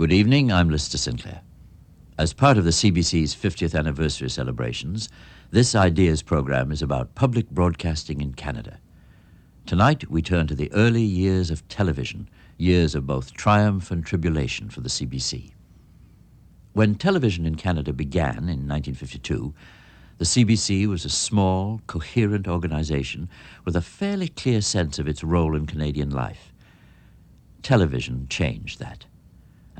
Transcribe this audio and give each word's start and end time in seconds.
Good 0.00 0.14
evening, 0.14 0.50
I'm 0.50 0.70
Lister 0.70 0.96
Sinclair. 0.96 1.42
As 2.16 2.32
part 2.32 2.56
of 2.56 2.64
the 2.64 2.70
CBC's 2.70 3.34
50th 3.34 3.78
anniversary 3.78 4.30
celebrations, 4.30 5.10
this 5.50 5.74
Ideas 5.74 6.22
program 6.22 6.72
is 6.72 6.80
about 6.80 7.14
public 7.14 7.50
broadcasting 7.50 8.22
in 8.22 8.32
Canada. 8.32 8.78
Tonight, 9.66 10.10
we 10.10 10.22
turn 10.22 10.46
to 10.46 10.54
the 10.54 10.72
early 10.72 11.02
years 11.02 11.50
of 11.50 11.68
television, 11.68 12.30
years 12.56 12.94
of 12.94 13.06
both 13.06 13.34
triumph 13.34 13.90
and 13.90 14.02
tribulation 14.02 14.70
for 14.70 14.80
the 14.80 14.88
CBC. 14.88 15.52
When 16.72 16.94
television 16.94 17.44
in 17.44 17.56
Canada 17.56 17.92
began 17.92 18.48
in 18.48 18.66
1952, 18.66 19.52
the 20.16 20.24
CBC 20.24 20.86
was 20.86 21.04
a 21.04 21.10
small, 21.10 21.82
coherent 21.86 22.48
organization 22.48 23.28
with 23.66 23.76
a 23.76 23.82
fairly 23.82 24.28
clear 24.28 24.62
sense 24.62 24.98
of 24.98 25.06
its 25.06 25.22
role 25.22 25.54
in 25.54 25.66
Canadian 25.66 26.08
life. 26.08 26.54
Television 27.60 28.28
changed 28.30 28.78
that. 28.78 29.04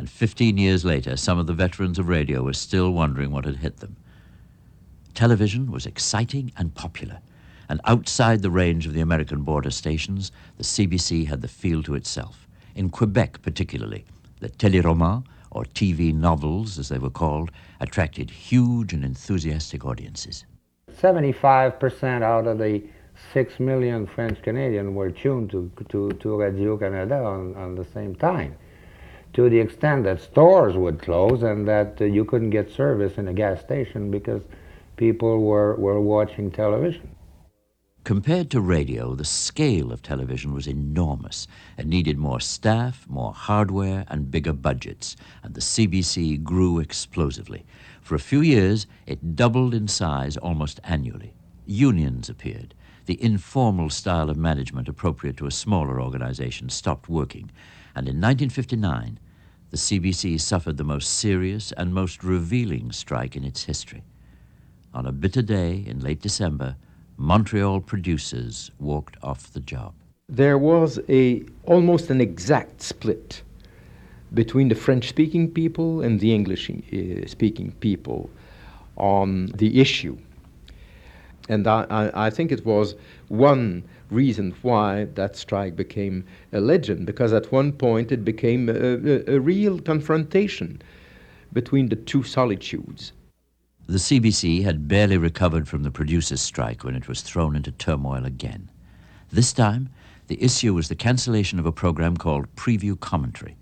And 0.00 0.08
15 0.08 0.56
years 0.56 0.82
later, 0.82 1.14
some 1.14 1.38
of 1.38 1.46
the 1.46 1.52
veterans 1.52 1.98
of 1.98 2.08
radio 2.08 2.42
were 2.42 2.54
still 2.54 2.90
wondering 2.90 3.30
what 3.30 3.44
had 3.44 3.56
hit 3.56 3.80
them. 3.80 3.96
Television 5.12 5.70
was 5.70 5.84
exciting 5.84 6.52
and 6.56 6.74
popular, 6.74 7.18
and 7.68 7.82
outside 7.84 8.40
the 8.40 8.50
range 8.50 8.86
of 8.86 8.94
the 8.94 9.02
American 9.02 9.42
border 9.42 9.70
stations, 9.70 10.32
the 10.56 10.62
CBC 10.62 11.26
had 11.26 11.42
the 11.42 11.48
field 11.48 11.84
to 11.84 11.94
itself. 11.94 12.48
In 12.74 12.88
Quebec, 12.88 13.42
particularly, 13.42 14.06
the 14.38 14.48
téléroman, 14.48 15.26
or 15.50 15.64
TV 15.64 16.14
novels 16.14 16.78
as 16.78 16.88
they 16.88 16.96
were 16.96 17.10
called, 17.10 17.50
attracted 17.78 18.30
huge 18.30 18.94
and 18.94 19.04
enthusiastic 19.04 19.84
audiences. 19.84 20.46
75% 20.96 22.22
out 22.22 22.46
of 22.46 22.56
the 22.56 22.82
6 23.34 23.60
million 23.60 24.06
French 24.06 24.40
Canadians 24.40 24.94
were 24.94 25.10
tuned 25.10 25.50
to, 25.50 25.70
to, 25.90 26.08
to 26.08 26.36
Radio 26.36 26.78
Canada 26.78 27.16
on, 27.16 27.54
on 27.54 27.74
the 27.74 27.84
same 27.84 28.14
time, 28.14 28.56
to 29.34 29.48
the 29.48 29.58
extent 29.58 30.04
that 30.04 30.20
stores 30.20 30.76
would 30.76 31.00
close 31.00 31.42
and 31.42 31.66
that 31.68 32.00
uh, 32.00 32.04
you 32.04 32.24
couldn't 32.24 32.50
get 32.50 32.70
service 32.70 33.16
in 33.18 33.28
a 33.28 33.32
gas 33.32 33.60
station 33.60 34.10
because 34.10 34.42
people 34.96 35.42
were, 35.42 35.74
were 35.76 36.00
watching 36.00 36.50
television. 36.50 37.14
Compared 38.02 38.50
to 38.50 38.62
radio, 38.62 39.14
the 39.14 39.26
scale 39.26 39.92
of 39.92 40.02
television 40.02 40.54
was 40.54 40.66
enormous 40.66 41.46
and 41.76 41.88
needed 41.88 42.16
more 42.16 42.40
staff, 42.40 43.06
more 43.08 43.34
hardware, 43.34 44.06
and 44.08 44.30
bigger 44.30 44.54
budgets, 44.54 45.16
and 45.42 45.54
the 45.54 45.60
CBC 45.60 46.42
grew 46.42 46.78
explosively. 46.78 47.66
For 48.00 48.14
a 48.14 48.18
few 48.18 48.40
years, 48.40 48.86
it 49.06 49.36
doubled 49.36 49.74
in 49.74 49.86
size 49.86 50.38
almost 50.38 50.80
annually. 50.82 51.34
Unions 51.66 52.30
appeared. 52.30 52.74
The 53.04 53.22
informal 53.22 53.90
style 53.90 54.30
of 54.30 54.36
management 54.36 54.88
appropriate 54.88 55.36
to 55.36 55.46
a 55.46 55.50
smaller 55.50 56.00
organization 56.00 56.70
stopped 56.70 57.08
working, 57.08 57.50
and 57.94 58.08
in 58.08 58.20
1959, 58.20 59.18
the 59.70 59.76
CBC 59.76 60.40
suffered 60.40 60.76
the 60.76 60.84
most 60.84 61.18
serious 61.18 61.72
and 61.72 61.94
most 61.94 62.24
revealing 62.24 62.92
strike 62.92 63.36
in 63.36 63.44
its 63.44 63.64
history. 63.64 64.02
On 64.92 65.06
a 65.06 65.12
bitter 65.12 65.42
day 65.42 65.84
in 65.86 66.00
late 66.00 66.20
December, 66.20 66.76
Montreal 67.16 67.80
producers 67.80 68.70
walked 68.80 69.16
off 69.22 69.52
the 69.52 69.60
job. 69.60 69.94
There 70.28 70.58
was 70.58 70.98
a 71.08 71.44
almost 71.64 72.10
an 72.10 72.20
exact 72.20 72.82
split 72.82 73.42
between 74.32 74.68
the 74.68 74.74
French-speaking 74.74 75.50
people 75.50 76.02
and 76.02 76.20
the 76.20 76.34
English-speaking 76.34 77.72
people 77.80 78.30
on 78.96 79.46
the 79.56 79.80
issue. 79.80 80.16
And 81.48 81.66
I, 81.66 82.10
I, 82.14 82.30
think 82.30 82.52
it 82.52 82.64
was 82.64 82.94
one 83.28 83.82
reason 84.10 84.54
why 84.62 85.04
that 85.14 85.36
strike 85.36 85.76
became 85.76 86.24
a 86.52 86.60
legend, 86.60 87.06
because 87.06 87.32
at 87.32 87.52
one 87.52 87.72
point 87.72 88.12
it 88.12 88.24
became 88.24 88.68
a, 88.68 88.72
a, 88.72 89.36
a 89.36 89.40
real 89.40 89.78
confrontation 89.78 90.82
between 91.52 91.88
the 91.88 91.96
two 91.96 92.22
solitudes. 92.22 93.12
The 93.86 93.98
CBC 93.98 94.62
had 94.62 94.86
barely 94.86 95.16
recovered 95.16 95.66
from 95.66 95.82
the 95.82 95.90
producers' 95.90 96.40
strike 96.40 96.84
when 96.84 96.94
it 96.94 97.08
was 97.08 97.22
thrown 97.22 97.56
into 97.56 97.72
turmoil 97.72 98.24
again. 98.24 98.70
This 99.32 99.52
time, 99.52 99.88
the 100.28 100.42
issue 100.42 100.74
was 100.74 100.88
the 100.88 100.94
cancellation 100.94 101.58
of 101.58 101.66
a 101.66 101.72
program 101.72 102.16
called 102.16 102.54
Preview 102.54 103.00
Commentary. 103.00 103.56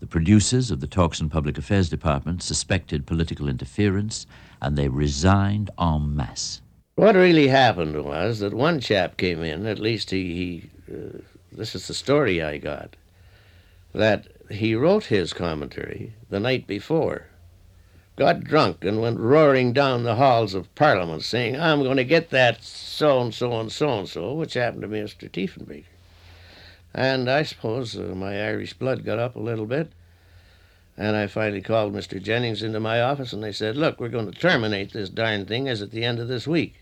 The 0.00 0.06
producers 0.08 0.72
of 0.72 0.80
the 0.80 0.88
Talks 0.88 1.20
and 1.20 1.30
Public 1.30 1.58
Affairs 1.58 1.88
Department 1.88 2.42
suspected 2.42 3.06
political 3.06 3.48
interference, 3.48 4.26
and 4.60 4.76
they 4.76 4.88
resigned 4.88 5.70
en 5.78 6.16
masse. 6.16 6.61
What 6.94 7.14
really 7.14 7.48
happened 7.48 8.04
was 8.04 8.40
that 8.40 8.52
one 8.52 8.80
chap 8.80 9.16
came 9.16 9.42
in, 9.42 9.66
at 9.66 9.78
least 9.78 10.10
he, 10.10 10.70
he 10.88 10.94
uh, 10.94 11.18
this 11.50 11.74
is 11.74 11.88
the 11.88 11.94
story 11.94 12.42
I 12.42 12.58
got, 12.58 12.96
that 13.94 14.28
he 14.50 14.74
wrote 14.74 15.04
his 15.04 15.32
commentary 15.32 16.12
the 16.28 16.40
night 16.40 16.66
before 16.66 17.26
got 18.16 18.44
drunk 18.44 18.84
and 18.84 19.00
went 19.00 19.18
roaring 19.18 19.72
down 19.72 20.02
the 20.02 20.16
halls 20.16 20.54
of 20.54 20.72
Parliament 20.74 21.22
saying, 21.22 21.58
I'm 21.58 21.82
going 21.82 21.96
to 21.96 22.04
get 22.04 22.30
that 22.30 22.62
so 22.62 23.20
and 23.20 23.34
so 23.34 23.58
and 23.58 23.72
so 23.72 23.98
and 23.98 24.08
so, 24.08 24.34
which 24.34 24.54
happened 24.54 24.82
to 24.82 24.88
Mr. 24.88 25.30
Diefenbaker. 25.30 25.84
And 26.94 27.30
I 27.30 27.42
suppose 27.42 27.96
uh, 27.96 28.14
my 28.14 28.38
Irish 28.46 28.74
blood 28.74 29.04
got 29.04 29.18
up 29.18 29.34
a 29.34 29.40
little 29.40 29.64
bit. 29.66 29.92
And 30.98 31.16
I 31.16 31.26
finally 31.26 31.62
called 31.62 31.94
Mr. 31.94 32.22
Jennings 32.22 32.62
into 32.62 32.78
my 32.78 33.00
office 33.00 33.32
and 33.32 33.42
they 33.42 33.52
said, 33.52 33.76
Look, 33.76 33.98
we're 33.98 34.10
going 34.10 34.30
to 34.30 34.38
terminate 34.38 34.92
this 34.92 35.08
darn 35.08 35.46
thing 35.46 35.66
as 35.66 35.80
at 35.80 35.90
the 35.90 36.04
end 36.04 36.18
of 36.18 36.28
this 36.28 36.46
week. 36.46 36.81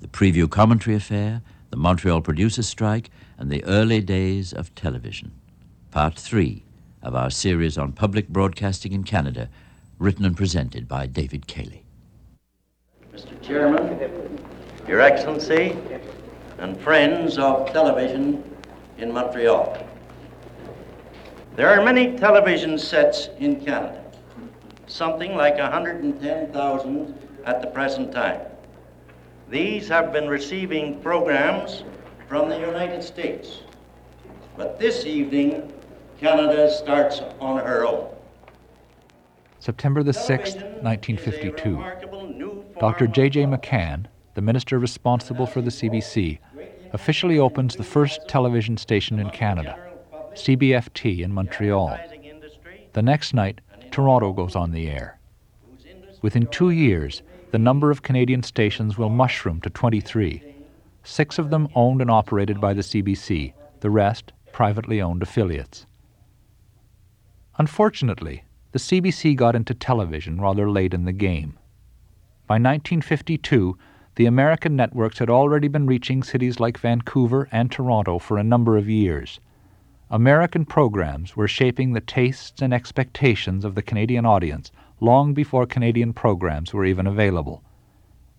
The 0.00 0.08
preview 0.08 0.48
commentary 0.48 0.96
affair, 0.96 1.42
the 1.68 1.76
Montreal 1.76 2.22
producers' 2.22 2.66
strike, 2.66 3.10
and 3.38 3.50
the 3.50 3.62
early 3.64 4.00
days 4.00 4.52
of 4.52 4.74
television. 4.74 5.32
Part 5.90 6.18
three 6.18 6.64
of 7.02 7.14
our 7.14 7.30
series 7.30 7.76
on 7.76 7.92
public 7.92 8.28
broadcasting 8.28 8.92
in 8.92 9.04
Canada 9.04 9.50
written 9.98 10.24
and 10.24 10.34
presented 10.34 10.88
by 10.88 11.06
David 11.06 11.46
Cayley. 11.46 11.84
Mr. 13.12 13.40
Chairman, 13.42 14.38
Your 14.88 15.00
Excellency, 15.00 15.76
and 16.58 16.80
friends 16.80 17.38
of 17.38 17.70
television 17.70 18.42
in 18.96 19.12
Montreal. 19.12 19.86
There 21.56 21.68
are 21.68 21.84
many 21.84 22.16
television 22.16 22.78
sets 22.78 23.28
in 23.38 23.56
Canada, 23.62 24.02
something 24.86 25.36
like 25.36 25.58
110,000 25.58 27.28
at 27.44 27.60
the 27.60 27.66
present 27.66 28.12
time. 28.12 28.40
These 29.50 29.88
have 29.88 30.12
been 30.12 30.28
receiving 30.28 31.00
programs 31.00 31.82
from 32.28 32.48
the 32.48 32.60
United 32.60 33.02
States. 33.02 33.62
But 34.56 34.78
this 34.78 35.04
evening, 35.04 35.72
Canada 36.20 36.72
starts 36.72 37.20
on 37.40 37.58
her 37.58 37.84
own. 37.84 38.14
September 39.58 40.04
the 40.04 40.12
6th, 40.12 40.62
1952. 40.84 41.84
Dr. 42.78 43.08
J.J. 43.08 43.42
McCann, 43.46 44.06
the 44.34 44.40
minister 44.40 44.78
responsible 44.78 45.46
for 45.46 45.60
the 45.60 45.70
CBC, 45.70 46.38
officially 46.92 47.40
opens 47.40 47.74
the 47.74 47.82
first 47.82 48.20
television 48.28 48.76
station 48.76 49.18
in 49.18 49.30
Canada, 49.30 49.76
CBFT 50.34 51.22
in 51.22 51.32
Montreal. 51.32 51.98
The 52.92 53.02
next 53.02 53.34
night, 53.34 53.60
Toronto 53.90 54.32
goes 54.32 54.54
on 54.54 54.70
the 54.70 54.88
air. 54.88 55.18
Within 56.22 56.46
two 56.46 56.70
years, 56.70 57.22
the 57.50 57.58
number 57.58 57.90
of 57.90 58.02
Canadian 58.02 58.42
stations 58.42 58.96
will 58.96 59.08
mushroom 59.08 59.60
to 59.62 59.70
23, 59.70 60.42
six 61.02 61.38
of 61.38 61.50
them 61.50 61.68
owned 61.74 62.00
and 62.00 62.10
operated 62.10 62.60
by 62.60 62.72
the 62.72 62.82
CBC, 62.82 63.52
the 63.80 63.90
rest 63.90 64.32
privately 64.52 65.00
owned 65.00 65.22
affiliates. 65.22 65.86
Unfortunately, 67.58 68.44
the 68.72 68.78
CBC 68.78 69.34
got 69.34 69.56
into 69.56 69.74
television 69.74 70.40
rather 70.40 70.70
late 70.70 70.94
in 70.94 71.04
the 71.04 71.12
game. 71.12 71.58
By 72.46 72.54
1952, 72.54 73.76
the 74.14 74.26
American 74.26 74.76
networks 74.76 75.18
had 75.18 75.30
already 75.30 75.68
been 75.68 75.86
reaching 75.86 76.22
cities 76.22 76.60
like 76.60 76.78
Vancouver 76.78 77.48
and 77.50 77.70
Toronto 77.70 78.18
for 78.18 78.38
a 78.38 78.44
number 78.44 78.76
of 78.76 78.88
years. 78.88 79.40
American 80.10 80.64
programs 80.64 81.36
were 81.36 81.48
shaping 81.48 81.92
the 81.92 82.00
tastes 82.00 82.62
and 82.62 82.74
expectations 82.74 83.64
of 83.64 83.74
the 83.74 83.82
Canadian 83.82 84.26
audience 84.26 84.72
long 85.00 85.34
before 85.34 85.66
Canadian 85.66 86.12
programs 86.12 86.72
were 86.72 86.84
even 86.84 87.06
available. 87.06 87.62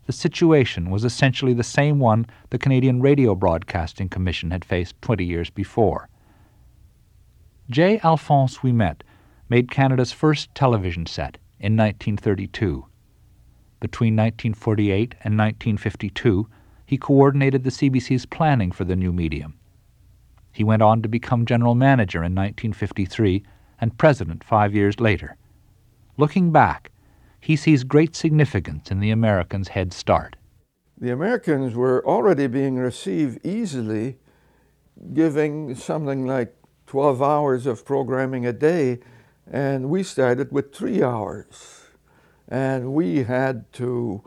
The 0.05 0.13
situation 0.13 0.89
was 0.89 1.03
essentially 1.03 1.53
the 1.53 1.63
same 1.63 1.99
one 1.99 2.25
the 2.49 2.57
Canadian 2.57 3.01
Radio 3.01 3.35
Broadcasting 3.35 4.09
Commission 4.09 4.51
had 4.51 4.65
faced 4.65 5.01
20 5.01 5.25
years 5.25 5.49
before. 5.49 6.09
J. 7.69 7.99
Alphonse 8.03 8.57
Ouimet 8.57 9.01
made 9.47 9.71
Canada's 9.71 10.11
first 10.11 10.53
television 10.55 11.05
set 11.05 11.37
in 11.59 11.77
1932. 11.77 12.85
Between 13.79 14.15
1948 14.15 15.15
and 15.23 15.37
1952, 15.37 16.47
he 16.85 16.97
coordinated 16.97 17.63
the 17.63 17.69
CBC's 17.69 18.25
planning 18.25 18.71
for 18.71 18.83
the 18.83 18.95
new 18.95 19.13
medium. 19.13 19.55
He 20.51 20.63
went 20.63 20.81
on 20.81 21.01
to 21.01 21.09
become 21.09 21.45
general 21.45 21.75
manager 21.75 22.19
in 22.19 22.35
1953 22.35 23.43
and 23.79 23.97
president 23.97 24.43
five 24.43 24.75
years 24.75 24.99
later. 24.99 25.37
Looking 26.17 26.51
back, 26.51 26.91
he 27.39 27.55
sees 27.55 27.83
great 27.83 28.15
significance 28.15 28.91
in 28.91 28.99
the 28.99 29.11
Americans' 29.11 29.69
head 29.69 29.93
start. 29.93 30.35
The 30.97 31.11
Americans 31.11 31.73
were 31.73 32.05
already 32.05 32.47
being 32.47 32.77
received 32.77 33.45
easily, 33.45 34.17
giving 35.13 35.73
something 35.75 36.27
like 36.27 36.55
12 36.85 37.21
hours 37.21 37.65
of 37.65 37.85
programming 37.85 38.45
a 38.45 38.53
day 38.53 38.99
and 39.51 39.89
we 39.89 40.01
started 40.01 40.51
with 40.51 40.73
three 40.73 41.03
hours. 41.03 41.87
And 42.47 42.93
we 42.93 43.23
had 43.23 43.71
to 43.73 44.23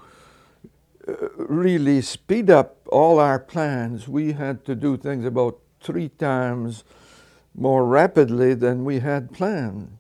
uh, 1.07 1.15
really 1.37 2.01
speed 2.03 2.51
up 2.51 2.87
all 2.91 3.19
our 3.19 3.39
plans. 3.39 4.07
We 4.09 4.33
had 4.33 4.65
to 4.67 4.75
do 4.75 4.97
things 4.97 5.25
about 5.25 5.59
three 5.81 6.11
times 6.11 6.85
more 7.55 7.87
rapidly 7.87 8.55
than 8.55 8.85
we 8.85 9.01
had 9.01 9.33
planned. 9.33 9.94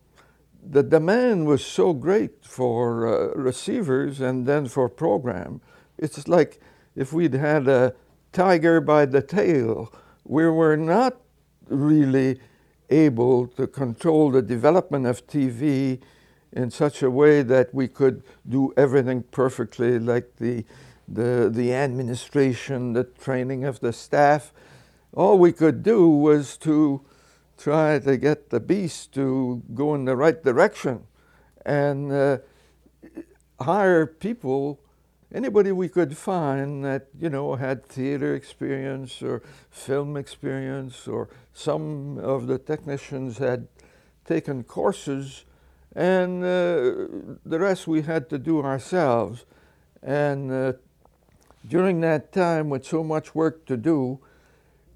The 0.66 0.82
demand 0.82 1.46
was 1.46 1.64
so 1.64 1.93
great 1.93 2.44
for 2.44 3.06
uh, 3.06 3.34
receivers 3.34 4.20
and 4.20 4.46
then 4.46 4.66
for 4.66 4.88
program. 4.88 5.61
It's 5.99 6.26
like 6.26 6.61
if 6.96 7.12
we'd 7.12 7.34
had 7.34 7.69
a 7.69 7.94
tiger 8.32 8.81
by 8.81 9.06
the 9.06 9.20
tail, 9.22 9.93
we 10.25 10.49
were 10.49 10.76
not 10.76 11.20
really 11.69 12.40
able 12.90 13.46
to 13.49 13.66
control 13.66 14.31
the 14.31 14.43
development 14.43 15.06
of 15.06 15.26
TV 15.26 16.00
in 16.52 16.70
such 16.70 17.02
a 17.02 17.11
way 17.11 17.43
that 17.43 17.75
we 17.75 17.88
could 17.88 18.22
do 18.49 18.72
everything 18.76 19.22
perfectly, 19.22 19.99
like 19.99 20.37
the, 20.37 20.64
the, 21.08 21.50
the 21.52 21.75
administration, 21.75 22.93
the 22.93 23.05
training 23.05 23.64
of 23.64 23.81
the 23.81 23.93
staff. 23.93 24.52
All 25.12 25.38
we 25.38 25.52
could 25.52 25.82
do 25.82 26.08
was 26.08 26.56
to 26.58 27.05
try 27.56 27.98
to 27.98 28.16
get 28.16 28.50
the 28.50 28.60
beast 28.60 29.12
to 29.14 29.62
go 29.74 29.94
in 29.94 30.04
the 30.04 30.16
right 30.16 30.42
direction 30.42 31.06
and 31.64 32.12
uh, 32.12 32.38
hire 33.60 34.06
people 34.06 34.80
anybody 35.32 35.72
we 35.72 35.88
could 35.88 36.16
find 36.16 36.84
that 36.84 37.08
you 37.18 37.28
know 37.28 37.56
had 37.56 37.84
theater 37.84 38.34
experience 38.34 39.22
or 39.22 39.42
film 39.70 40.16
experience 40.16 41.08
or 41.08 41.28
some 41.52 42.18
of 42.18 42.46
the 42.46 42.58
technicians 42.58 43.38
had 43.38 43.66
taken 44.24 44.62
courses 44.62 45.44
and 45.94 46.42
uh, 46.42 47.06
the 47.44 47.58
rest 47.58 47.86
we 47.86 48.02
had 48.02 48.28
to 48.28 48.38
do 48.38 48.60
ourselves. 48.60 49.44
And 50.02 50.50
uh, 50.50 50.72
during 51.66 52.00
that 52.00 52.32
time 52.32 52.68
with 52.68 52.84
so 52.84 53.04
much 53.04 53.34
work 53.34 53.64
to 53.66 53.76
do 53.76 54.20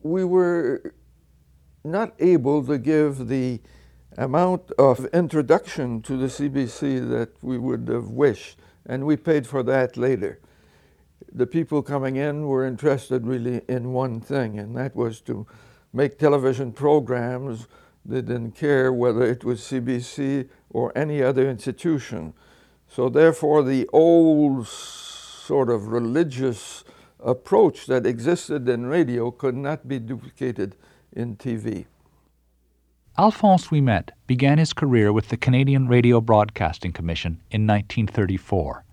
we 0.03 0.25
were 0.25 0.95
not 1.85 2.15
able 2.19 2.65
to 2.65 2.79
give 2.79 3.29
the 3.29 3.61
amount 4.17 4.71
of 4.73 5.07
introduction 5.07 6.03
to 6.03 6.17
the 6.17 6.27
CBC 6.27 7.09
that 7.11 7.31
we 7.43 7.59
would 7.59 7.89
have 7.89 8.09
wished 8.09 8.59
and 8.89 9.05
we 9.05 9.17
paid 9.17 9.47
for 9.47 9.63
that 9.63 9.97
later. 9.97 10.41
The 11.33 11.47
people 11.47 11.83
coming 11.83 12.17
in 12.17 12.47
were 12.47 12.65
interested 12.65 13.27
really 13.27 13.61
in 13.69 13.93
one 13.93 14.21
thing, 14.21 14.59
and 14.59 14.75
that 14.77 14.97
was 14.97 15.21
to 15.23 15.47
make 15.93 16.19
television 16.19 16.73
programs. 16.73 17.69
They 18.05 18.23
didn't 18.23 18.53
care 18.53 18.93
whether 18.93 19.23
it 19.25 19.45
was 19.45 19.61
CBC 19.61 20.49
or 20.71 20.97
any 20.97 21.23
other 21.23 21.49
institution. 21.49 22.33
So, 22.89 23.11
therefore, 23.11 23.63
the 23.63 23.87
old 23.93 24.67
sort 24.67 25.69
of 25.69 25.89
religious 25.89 26.85
approach 27.21 27.87
that 27.87 28.07
existed 28.07 28.67
in 28.69 28.87
radio 28.87 29.31
could 29.31 29.57
not 29.57 29.87
be 29.87 29.99
duplicated 29.99 30.77
in 31.19 31.37
TV. 31.37 31.87
Alphonse 33.19 33.67
Ouimet 33.67 34.11
began 34.29 34.59
his 34.59 34.73
career 34.73 35.13
with 35.13 35.29
the 35.29 35.37
Canadian 35.37 35.89
Radio 35.89 36.21
Broadcasting 36.21 36.93
Commission 36.93 37.43
in 37.51 37.67
1934. 37.67 38.85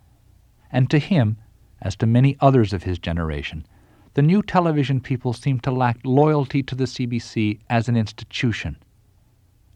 And 0.72 0.90
to 0.90 0.98
him, 0.98 1.38
as 1.82 1.96
to 1.98 2.08
many 2.08 2.36
others 2.40 2.74
of 2.74 2.84
his 2.84 2.98
generation, 2.98 3.68
the 4.16 4.24
new 4.24 4.42
television 4.42 5.00
people 5.00 5.34
seemed 5.34 5.62
to 5.64 5.72
lack 5.72 6.00
loyalty 6.04 6.64
to 6.64 6.74
the 6.74 6.86
CBC 6.86 7.60
as 7.70 7.88
an 7.88 7.96
institution. 7.96 8.78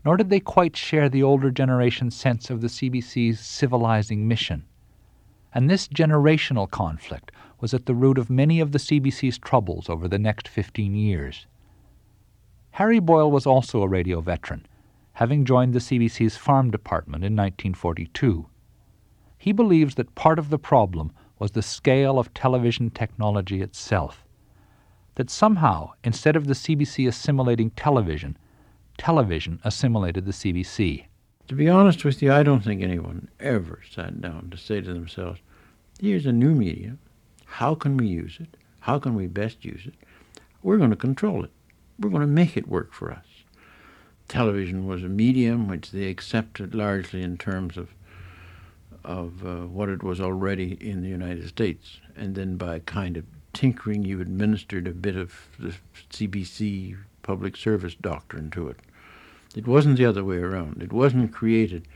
Nor 0.04 0.18
did 0.18 0.30
they 0.30 0.40
quite 0.40 0.76
share 0.76 1.10
the 1.10 1.22
older 1.22 1.52
generation's 1.52 2.16
sense 2.16 2.50
of 2.50 2.62
the 2.62 2.68
CBC's 2.68 3.40
civilizing 3.40 4.28
mission. 4.28 4.66
And 5.54 5.70
this 5.70 5.88
generational 5.88 6.70
conflict 6.70 7.32
was 7.60 7.74
at 7.74 7.86
the 7.86 7.94
root 7.94 8.18
of 8.18 8.30
many 8.30 8.60
of 8.60 8.72
the 8.72 8.80
CBC's 8.80 9.38
troubles 9.38 9.90
over 9.90 10.08
the 10.08 10.18
next 10.18 10.48
15 10.48 10.96
years. 10.96 11.46
Harry 12.72 13.00
Boyle 13.00 13.32
was 13.32 13.46
also 13.46 13.82
a 13.82 13.88
radio 13.88 14.22
veteran, 14.22 14.66
having 15.14 15.44
joined 15.44 15.74
the 15.74 15.80
CBC's 15.80 16.38
farm 16.38 16.72
department 16.72 17.24
in 17.24 17.34
1942. 17.34 18.48
He 19.38 19.52
believes 19.52 19.96
that 19.96 20.16
part 20.16 20.40
of 20.40 20.50
the 20.50 20.60
problem 20.60 21.12
was 21.40 21.52
the 21.52 21.62
scale 21.62 22.20
of 22.20 22.34
television 22.34 22.90
technology 22.90 23.62
itself. 23.62 24.26
That 25.16 25.30
somehow, 25.30 25.92
instead 26.04 26.36
of 26.36 26.48
the 26.48 26.54
CBC 26.54 27.08
assimilating 27.08 27.72
television, 27.72 28.38
television 28.98 29.60
assimilated 29.64 30.26
the 30.26 30.32
CBC. 30.32 31.06
To 31.48 31.56
be 31.56 31.68
honest 31.68 32.06
with 32.06 32.22
you, 32.22 32.32
I 32.32 32.44
don't 32.44 32.64
think 32.64 32.82
anyone 32.82 33.30
ever 33.40 33.82
sat 33.90 34.22
down 34.22 34.50
to 34.52 34.58
say 34.58 34.82
to 34.82 34.94
themselves, 34.94 35.42
here's 36.00 36.26
a 36.26 36.32
new 36.32 36.54
medium. 36.54 37.00
How 37.46 37.76
can 37.76 37.98
we 37.98 38.08
use 38.08 38.38
it? 38.40 38.56
How 38.82 39.00
can 39.00 39.16
we 39.16 39.28
best 39.28 39.66
use 39.66 39.82
it? 39.86 39.96
We're 40.62 40.78
going 40.78 40.92
to 40.92 40.96
control 40.96 41.44
it 41.44 41.52
we're 42.00 42.10
going 42.10 42.22
to 42.22 42.28
make 42.28 42.56
it 42.56 42.68
work 42.68 42.94
for 42.94 43.12
us. 43.12 43.26
Television 44.28 44.88
was 44.88 45.04
a 45.04 45.10
medium 45.10 45.68
which 45.68 45.92
they 45.92 46.08
accepted 46.08 46.76
largely 46.76 47.22
in 47.22 47.38
terms 47.38 47.78
of 47.78 47.90
of 49.04 49.46
uh, 49.46 49.66
what 49.66 49.88
it 49.88 50.04
was 50.04 50.20
already 50.20 50.78
in 50.82 51.02
the 51.02 51.08
United 51.08 51.48
States, 51.48 52.00
and 52.18 52.36
then 52.36 52.58
by 52.58 52.80
kind 52.80 53.16
of 53.16 53.24
tinkering, 53.54 54.04
you 54.04 54.20
administered 54.20 54.88
a 54.88 54.92
bit 54.92 55.16
of 55.16 55.34
the 55.58 55.74
CBC 56.12 56.98
public 57.24 57.56
service 57.56 57.96
doctrine 57.96 58.52
to 58.52 58.68
it. 58.68 58.78
It 59.56 59.68
wasn't 59.68 59.98
the 59.98 60.06
other 60.06 60.24
way 60.24 60.38
around. 60.38 60.84
It 60.84 60.94
wasn't 60.94 61.32
created 61.32 61.88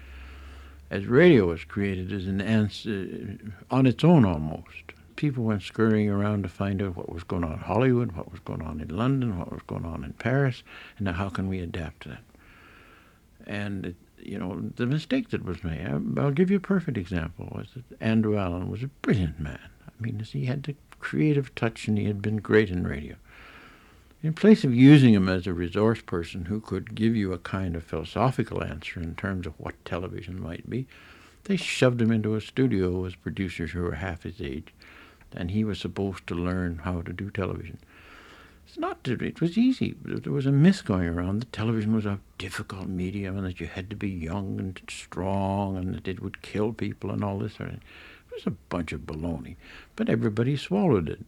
as 0.90 1.08
radio 1.08 1.48
was 1.48 1.64
created 1.64 2.12
as 2.12 2.28
an 2.28 2.40
answer 2.40 3.38
on 3.72 3.86
its 3.86 4.04
own 4.04 4.26
almost 4.26 4.93
people 5.16 5.44
went 5.44 5.62
scurrying 5.62 6.10
around 6.10 6.44
to 6.44 6.50
find 6.50 6.82
out 6.82 6.96
what 6.96 7.12
was 7.12 7.24
going 7.24 7.44
on 7.44 7.54
in 7.54 7.60
Hollywood, 7.60 8.14
what 8.14 8.32
was 8.32 8.40
going 8.42 8.62
on 8.62 8.80
in 8.82 8.90
London, 8.90 9.38
what 9.40 9.52
was 9.52 9.62
going 9.68 9.86
on 9.86 10.04
in 10.04 10.14
Paris, 10.14 10.64
and 10.98 11.08
how 11.08 11.30
can 11.30 11.48
we 11.48 11.60
adapt 11.60 12.04
to 12.04 12.10
that? 12.10 12.24
And 13.46 13.86
it, 13.88 13.96
you 14.18 14.38
know, 14.40 14.72
the 14.76 14.86
mistake 14.86 15.30
that 15.30 15.44
was 15.44 15.64
made, 15.64 15.86
I'll 16.18 16.32
give 16.32 16.50
you 16.50 16.58
a 16.58 16.62
perfect 16.62 16.98
example, 16.98 17.50
was 17.52 17.68
that 17.76 18.02
Andrew 18.02 18.38
Allan 18.38 18.70
was 18.70 18.84
a 18.84 18.88
brilliant 18.88 19.40
man. 19.40 19.60
I 19.88 20.02
mean, 20.02 20.20
he 20.20 20.46
had 20.46 20.64
the 20.64 20.76
creative 21.00 21.54
touch 21.56 21.88
and 21.88 21.98
he 21.98 22.06
had 22.06 22.22
been 22.22 22.38
great 22.38 22.70
in 22.70 22.88
radio. 22.88 23.16
In 24.22 24.34
place 24.34 24.64
of 24.64 24.74
using 24.74 25.14
him 25.14 25.28
as 25.28 25.46
a 25.46 25.54
resource 25.54 26.02
person 26.02 26.46
who 26.46 26.62
could 26.62 26.96
give 26.96 27.14
you 27.14 27.34
a 27.34 27.38
kind 27.38 27.76
of 27.76 27.84
philosophical 27.84 28.64
answer 28.64 29.02
in 29.02 29.16
terms 29.16 29.46
of 29.46 29.54
what 29.58 29.84
television 29.84 30.42
might 30.42 30.70
be, 30.70 30.88
they 31.44 31.58
shoved 31.58 32.02
him 32.02 32.10
into 32.10 32.36
a 32.36 32.42
studio 32.42 33.02
with 33.02 33.22
producers 33.22 33.72
who 33.72 33.82
were 33.82 33.96
half 33.96 34.24
his 34.24 34.40
age 34.40 34.74
and 35.36 35.52
he 35.52 35.64
was 35.64 35.80
supposed 35.80 36.28
to 36.28 36.36
learn 36.36 36.80
how 36.80 37.02
to 37.02 37.14
do 37.14 37.30
television. 37.30 37.80
It's 38.68 38.78
not 38.78 39.08
it 39.08 39.42
was 39.42 39.58
easy. 39.58 39.96
There 40.04 40.32
was 40.32 40.46
a 40.46 40.52
myth 40.52 40.86
going 40.86 41.08
around 41.08 41.42
that 41.42 41.52
television 41.52 41.94
was 41.94 42.06
a 42.06 42.20
difficult 42.38 42.88
medium 42.88 43.38
and 43.38 43.46
that 43.46 43.60
you 43.60 43.68
had 43.68 43.90
to 43.90 43.96
be 43.96 44.10
young 44.10 44.60
and 44.60 44.82
strong 44.90 45.78
and 45.78 45.94
that 45.94 46.08
it 46.08 46.22
would 46.22 46.42
kill 46.42 46.74
people 46.74 47.12
and 47.12 47.24
all 47.24 47.38
this 47.38 47.56
sort 47.56 47.70
of 47.70 47.76
thing. 47.76 47.84
It 48.32 48.36
was 48.36 48.48
a 48.48 48.58
bunch 48.70 48.92
of 48.94 49.02
baloney, 49.02 49.58
but 49.96 50.10
everybody 50.10 50.56
swallowed 50.56 51.10
it. 51.10 51.24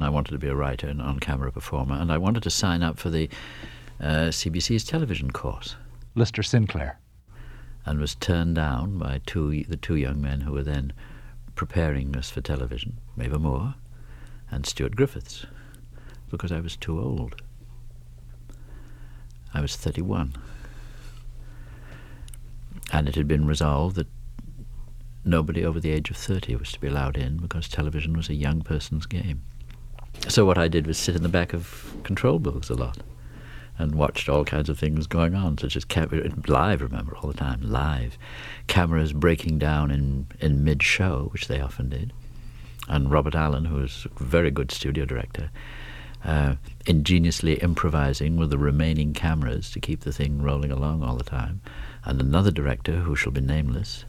I 0.00 0.10
wanted 0.10 0.32
to 0.32 0.38
be 0.38 0.48
a 0.48 0.54
writer 0.54 0.88
and 0.88 1.00
on-camera 1.00 1.52
performer, 1.52 1.94
and 1.94 2.12
I 2.12 2.18
wanted 2.18 2.42
to 2.42 2.50
sign 2.50 2.82
up 2.82 2.98
for 2.98 3.08
the 3.10 3.30
uh, 4.00 4.28
CBC's 4.28 4.84
television 4.84 5.30
course. 5.30 5.76
Lister 6.14 6.42
Sinclair. 6.42 6.98
And 7.86 8.00
was 8.00 8.14
turned 8.14 8.56
down 8.56 8.98
by 8.98 9.20
two 9.26 9.64
the 9.64 9.76
two 9.76 9.96
young 9.96 10.20
men 10.20 10.40
who 10.40 10.52
were 10.52 10.62
then 10.62 10.92
preparing 11.54 12.16
us 12.16 12.30
for 12.30 12.40
television, 12.40 12.98
Mavor 13.16 13.38
Moore 13.38 13.74
and 14.50 14.66
Stuart 14.66 14.96
Griffiths, 14.96 15.46
because 16.30 16.52
I 16.52 16.60
was 16.60 16.76
too 16.76 17.00
old. 17.00 17.40
I 19.52 19.60
was 19.60 19.76
31. 19.76 20.34
And 22.92 23.08
it 23.08 23.14
had 23.14 23.28
been 23.28 23.46
resolved 23.46 23.96
that 23.96 24.08
nobody 25.24 25.64
over 25.64 25.80
the 25.80 25.90
age 25.90 26.10
of 26.10 26.16
30 26.16 26.56
was 26.56 26.72
to 26.72 26.80
be 26.80 26.88
allowed 26.88 27.16
in 27.16 27.38
because 27.38 27.68
television 27.68 28.16
was 28.16 28.28
a 28.28 28.34
young 28.34 28.60
person's 28.60 29.06
game. 29.06 29.42
So 30.28 30.44
what 30.44 30.58
I 30.58 30.68
did 30.68 30.86
was 30.86 30.98
sit 30.98 31.16
in 31.16 31.22
the 31.22 31.28
back 31.28 31.52
of 31.52 31.94
control 32.02 32.38
booths 32.38 32.70
a 32.70 32.74
lot 32.74 32.98
and 33.78 33.94
watched 33.94 34.28
all 34.28 34.44
kinds 34.44 34.68
of 34.68 34.78
things 34.78 35.06
going 35.06 35.34
on, 35.34 35.58
such 35.58 35.76
as 35.76 35.84
live, 36.46 36.80
remember, 36.80 37.16
all 37.16 37.30
the 37.30 37.36
time, 37.36 37.60
live. 37.62 38.16
Cameras 38.66 39.12
breaking 39.12 39.58
down 39.58 39.90
in, 39.90 40.26
in 40.40 40.62
mid-show, 40.62 41.28
which 41.32 41.48
they 41.48 41.60
often 41.60 41.88
did. 41.88 42.12
And 42.88 43.10
Robert 43.10 43.34
Allen, 43.34 43.64
who 43.64 43.76
was 43.76 44.06
a 44.20 44.24
very 44.24 44.50
good 44.50 44.70
studio 44.70 45.04
director, 45.04 45.50
uh, 46.24 46.54
ingeniously 46.86 47.54
improvising 47.54 48.36
with 48.36 48.50
the 48.50 48.58
remaining 48.58 49.12
cameras 49.12 49.70
to 49.72 49.80
keep 49.80 50.00
the 50.00 50.12
thing 50.12 50.40
rolling 50.40 50.70
along 50.70 51.02
all 51.02 51.16
the 51.16 51.24
time. 51.24 51.60
And 52.04 52.20
another 52.20 52.50
director, 52.50 52.92
who 53.00 53.16
shall 53.16 53.32
be 53.32 53.40
nameless, 53.40 54.04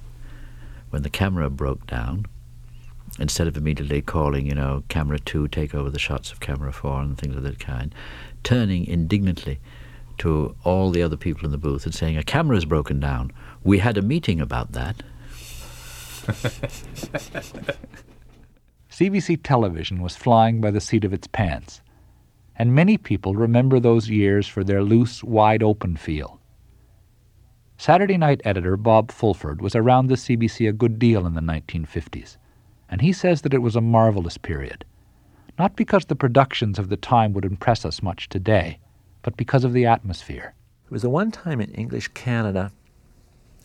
when 0.91 1.01
the 1.01 1.09
camera 1.09 1.49
broke 1.49 1.87
down, 1.87 2.25
instead 3.19 3.47
of 3.47 3.57
immediately 3.57 4.01
calling, 4.01 4.45
you 4.45 4.55
know, 4.55 4.83
camera 4.89 5.19
two, 5.19 5.47
take 5.47 5.73
over 5.73 5.89
the 5.89 5.99
shots 5.99 6.31
of 6.31 6.39
camera 6.39 6.71
four 6.71 7.01
and 7.01 7.17
things 7.17 7.35
of 7.35 7.43
that 7.43 7.59
kind, 7.59 7.93
turning 8.45 8.85
indignantly 8.85 9.59
to 10.19 10.55
all 10.63 10.91
the 10.91 11.01
other 11.01 11.17
people 11.17 11.43
in 11.45 11.51
the 11.51 11.57
booth 11.57 11.85
and 11.85 11.93
saying, 11.93 12.15
A 12.15 12.23
camera 12.23 12.55
is 12.55 12.63
broken 12.63 13.01
down. 13.01 13.33
We 13.63 13.79
had 13.79 13.97
a 13.97 14.01
meeting 14.01 14.39
about 14.39 14.71
that. 14.71 15.03
CBC 18.89 19.41
television 19.43 20.01
was 20.01 20.15
flying 20.15 20.61
by 20.61 20.71
the 20.71 20.79
seat 20.79 21.03
of 21.03 21.11
its 21.11 21.27
pants, 21.27 21.81
and 22.55 22.73
many 22.73 22.97
people 22.97 23.35
remember 23.35 23.79
those 23.79 24.09
years 24.09 24.47
for 24.47 24.63
their 24.63 24.81
loose, 24.81 25.21
wide 25.21 25.61
open 25.61 25.97
feel. 25.97 26.39
Saturday 27.77 28.15
night 28.17 28.39
editor 28.45 28.77
Bob 28.77 29.11
Fulford 29.11 29.61
was 29.61 29.75
around 29.75 30.07
the 30.07 30.15
CBC 30.15 30.69
a 30.69 30.71
good 30.71 30.97
deal 30.97 31.27
in 31.27 31.33
the 31.33 31.41
1950s, 31.41 32.37
and 32.89 33.01
he 33.01 33.11
says 33.11 33.41
that 33.41 33.53
it 33.53 33.61
was 33.61 33.75
a 33.75 33.81
marvelous 33.81 34.37
period. 34.37 34.85
Not 35.57 35.75
because 35.75 36.05
the 36.05 36.15
productions 36.15 36.77
of 36.77 36.89
the 36.89 36.97
time 36.97 37.33
would 37.33 37.45
impress 37.45 37.85
us 37.85 38.03
much 38.03 38.27
today, 38.27 38.79
but 39.21 39.37
because 39.37 39.63
of 39.63 39.73
the 39.73 39.85
atmosphere. 39.85 40.53
It 40.85 40.91
was 40.91 41.01
the 41.01 41.09
one 41.09 41.31
time 41.31 41.61
in 41.61 41.71
English 41.71 42.09
Canada 42.09 42.71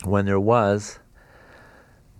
when 0.03 0.25
there 0.25 0.39
was 0.39 0.99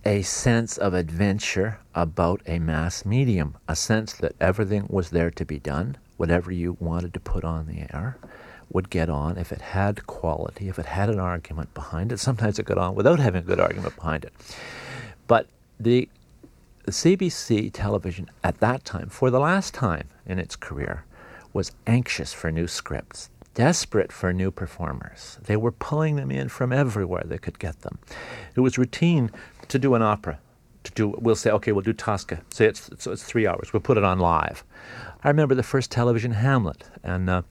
a 0.04 0.22
sense 0.22 0.76
of 0.78 0.94
adventure 0.94 1.78
about 1.94 2.42
a 2.46 2.58
mass 2.58 3.04
medium, 3.04 3.56
a 3.68 3.76
sense 3.76 4.14
that 4.14 4.34
everything 4.40 4.86
was 4.88 5.10
there 5.10 5.30
to 5.30 5.44
be 5.44 5.58
done, 5.58 5.96
whatever 6.16 6.52
you 6.52 6.76
wanted 6.80 7.14
to 7.14 7.20
put 7.20 7.44
on 7.44 7.66
the 7.66 7.80
air 7.94 8.18
would 8.70 8.90
get 8.90 9.08
on 9.08 9.36
if 9.36 9.52
it 9.52 9.60
had 9.60 10.06
quality, 10.06 10.68
if 10.68 10.78
it 10.78 10.86
had 10.86 11.10
an 11.10 11.18
argument 11.18 11.72
behind 11.74 12.12
it. 12.12 12.18
Sometimes 12.18 12.58
it 12.58 12.66
got 12.66 12.78
on 12.78 12.94
without 12.94 13.18
having 13.18 13.42
a 13.42 13.44
good 13.44 13.60
argument 13.60 13.94
behind 13.96 14.24
it. 14.24 14.32
But 15.26 15.46
the, 15.78 16.08
the 16.08 16.08
CBC 16.90 17.70
television 17.72 18.30
at 18.42 18.58
that 18.58 18.84
time, 18.84 19.08
for 19.08 19.30
the 19.30 19.38
last 19.38 19.72
time 19.72 20.08
in 20.26 20.38
its 20.38 20.56
career, 20.56 21.04
was 21.52 21.72
anxious 21.86 22.32
for 22.32 22.50
new 22.50 22.66
scripts, 22.66 23.30
desperate 23.54 24.10
for 24.10 24.32
new 24.32 24.50
performers. 24.50 25.38
They 25.44 25.56
were 25.56 25.72
pulling 25.72 26.16
them 26.16 26.30
in 26.30 26.48
from 26.48 26.72
everywhere 26.72 27.22
they 27.24 27.38
could 27.38 27.58
get 27.58 27.82
them. 27.82 27.98
It 28.56 28.60
was 28.60 28.78
routine 28.78 29.30
to 29.68 29.78
do 29.78 29.94
an 29.94 30.02
opera. 30.02 30.38
To 30.84 30.92
do, 30.92 31.08
we'll 31.20 31.36
say, 31.36 31.50
okay, 31.50 31.70
we'll 31.70 31.82
do 31.82 31.92
Tosca. 31.92 32.40
Say 32.50 32.66
it's, 32.66 32.88
it's, 32.88 33.06
it's 33.06 33.22
three 33.22 33.46
hours. 33.46 33.72
We'll 33.72 33.80
put 33.80 33.96
it 33.96 34.02
on 34.02 34.18
live. 34.18 34.64
I 35.22 35.28
remember 35.28 35.54
the 35.54 35.62
first 35.62 35.92
television 35.92 36.32
Hamlet, 36.32 36.84
and 37.04 37.30
uh, 37.30 37.42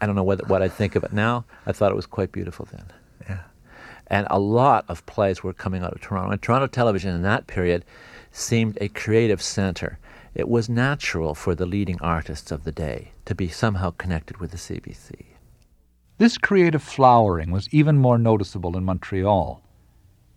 I 0.00 0.06
don't 0.06 0.14
know 0.14 0.22
what, 0.22 0.48
what 0.48 0.62
I 0.62 0.68
think 0.68 0.96
of 0.96 1.04
it 1.04 1.12
now. 1.12 1.44
I 1.66 1.72
thought 1.72 1.92
it 1.92 1.96
was 1.96 2.06
quite 2.06 2.32
beautiful 2.32 2.66
then. 2.72 2.86
Yeah. 3.28 3.40
And 4.06 4.26
a 4.30 4.38
lot 4.38 4.86
of 4.88 5.04
plays 5.04 5.42
were 5.42 5.52
coming 5.52 5.82
out 5.82 5.92
of 5.92 6.00
Toronto. 6.00 6.30
And 6.30 6.40
Toronto 6.40 6.66
television 6.66 7.14
in 7.14 7.22
that 7.22 7.46
period 7.46 7.84
seemed 8.34 8.76
a 8.80 8.88
creative 8.88 9.40
center. 9.40 9.98
It 10.34 10.48
was 10.48 10.68
natural 10.68 11.34
for 11.34 11.54
the 11.54 11.66
leading 11.66 12.00
artists 12.00 12.50
of 12.50 12.64
the 12.64 12.72
day 12.72 13.12
to 13.24 13.34
be 13.34 13.48
somehow 13.48 13.90
connected 13.92 14.38
with 14.38 14.50
the 14.50 14.56
CBC. 14.56 15.12
This 16.18 16.36
creative 16.36 16.82
flowering 16.82 17.50
was 17.50 17.68
even 17.70 17.98
more 17.98 18.18
noticeable 18.18 18.76
in 18.76 18.84
Montreal. 18.84 19.62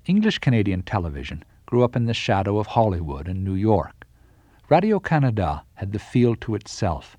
English 0.06 0.40
Canadian 0.40 0.84
television 0.84 1.44
grew 1.66 1.84
up 1.84 1.96
in 1.96 2.06
the 2.06 2.14
shadow 2.14 2.58
of 2.58 2.68
Hollywood 2.68 3.28
and 3.28 3.44
New 3.44 3.56
York. 3.56 4.06
Radio 4.70 5.00
Canada 5.00 5.64
had 5.74 5.92
the 5.92 6.00
field 6.00 6.40
to 6.42 6.56
itself 6.56 7.18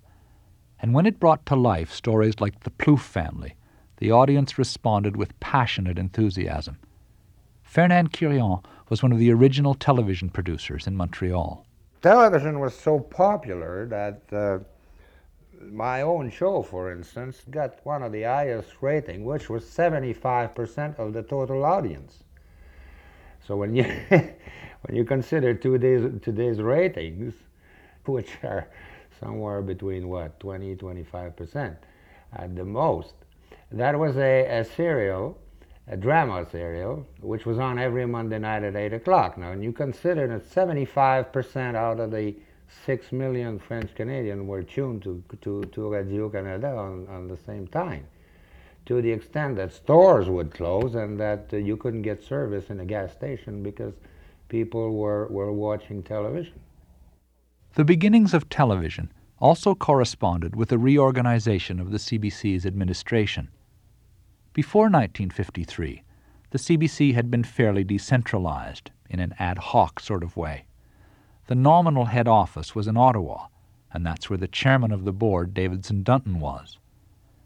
and 0.81 0.95
when 0.95 1.07
it 1.07 1.21
brought 1.21 1.45
to 1.47 1.57
life 1.57 1.93
stories 1.93 2.41
like 2.41 2.61
the 2.61 2.71
Plouffe 2.71 3.01
family, 3.01 3.55
the 3.99 4.13
audience 4.13 4.59
responded 4.59 5.17
with 5.17 5.39
passionate 5.41 5.99
enthusiasm. 5.99 6.79
Fernand 7.63 8.13
Quirion 8.13 8.65
was 8.89 9.03
one 9.03 9.13
of 9.13 9.19
the 9.19 9.33
original 9.33 9.75
television 9.75 10.29
producers 10.29 10.87
in 10.87 10.97
Montreal. 10.97 11.65
Television 12.03 12.61
was 12.61 12.75
so 12.75 13.01
popular 13.01 13.87
that 13.87 14.23
uh, 14.33 14.59
my 15.71 16.03
own 16.03 16.31
show, 16.31 16.63
for 16.63 16.93
instance, 16.93 17.43
got 17.51 17.85
one 17.85 18.03
of 18.03 18.13
the 18.13 18.23
highest 18.23 18.71
rating, 18.81 19.25
which 19.25 19.51
was 19.51 19.65
75% 19.65 20.99
of 20.99 21.13
the 21.13 21.23
total 21.23 21.65
audience. 21.65 22.23
So 23.47 23.57
when 23.57 23.75
you 23.75 23.85
when 24.11 24.95
you 24.95 25.05
consider 25.05 25.55
today's 25.55 26.21
today's 26.23 26.61
ratings, 26.61 27.35
which 28.05 28.39
are 28.43 28.69
somewhere 29.19 29.63
between 29.63 30.09
what 30.09 30.39
20 30.39 30.77
25 30.77 31.37
percent 31.37 31.77
at 32.33 32.55
the 32.55 32.65
most 32.65 33.15
that 33.73 33.99
was 33.99 34.17
a, 34.17 34.47
a 34.47 34.65
serial 34.65 35.39
a 35.91 35.97
drama 35.97 36.47
serial 36.51 37.07
which 37.21 37.47
was 37.47 37.59
on 37.59 37.79
every 37.79 38.07
monday 38.07 38.39
night 38.39 38.63
at 38.63 38.77
8 38.77 38.93
o'clock 38.93 39.39
now 39.39 39.53
and 39.53 39.63
you 39.63 39.73
consider 39.73 40.27
that 40.29 40.45
75 40.51 41.33
percent 41.33 41.77
out 41.77 41.99
of 42.01 42.11
the 42.11 42.35
6 42.85 43.13
million 43.13 43.59
french 43.59 43.95
canadians 43.95 44.47
were 44.47 44.63
tuned 44.63 45.03
to, 45.03 45.23
to, 45.41 45.63
to 45.65 45.89
radio 45.89 46.29
canada 46.29 46.69
on, 46.69 47.07
on 47.09 47.29
the 47.29 47.37
same 47.37 47.67
time 47.67 48.07
to 48.87 49.01
the 49.03 49.11
extent 49.11 49.57
that 49.57 49.73
stores 49.73 50.29
would 50.29 50.53
close 50.53 50.95
and 50.95 51.19
that 51.19 51.49
uh, 51.53 51.57
you 51.57 51.77
couldn't 51.77 52.03
get 52.03 52.23
service 52.23 52.71
in 52.71 52.81
a 52.81 52.85
gas 52.85 53.13
station 53.13 53.63
because 53.63 53.95
people 54.49 54.95
were, 54.97 55.27
were 55.29 55.53
watching 55.53 56.03
television 56.03 56.61
the 57.75 57.85
beginnings 57.85 58.35
of 58.35 58.49
television 58.49 59.11
also 59.41 59.75
corresponded 59.75 60.57
with 60.57 60.69
the 60.69 60.79
reorganization 60.79 61.79
of 61.79 61.91
the 61.91 61.99
CBC's 61.99 62.67
administration. 62.67 63.49
Before 64.59 64.87
1953, 64.87 66.03
the 66.51 66.59
CBC 66.59 67.15
had 67.15 67.31
been 67.31 67.45
fairly 67.45 67.85
decentralized 67.85 68.91
in 69.09 69.21
an 69.21 69.33
ad 69.39 69.57
hoc 69.57 70.01
sort 70.01 70.25
of 70.25 70.37
way. 70.37 70.65
The 71.47 71.55
nominal 71.55 72.07
head 72.07 72.27
office 72.27 72.75
was 72.75 72.89
in 72.89 72.97
Ottawa, 72.97 73.47
and 73.93 74.05
that's 74.05 74.29
where 74.29 74.37
the 74.37 74.49
chairman 74.49 74.91
of 74.91 75.05
the 75.05 75.13
board, 75.13 75.55
Davidson 75.55 76.03
Dunton, 76.03 76.41
was. 76.41 76.77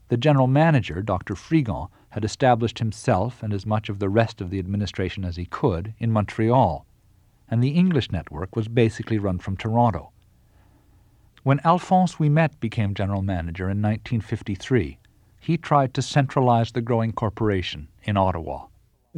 The 0.09 0.17
general 0.17 0.47
manager, 0.47 1.03
Dr. 1.03 1.35
Frigon, 1.35 1.91
had 2.09 2.25
established 2.25 2.79
himself 2.79 3.43
and 3.43 3.53
as 3.53 3.67
much 3.67 3.91
of 3.91 3.99
the 3.99 4.09
rest 4.09 4.41
of 4.41 4.49
the 4.49 4.59
administration 4.59 5.23
as 5.23 5.37
he 5.37 5.45
could 5.45 5.93
in 5.99 6.13
Montreal, 6.13 6.87
and 7.47 7.63
the 7.63 7.73
English 7.73 8.11
network 8.11 8.57
was 8.57 8.69
basically 8.69 9.19
run 9.19 9.39
from 9.39 9.59
Toronto. 9.59 10.13
When 11.43 11.61
Alphonse 11.63 12.15
Ouimet 12.15 12.59
became 12.59 12.95
general 12.95 13.21
manager 13.21 13.65
in 13.65 13.83
1953, 13.83 14.99
he 15.43 15.57
tried 15.57 15.93
to 15.93 16.01
centralize 16.01 16.71
the 16.71 16.81
growing 16.81 17.13
corporation 17.13 17.89
in 18.05 18.17
Ottawa. 18.17 18.67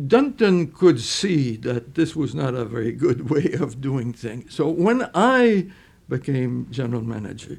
Dunton 0.09 0.73
could 0.73 0.99
see 0.99 1.57
that 1.59 1.95
this 1.95 2.17
was 2.17 2.35
not 2.35 2.55
a 2.55 2.65
very 2.65 2.93
good 2.93 3.29
way 3.31 3.53
of 3.53 3.83
doing 3.83 4.15
things. 4.15 4.55
So 4.55 4.67
when 4.71 5.11
I 5.15 5.67
became 6.09 6.67
general 6.71 7.03
manager, 7.03 7.59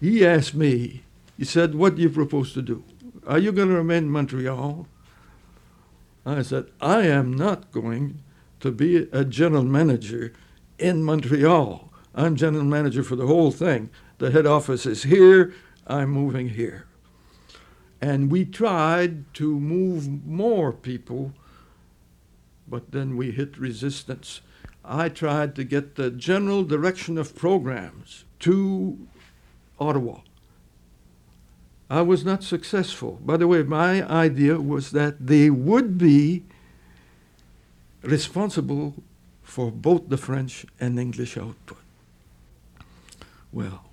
he 0.00 0.24
asked 0.24 0.54
me, 0.54 1.02
he 1.36 1.44
said, 1.44 1.74
What 1.74 1.96
do 1.96 2.02
you 2.02 2.10
propose 2.10 2.52
to 2.52 2.62
do? 2.62 2.84
Are 3.26 3.38
you 3.38 3.50
going 3.50 3.68
to 3.68 3.74
remain 3.74 4.04
in 4.04 4.10
Montreal? 4.10 4.86
I 6.24 6.42
said, 6.42 6.66
I 6.80 7.08
am 7.08 7.32
not 7.32 7.72
going 7.72 8.20
to 8.60 8.70
be 8.70 9.08
a 9.10 9.24
general 9.24 9.64
manager 9.64 10.32
in 10.78 11.02
Montreal. 11.02 11.92
I'm 12.14 12.36
general 12.36 12.64
manager 12.64 13.02
for 13.02 13.16
the 13.16 13.26
whole 13.26 13.50
thing. 13.50 13.90
The 14.18 14.30
head 14.30 14.46
office 14.46 14.86
is 14.86 15.02
here, 15.02 15.52
I'm 15.88 16.10
moving 16.10 16.50
here. 16.50 16.86
And 18.02 18.32
we 18.32 18.44
tried 18.44 19.32
to 19.34 19.58
move 19.58 20.26
more 20.26 20.72
people, 20.72 21.32
but 22.66 22.90
then 22.90 23.16
we 23.16 23.30
hit 23.30 23.56
resistance. 23.56 24.40
I 24.84 25.08
tried 25.08 25.54
to 25.54 25.64
get 25.64 25.94
the 25.94 26.10
general 26.10 26.64
direction 26.64 27.16
of 27.16 27.36
programs 27.36 28.24
to 28.40 28.98
Ottawa. 29.78 30.18
I 31.88 32.02
was 32.02 32.24
not 32.24 32.42
successful. 32.42 33.20
By 33.24 33.36
the 33.36 33.46
way, 33.46 33.62
my 33.62 34.02
idea 34.10 34.58
was 34.60 34.90
that 34.90 35.26
they 35.26 35.50
would 35.50 35.96
be 35.96 36.42
responsible 38.02 38.94
for 39.42 39.70
both 39.70 40.08
the 40.08 40.16
French 40.16 40.66
and 40.80 40.98
English 40.98 41.36
output. 41.36 41.78
Well, 43.52 43.84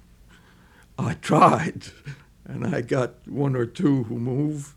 I 0.97 1.13
tried, 1.21 1.87
and 2.49 2.65
I 2.65 2.81
got 2.81 3.13
one 3.27 3.55
or 3.55 3.65
two 3.65 4.03
who 4.05 4.17
move, 4.17 4.75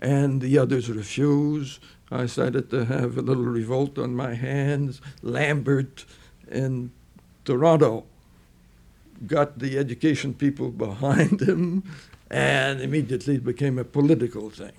and 0.00 0.40
the 0.40 0.56
others 0.56 0.88
refuse. 0.88 1.80
I 2.10 2.26
started 2.26 2.70
to 2.70 2.84
have 2.84 3.18
a 3.18 3.22
little 3.22 3.44
revolt 3.44 3.98
on 3.98 4.14
my 4.14 4.34
hands. 4.34 5.00
Lambert 5.20 6.04
in 6.50 6.92
Toronto 7.44 8.04
got 9.26 9.58
the 9.58 9.78
education 9.78 10.32
people 10.32 10.70
behind 10.86 11.42
him, 11.42 11.82
and 12.30 12.80
immediately 12.80 13.36
it 13.36 13.44
became 13.44 13.78
a 13.78 13.84
political 13.84 14.48
thing. 14.48 14.72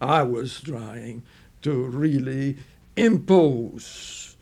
I 0.00 0.22
was 0.22 0.60
trying 0.60 1.22
to 1.62 1.72
really 1.72 2.58
impose, 2.96 4.36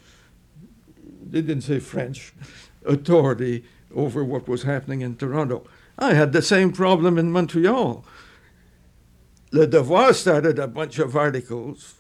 they 1.25 1.41
didn't 1.41 1.63
say 1.63 1.79
French, 1.79 2.33
authority 2.85 3.65
over 3.95 4.25
what 4.25 4.49
was 4.49 4.65
happening 4.65 5.03
in 5.03 5.17
Toronto. 5.17 5.67
I 5.99 6.15
had 6.15 6.33
the 6.33 6.43
same 6.43 6.73
problem 6.73 7.19
in 7.19 7.33
Montreal. 7.33 8.05
Le 9.53 9.67
Devoir 9.67 10.13
started 10.13 10.59
a 10.59 10.69
bunch 10.69 10.99
of 10.99 11.17
articles 11.17 11.95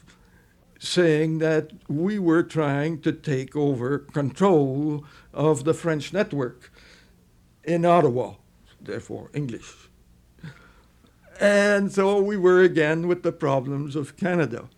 saying 0.78 1.38
that 1.38 1.70
we 1.88 2.18
were 2.18 2.42
trying 2.42 3.00
to 3.00 3.12
take 3.12 3.56
over 3.56 3.98
control 3.98 5.04
of 5.32 5.64
the 5.64 5.72
French 5.72 6.12
network 6.12 6.70
in 7.64 7.84
Ottawa, 7.84 8.34
therefore 8.80 9.30
English. 9.32 9.88
And 11.40 11.92
so 11.92 12.20
we 12.20 12.36
were 12.36 12.60
again 12.60 13.08
with 13.08 13.22
the 13.22 13.32
problems 13.32 13.96
of 13.96 14.16
Canada. 14.16 14.68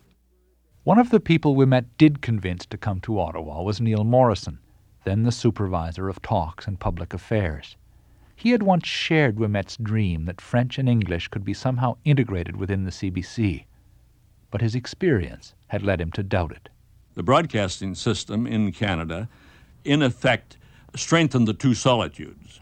One 0.83 0.99
of 0.99 1.09
the 1.09 1.19
people 1.19 1.55
we 1.55 1.65
met 1.65 1.97
did 1.97 2.21
convince 2.21 2.65
to 2.67 2.77
come 2.77 3.01
to 3.01 3.19
Ottawa 3.19 3.61
was 3.61 3.81
Neil 3.81 4.03
Morrison, 4.03 4.59
then 5.03 5.23
the 5.23 5.31
supervisor 5.31 6.09
of 6.09 6.21
talks 6.21 6.65
and 6.65 6.79
public 6.79 7.13
affairs. 7.13 7.75
He 8.39 8.51
had 8.51 8.63
once 8.63 8.87
shared 8.87 9.35
Ouimet's 9.37 9.75
dream 9.75 10.23
that 10.23 10.39
French 10.39 10.79
and 10.79 10.87
English 10.87 11.27
could 11.27 11.43
be 11.43 11.53
somehow 11.53 11.97
integrated 12.05 12.55
within 12.55 12.85
the 12.85 12.89
CBC, 12.89 13.65
but 14.49 14.61
his 14.61 14.75
experience 14.75 15.53
had 15.67 15.83
led 15.83 15.99
him 15.99 16.09
to 16.13 16.23
doubt 16.23 16.53
it. 16.53 16.69
The 17.15 17.23
broadcasting 17.23 17.95
system 17.95 18.47
in 18.47 18.71
Canada, 18.71 19.27
in 19.83 20.01
effect, 20.01 20.55
strengthened 20.95 21.49
the 21.49 21.53
two 21.53 21.73
solitudes. 21.73 22.61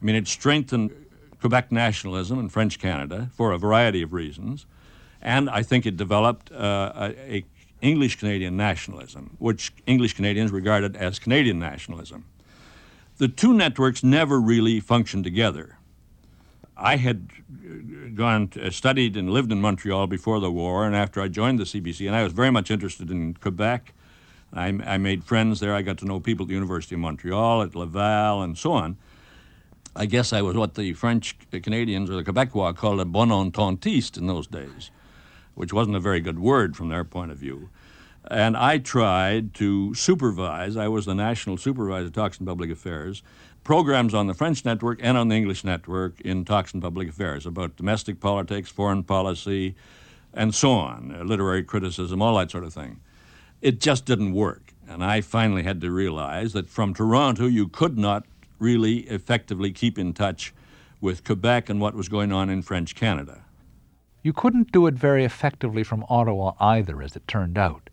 I 0.00 0.06
mean, 0.06 0.16
it 0.16 0.26
strengthened 0.26 0.90
Quebec 1.38 1.70
nationalism 1.70 2.38
in 2.38 2.48
French 2.48 2.78
Canada 2.78 3.28
for 3.34 3.52
a 3.52 3.58
variety 3.58 4.00
of 4.00 4.14
reasons, 4.14 4.64
and 5.20 5.50
I 5.50 5.62
think 5.62 5.84
it 5.84 5.98
developed 5.98 6.50
uh, 6.50 6.92
a, 6.96 7.34
a 7.34 7.44
English 7.82 8.16
Canadian 8.16 8.56
nationalism, 8.56 9.36
which 9.38 9.70
English 9.86 10.14
Canadians 10.14 10.50
regarded 10.50 10.96
as 10.96 11.18
Canadian 11.18 11.58
nationalism. 11.58 12.24
The 13.20 13.28
two 13.28 13.52
networks 13.52 14.02
never 14.02 14.40
really 14.40 14.80
functioned 14.80 15.24
together. 15.24 15.76
I 16.74 16.96
had 16.96 17.28
uh, 17.52 18.08
gone 18.14 18.48
to, 18.48 18.70
studied 18.72 19.14
and 19.14 19.28
lived 19.28 19.52
in 19.52 19.60
Montreal 19.60 20.06
before 20.06 20.40
the 20.40 20.50
war, 20.50 20.86
and 20.86 20.96
after 20.96 21.20
I 21.20 21.28
joined 21.28 21.58
the 21.58 21.64
CBC, 21.64 22.06
and 22.06 22.16
I 22.16 22.24
was 22.24 22.32
very 22.32 22.50
much 22.50 22.70
interested 22.70 23.10
in 23.10 23.34
Quebec. 23.34 23.92
I, 24.54 24.68
I 24.68 24.96
made 24.96 25.22
friends 25.22 25.60
there. 25.60 25.74
I 25.74 25.82
got 25.82 25.98
to 25.98 26.06
know 26.06 26.18
people 26.18 26.44
at 26.44 26.48
the 26.48 26.54
University 26.54 26.94
of 26.94 27.02
Montreal, 27.02 27.60
at 27.60 27.74
Laval, 27.74 28.40
and 28.40 28.56
so 28.56 28.72
on. 28.72 28.96
I 29.94 30.06
guess 30.06 30.32
I 30.32 30.40
was 30.40 30.56
what 30.56 30.74
the 30.74 30.94
French 30.94 31.36
uh, 31.52 31.58
Canadians 31.62 32.08
or 32.08 32.14
the 32.14 32.24
Quebecois 32.24 32.74
called 32.74 33.00
a 33.00 33.04
bon 33.04 33.28
ententiste 33.28 34.16
in 34.16 34.28
those 34.28 34.46
days, 34.46 34.90
which 35.54 35.74
wasn't 35.74 35.96
a 35.96 36.00
very 36.00 36.20
good 36.20 36.38
word 36.38 36.74
from 36.74 36.88
their 36.88 37.04
point 37.04 37.32
of 37.32 37.36
view. 37.36 37.68
And 38.28 38.56
I 38.56 38.78
tried 38.78 39.54
to 39.54 39.94
supervise, 39.94 40.76
I 40.76 40.88
was 40.88 41.06
the 41.06 41.14
national 41.14 41.56
supervisor 41.56 42.06
of 42.06 42.12
Talks 42.12 42.38
Public 42.38 42.70
Affairs, 42.70 43.22
programs 43.64 44.14
on 44.14 44.26
the 44.26 44.34
French 44.34 44.64
network 44.64 45.00
and 45.02 45.16
on 45.16 45.28
the 45.28 45.36
English 45.36 45.64
network 45.64 46.20
in 46.20 46.44
Talks 46.44 46.72
Public 46.72 47.08
Affairs 47.08 47.46
about 47.46 47.76
domestic 47.76 48.20
politics, 48.20 48.68
foreign 48.68 49.04
policy, 49.04 49.74
and 50.34 50.54
so 50.54 50.72
on, 50.72 51.14
uh, 51.14 51.24
literary 51.24 51.62
criticism, 51.62 52.22
all 52.22 52.36
that 52.38 52.50
sort 52.50 52.64
of 52.64 52.72
thing. 52.72 53.00
It 53.62 53.80
just 53.80 54.04
didn't 54.04 54.32
work. 54.32 54.74
And 54.88 55.04
I 55.04 55.20
finally 55.20 55.62
had 55.62 55.80
to 55.82 55.90
realize 55.90 56.52
that 56.52 56.68
from 56.68 56.94
Toronto, 56.94 57.46
you 57.46 57.68
could 57.68 57.98
not 57.98 58.26
really 58.58 58.98
effectively 59.00 59.72
keep 59.72 59.98
in 59.98 60.12
touch 60.12 60.52
with 61.00 61.24
Quebec 61.24 61.68
and 61.68 61.80
what 61.80 61.94
was 61.94 62.08
going 62.08 62.32
on 62.32 62.50
in 62.50 62.62
French 62.62 62.94
Canada. 62.94 63.44
You 64.22 64.32
couldn't 64.32 64.72
do 64.72 64.86
it 64.86 64.94
very 64.94 65.24
effectively 65.24 65.82
from 65.82 66.04
Ottawa 66.08 66.52
either, 66.60 67.02
as 67.02 67.16
it 67.16 67.26
turned 67.26 67.56
out. 67.56 67.89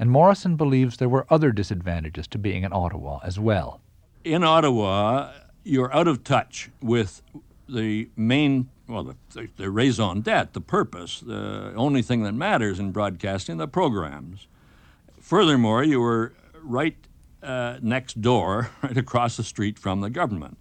And 0.00 0.10
Morrison 0.10 0.56
believes 0.56 0.96
there 0.96 1.10
were 1.10 1.26
other 1.28 1.52
disadvantages 1.52 2.26
to 2.28 2.38
being 2.38 2.62
in 2.62 2.72
Ottawa 2.72 3.20
as 3.22 3.38
well. 3.38 3.82
In 4.24 4.42
Ottawa, 4.42 5.30
you're 5.62 5.94
out 5.94 6.08
of 6.08 6.24
touch 6.24 6.70
with 6.80 7.20
the 7.68 8.08
main, 8.16 8.70
well, 8.88 9.04
the, 9.04 9.16
the, 9.34 9.48
the 9.58 9.70
raison 9.70 10.22
d'etre, 10.22 10.48
the 10.54 10.62
purpose, 10.62 11.20
the 11.20 11.74
only 11.76 12.00
thing 12.00 12.22
that 12.22 12.32
matters 12.32 12.78
in 12.78 12.92
broadcasting, 12.92 13.58
the 13.58 13.68
programs. 13.68 14.48
Furthermore, 15.20 15.84
you 15.84 16.00
were 16.00 16.32
right 16.62 16.96
uh, 17.42 17.76
next 17.82 18.22
door, 18.22 18.70
right 18.82 18.96
across 18.96 19.36
the 19.36 19.44
street 19.44 19.78
from 19.78 20.00
the 20.00 20.08
government. 20.08 20.56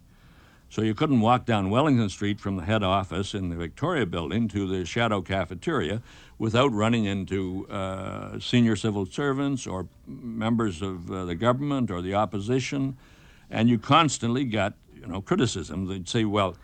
So 0.69 0.81
you 0.81 0.93
couldn't 0.93 1.22
walk 1.22 1.46
down 1.46 1.69
Wellington 1.69 2.10
Street 2.10 2.41
from 2.41 2.58
the 2.58 2.63
head 2.63 2.84
office 2.84 3.34
in 3.34 3.50
the 3.50 3.55
Victoria 3.55 4.05
building 4.05 4.50
to 4.50 4.67
the 4.67 4.86
Chateau 4.86 5.22
Cafeteria 5.22 6.01
without 6.39 6.72
running 6.72 7.03
into 7.03 7.67
uh, 7.69 8.39
senior 8.39 8.75
civil 8.75 9.05
servants 9.05 9.68
or 9.68 9.87
members 10.07 10.81
of 10.81 11.11
uh, 11.11 11.25
the 11.25 11.35
government 11.35 11.92
or 11.92 12.01
the 12.01 12.16
opposition. 12.16 12.98
And 13.51 13.70
you 13.70 13.77
constantly 13.77 14.46
got, 14.46 14.74
you 14.96 15.05
know, 15.05 15.22
criticism. 15.22 15.87
They'd 15.87 16.07
say, 16.07 16.24
well, 16.24 16.55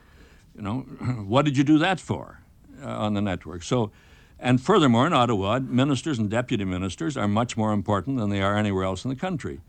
you 0.55 0.61
know, 0.61 0.79
what 1.25 1.43
did 1.43 1.57
you 1.57 1.65
do 1.65 1.77
that 1.79 1.99
for 1.99 2.39
uh, 2.81 2.87
on 2.87 3.13
the 3.13 3.21
network? 3.21 3.63
So, 3.63 3.91
and 4.39 4.61
furthermore, 4.61 5.07
in 5.07 5.13
Ottawa, 5.13 5.59
ministers 5.59 6.19
and 6.19 6.29
deputy 6.29 6.63
ministers 6.63 7.17
are 7.17 7.27
much 7.27 7.57
more 7.57 7.73
important 7.73 8.17
than 8.17 8.29
they 8.29 8.41
are 8.41 8.57
anywhere 8.57 8.85
else 8.85 9.03
in 9.03 9.09
the 9.09 9.15
country. 9.15 9.59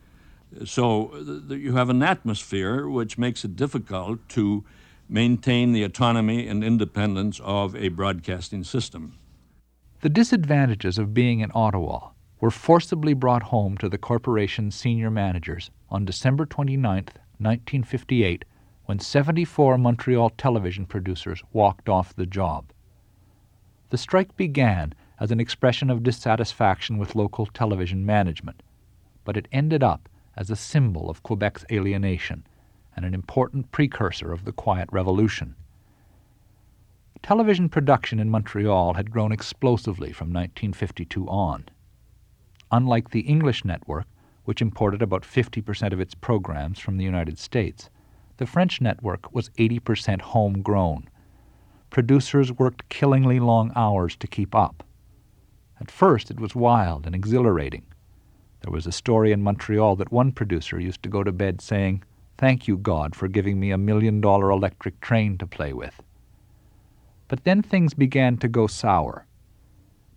So 0.64 1.10
th- 1.48 1.60
you 1.60 1.72
have 1.72 1.90
an 1.90 2.02
atmosphere 2.02 2.88
which 2.88 3.18
makes 3.18 3.44
it 3.44 3.56
difficult 3.56 4.28
to 4.30 4.64
maintain 5.08 5.72
the 5.72 5.82
autonomy 5.82 6.46
and 6.46 6.62
independence 6.62 7.40
of 7.42 7.74
a 7.74 7.88
broadcasting 7.88 8.62
system. 8.62 9.14
The 10.02 10.10
disadvantages 10.10 10.98
of 10.98 11.14
being 11.14 11.40
in 11.40 11.50
Ottawa 11.54 12.10
were 12.38 12.50
forcibly 12.50 13.14
brought 13.14 13.44
home 13.44 13.78
to 13.78 13.88
the 13.88 13.96
corporation's 13.96 14.74
senior 14.74 15.10
managers 15.10 15.70
on 15.88 16.04
December 16.04 16.44
29, 16.44 17.04
1958, 17.38 18.44
when 18.84 18.98
74 18.98 19.78
Montreal 19.78 20.30
television 20.30 20.84
producers 20.84 21.42
walked 21.50 21.88
off 21.88 22.14
the 22.14 22.26
job. 22.26 22.72
The 23.88 23.96
strike 23.96 24.36
began 24.36 24.92
as 25.18 25.30
an 25.30 25.40
expression 25.40 25.88
of 25.88 26.02
dissatisfaction 26.02 26.98
with 26.98 27.16
local 27.16 27.46
television 27.46 28.04
management, 28.04 28.62
but 29.24 29.38
it 29.38 29.48
ended 29.50 29.82
up 29.82 30.10
as 30.36 30.50
a 30.50 30.56
symbol 30.56 31.08
of 31.08 31.22
Quebec's 31.22 31.64
alienation 31.72 32.46
and 32.94 33.06
an 33.06 33.14
important 33.14 33.72
precursor 33.72 34.30
of 34.30 34.44
the 34.44 34.52
Quiet 34.52 34.90
Revolution. 34.92 35.54
Television 37.22 37.68
production 37.68 38.20
in 38.20 38.30
Montreal 38.30 38.94
had 38.94 39.10
grown 39.10 39.32
explosively 39.32 40.12
from 40.12 40.28
1952 40.28 41.26
on. 41.26 41.64
Unlike 42.70 43.10
the 43.10 43.20
English 43.20 43.64
network, 43.64 44.06
which 44.44 44.62
imported 44.62 45.02
about 45.02 45.22
50% 45.22 45.92
of 45.92 46.00
its 46.00 46.14
programs 46.14 46.78
from 46.78 46.98
the 46.98 47.04
United 47.04 47.38
States, 47.38 47.90
the 48.36 48.46
French 48.46 48.80
network 48.80 49.32
was 49.34 49.50
80% 49.50 50.20
homegrown. 50.20 51.08
Producers 51.90 52.52
worked 52.52 52.88
killingly 52.88 53.40
long 53.40 53.72
hours 53.74 54.14
to 54.16 54.26
keep 54.26 54.54
up. 54.54 54.84
At 55.80 55.90
first, 55.90 56.30
it 56.30 56.38
was 56.38 56.54
wild 56.54 57.06
and 57.06 57.14
exhilarating. 57.14 57.86
There 58.60 58.72
was 58.72 58.86
a 58.86 58.92
story 58.92 59.32
in 59.32 59.42
Montreal 59.42 59.96
that 59.96 60.12
one 60.12 60.32
producer 60.32 60.78
used 60.80 61.02
to 61.02 61.08
go 61.08 61.22
to 61.22 61.32
bed 61.32 61.60
saying, 61.60 62.02
Thank 62.38 62.68
you, 62.68 62.76
God, 62.76 63.14
for 63.14 63.28
giving 63.28 63.58
me 63.58 63.70
a 63.70 63.78
million 63.78 64.20
dollar 64.20 64.50
electric 64.50 65.00
train 65.00 65.38
to 65.38 65.46
play 65.46 65.72
with. 65.72 66.02
But 67.28 67.44
then 67.44 67.62
things 67.62 67.94
began 67.94 68.36
to 68.38 68.48
go 68.48 68.66
sour. 68.66 69.26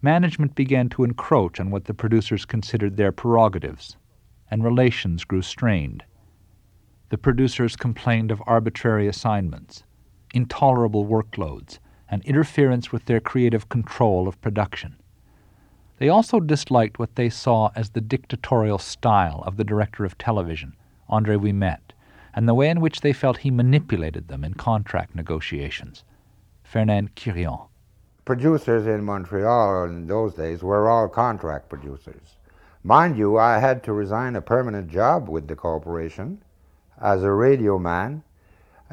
Management 0.01 0.55
began 0.55 0.89
to 0.89 1.03
encroach 1.03 1.59
on 1.59 1.71
what 1.71 1.85
the 1.85 1.93
producers 1.93 2.45
considered 2.45 2.95
their 2.95 3.11
prerogatives, 3.11 3.97
and 4.49 4.63
relations 4.63 5.23
grew 5.23 5.41
strained. 5.41 6.03
The 7.09 7.17
producers 7.17 7.75
complained 7.75 8.31
of 8.31 8.41
arbitrary 8.45 9.07
assignments, 9.07 9.83
intolerable 10.33 11.05
workloads, 11.05 11.79
and 12.09 12.23
interference 12.23 12.91
with 12.91 13.05
their 13.05 13.19
creative 13.19 13.69
control 13.69 14.27
of 14.27 14.39
production. 14.41 14.95
They 15.97 16.09
also 16.09 16.39
disliked 16.39 16.97
what 16.97 17.15
they 17.15 17.29
saw 17.29 17.71
as 17.75 17.89
the 17.89 18.01
dictatorial 18.01 18.77
style 18.77 19.43
of 19.45 19.57
the 19.57 19.63
director 19.63 20.05
of 20.05 20.17
television, 20.17 20.75
Andre 21.09 21.35
Ouimet, 21.35 21.93
and 22.33 22.47
the 22.47 22.53
way 22.53 22.69
in 22.69 22.79
which 22.79 23.01
they 23.01 23.11
felt 23.11 23.39
he 23.39 23.51
manipulated 23.51 24.27
them 24.27 24.43
in 24.43 24.53
contract 24.53 25.15
negotiations. 25.15 26.03
Fernand 26.69 27.15
Quirion. 27.15 27.67
Producers 28.25 28.85
in 28.85 29.03
Montreal 29.03 29.85
in 29.85 30.05
those 30.05 30.35
days 30.35 30.61
were 30.61 30.87
all 30.87 31.07
contract 31.07 31.67
producers. 31.67 32.35
Mind 32.83 33.17
you, 33.17 33.37
I 33.39 33.57
had 33.57 33.83
to 33.85 33.93
resign 33.93 34.35
a 34.35 34.41
permanent 34.41 34.87
job 34.87 35.27
with 35.27 35.47
the 35.47 35.55
corporation 35.55 36.43
as 37.01 37.23
a 37.23 37.31
radio 37.31 37.79
man. 37.79 38.21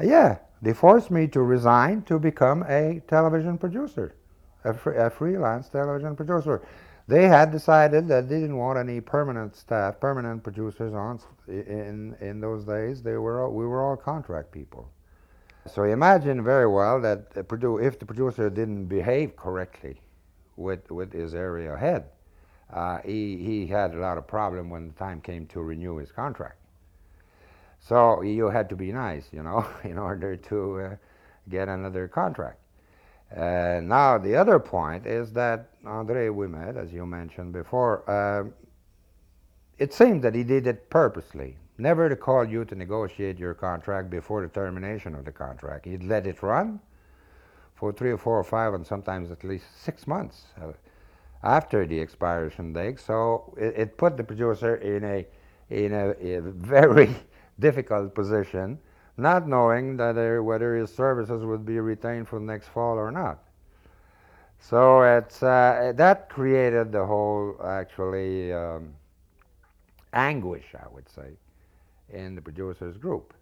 Yeah, 0.03 0.39
they 0.59 0.73
forced 0.73 1.11
me 1.11 1.27
to 1.27 1.41
resign 1.41 2.01
to 2.03 2.17
become 2.17 2.63
a 2.63 3.01
television 3.07 3.59
producer, 3.59 4.15
a, 4.63 4.71
a 4.71 5.09
freelance 5.11 5.69
television 5.69 6.15
producer 6.15 6.63
they 7.07 7.27
had 7.27 7.51
decided 7.51 8.07
that 8.09 8.27
they 8.27 8.41
didn't 8.41 8.57
want 8.57 8.77
any 8.77 8.99
permanent 8.99 9.55
staff, 9.55 9.99
permanent 9.99 10.43
producers 10.43 10.93
on 10.93 11.19
in 11.47 12.15
in 12.19 12.41
those 12.41 12.65
days. 12.65 13.01
They 13.01 13.15
were 13.15 13.45
all, 13.45 13.53
we 13.53 13.65
were 13.65 13.81
all 13.81 13.95
contract 13.95 14.51
people. 14.51 14.91
So 15.67 15.83
imagine 15.83 16.43
very 16.43 16.67
well 16.67 16.99
that 17.01 17.27
if 17.35 17.99
the 17.99 18.05
producer 18.05 18.49
didn't 18.49 18.85
behave 18.85 19.35
correctly 19.35 20.01
with 20.55 20.89
with 20.91 21.13
his 21.13 21.35
area 21.35 21.77
head, 21.77 22.05
uh, 22.73 22.99
he 23.05 23.37
he 23.37 23.67
had 23.67 23.93
a 23.93 23.97
lot 23.97 24.17
of 24.17 24.27
problem 24.27 24.69
when 24.69 24.87
the 24.87 24.93
time 24.93 25.21
came 25.21 25.45
to 25.47 25.61
renew 25.61 25.97
his 25.97 26.11
contract. 26.11 26.57
So 27.79 28.21
you 28.21 28.49
had 28.49 28.69
to 28.69 28.75
be 28.75 28.91
nice, 28.91 29.27
you 29.31 29.43
know, 29.43 29.65
in 29.83 29.97
order 29.97 30.35
to 30.35 30.79
uh, 30.79 30.95
get 31.49 31.69
another 31.69 32.07
contract. 32.07 32.59
Uh, 33.35 33.81
now, 33.83 34.17
the 34.17 34.35
other 34.35 34.57
point 34.57 35.05
is 35.05 35.33
that 35.33 35.69
Andre 35.85 36.27
Ouimet, 36.27 36.77
as 36.77 36.93
you 36.93 37.05
mentioned 37.05 37.51
before, 37.51 38.09
uh, 38.09 38.49
it 39.77 39.93
seems 39.93 40.23
that 40.23 40.33
he 40.33 40.43
did 40.43 40.65
it 40.65 40.89
purposely, 40.89 41.57
never 41.77 42.09
to 42.09 42.15
call 42.15 42.45
you 42.45 42.65
to 42.65 42.75
negotiate 42.75 43.37
your 43.37 43.53
contract 43.53 44.09
before 44.09 44.41
the 44.41 44.47
termination 44.47 45.15
of 45.15 45.25
the 45.25 45.31
contract. 45.31 45.85
He'd 45.85 46.03
let 46.03 46.25
it 46.27 46.41
run 46.41 46.79
for 47.75 47.93
three 47.93 48.11
or 48.11 48.17
four 48.17 48.39
or 48.39 48.43
five 48.43 48.73
and 48.73 48.85
sometimes 48.85 49.31
at 49.31 49.43
least 49.43 49.65
six 49.83 50.07
months 50.07 50.45
uh, 50.61 50.71
after 51.43 51.85
the 51.85 51.99
expiration 52.01 52.73
date. 52.73 52.99
So 52.99 53.53
it, 53.57 53.75
it, 53.77 53.97
put 53.97 54.17
the 54.17 54.23
producer 54.23 54.75
in 54.77 55.03
a 55.03 55.25
in 55.69 55.93
a, 55.93 56.09
a 56.09 56.41
very 56.41 57.13
difficult 57.59 58.15
position, 58.15 58.79
not 59.17 59.47
knowing 59.47 59.97
that 59.97 60.17
uh, 60.17 60.41
whether 60.41 60.75
his 60.75 60.93
services 60.93 61.45
would 61.45 61.65
be 61.65 61.79
retained 61.79 62.27
for 62.27 62.39
the 62.39 62.45
next 62.45 62.67
fall 62.69 62.97
or 62.97 63.11
not. 63.11 63.39
So 64.59 65.03
it's 65.03 65.43
uh, 65.43 65.93
that 65.95 66.29
created 66.29 66.91
the 66.91 67.05
whole 67.05 67.55
actually 67.63 68.51
um, 68.53 68.93
anguish, 70.13 70.65
I 70.73 70.87
would 70.91 71.07
say, 71.09 71.37
in 72.09 72.35
the 72.35 72.41
producers 72.41 72.97
group. 72.97 73.33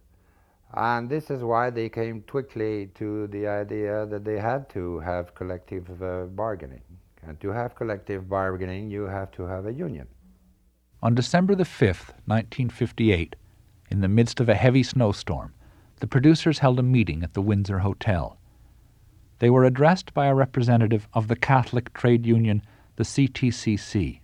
And 0.74 1.08
this 1.08 1.30
is 1.30 1.42
why 1.42 1.70
they 1.70 1.88
came 1.88 2.22
quickly 2.22 2.90
to 2.94 3.28
the 3.28 3.46
idea 3.46 4.06
that 4.06 4.24
they 4.24 4.38
had 4.38 4.68
to 4.70 4.98
have 5.00 5.34
collective 5.34 6.02
uh, 6.02 6.24
bargaining. 6.24 6.82
And 7.22 7.40
to 7.40 7.48
have 7.48 7.74
collective 7.74 8.28
bargaining, 8.28 8.90
you 8.90 9.02
have 9.02 9.30
to 9.32 9.44
have 9.44 9.66
a 9.66 9.72
union. 9.72 10.06
On 11.02 11.14
December 11.14 11.54
the 11.54 11.64
5th, 11.64 12.14
1958, 12.26 13.36
in 13.90 14.00
the 14.00 14.08
midst 14.08 14.40
of 14.40 14.48
a 14.48 14.54
heavy 14.54 14.82
snowstorm, 14.82 15.54
the 16.00 16.06
producers 16.06 16.58
held 16.58 16.78
a 16.78 16.82
meeting 16.82 17.22
at 17.22 17.34
the 17.34 17.42
Windsor 17.42 17.80
Hotel. 17.80 18.38
They 19.38 19.50
were 19.50 19.64
addressed 19.64 20.14
by 20.14 20.26
a 20.26 20.34
representative 20.34 21.08
of 21.12 21.28
the 21.28 21.36
Catholic 21.36 21.92
trade 21.92 22.26
union, 22.26 22.62
the 22.96 23.04
CTCC. 23.04 24.20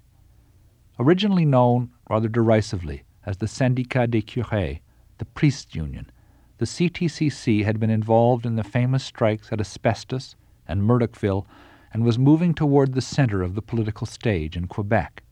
Originally 0.98 1.44
known, 1.44 1.90
rather 2.09 2.28
derisively, 2.28 3.05
as 3.24 3.38
the 3.38 3.48
Syndicat 3.48 4.11
des 4.11 4.22
Curés, 4.22 4.80
the 5.18 5.24
priests' 5.24 5.74
union, 5.74 6.11
the 6.58 6.66
CTCC 6.66 7.64
had 7.64 7.80
been 7.80 7.90
involved 7.90 8.46
in 8.46 8.56
the 8.56 8.64
famous 8.64 9.04
strikes 9.04 9.52
at 9.52 9.61
Asbestos 9.61 10.37
and 10.68 10.82
Murdochville 10.82 11.46
and 11.92 12.04
was 12.04 12.18
moving 12.18 12.54
toward 12.54 12.94
the 12.94 13.00
center 13.00 13.42
of 13.42 13.54
the 13.54 13.62
political 13.62 14.06
stage 14.06 14.56
in 14.56 14.66
Quebec. 14.66 15.22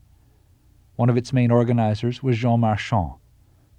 One 0.95 1.09
of 1.09 1.17
its 1.17 1.33
main 1.33 1.51
organizers 1.51 2.21
was 2.21 2.37
Jean 2.37 2.59
Marchand. 2.59 3.13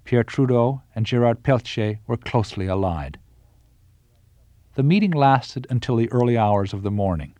Pierre 0.03 0.23
Trudeau 0.23 0.81
and 0.95 1.05
Gerard 1.05 1.43
Pelletier 1.43 1.99
were 2.07 2.17
closely 2.17 2.67
allied. 2.67 3.19
The 4.75 4.83
meeting 4.83 5.11
lasted 5.11 5.67
until 5.69 5.95
the 5.95 6.11
early 6.11 6.37
hours 6.37 6.73
of 6.73 6.83
the 6.83 6.91
morning. 6.91 7.35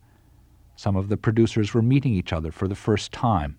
Some 0.75 0.95
of 0.95 1.09
the 1.09 1.17
producers 1.17 1.73
were 1.73 1.81
meeting 1.81 2.13
each 2.13 2.31
other 2.31 2.51
for 2.51 2.67
the 2.67 2.75
first 2.75 3.11
time. 3.11 3.57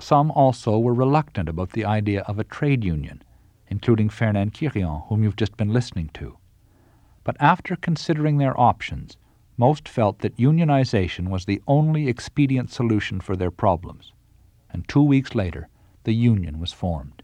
Some 0.00 0.30
also 0.32 0.78
were 0.78 0.94
reluctant 0.94 1.48
about 1.48 1.72
the 1.72 1.84
idea 1.84 2.22
of 2.22 2.38
a 2.38 2.44
trade 2.44 2.84
union 2.84 3.22
including 3.70 4.08
Fernand 4.08 4.52
Quirion, 4.52 5.06
whom 5.08 5.22
you've 5.22 5.36
just 5.36 5.56
been 5.56 5.72
listening 5.72 6.10
to. 6.14 6.36
But 7.22 7.36
after 7.38 7.76
considering 7.76 8.38
their 8.38 8.58
options, 8.58 9.16
most 9.56 9.88
felt 9.88 10.18
that 10.18 10.36
unionization 10.36 11.28
was 11.28 11.44
the 11.44 11.62
only 11.66 12.08
expedient 12.08 12.70
solution 12.70 13.20
for 13.20 13.36
their 13.36 13.50
problems. 13.50 14.12
And 14.72 14.86
two 14.88 15.02
weeks 15.02 15.34
later, 15.34 15.68
the 16.04 16.14
union 16.14 16.58
was 16.58 16.72
formed. 16.72 17.22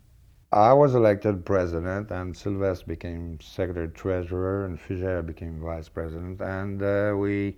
I 0.52 0.72
was 0.72 0.94
elected 0.94 1.44
president, 1.44 2.10
and 2.10 2.36
Sylvestre 2.36 2.86
became 2.86 3.40
secretary 3.40 3.88
treasurer, 3.88 4.64
and 4.64 4.78
Fugere 4.78 5.22
became 5.22 5.60
vice 5.60 5.88
president, 5.88 6.40
and 6.40 6.82
uh, 6.82 7.14
we 7.16 7.56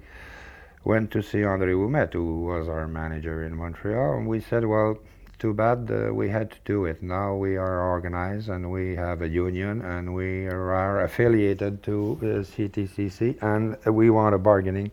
went 0.88 1.11
to 1.11 1.22
see 1.22 1.40
André 1.40 1.74
Ouimet, 1.74 2.14
who 2.14 2.40
was 2.44 2.66
our 2.66 2.88
manager 2.88 3.44
in 3.44 3.55
Montreal, 3.55 4.16
and 4.16 4.27
we 4.27 4.40
said, 4.40 4.64
well, 4.64 4.96
too 5.38 5.53
bad 5.53 5.90
uh, 5.90 6.12
we 6.14 6.31
had 6.31 6.51
to 6.51 6.57
do 6.64 6.87
it. 6.87 7.03
Now 7.03 7.35
we 7.35 7.59
are 7.59 7.83
organized 7.83 8.48
and 8.48 8.72
we 8.72 8.96
have 8.96 9.20
a 9.20 9.29
union 9.29 9.83
and 9.83 10.14
we 10.14 10.46
are 10.46 11.05
affiliated 11.05 11.83
to 11.85 12.18
uh, 12.22 12.24
CTCC 12.53 13.40
and 13.42 13.77
we 13.94 14.09
want 14.09 14.35
a 14.35 14.38
bargaining. 14.38 14.90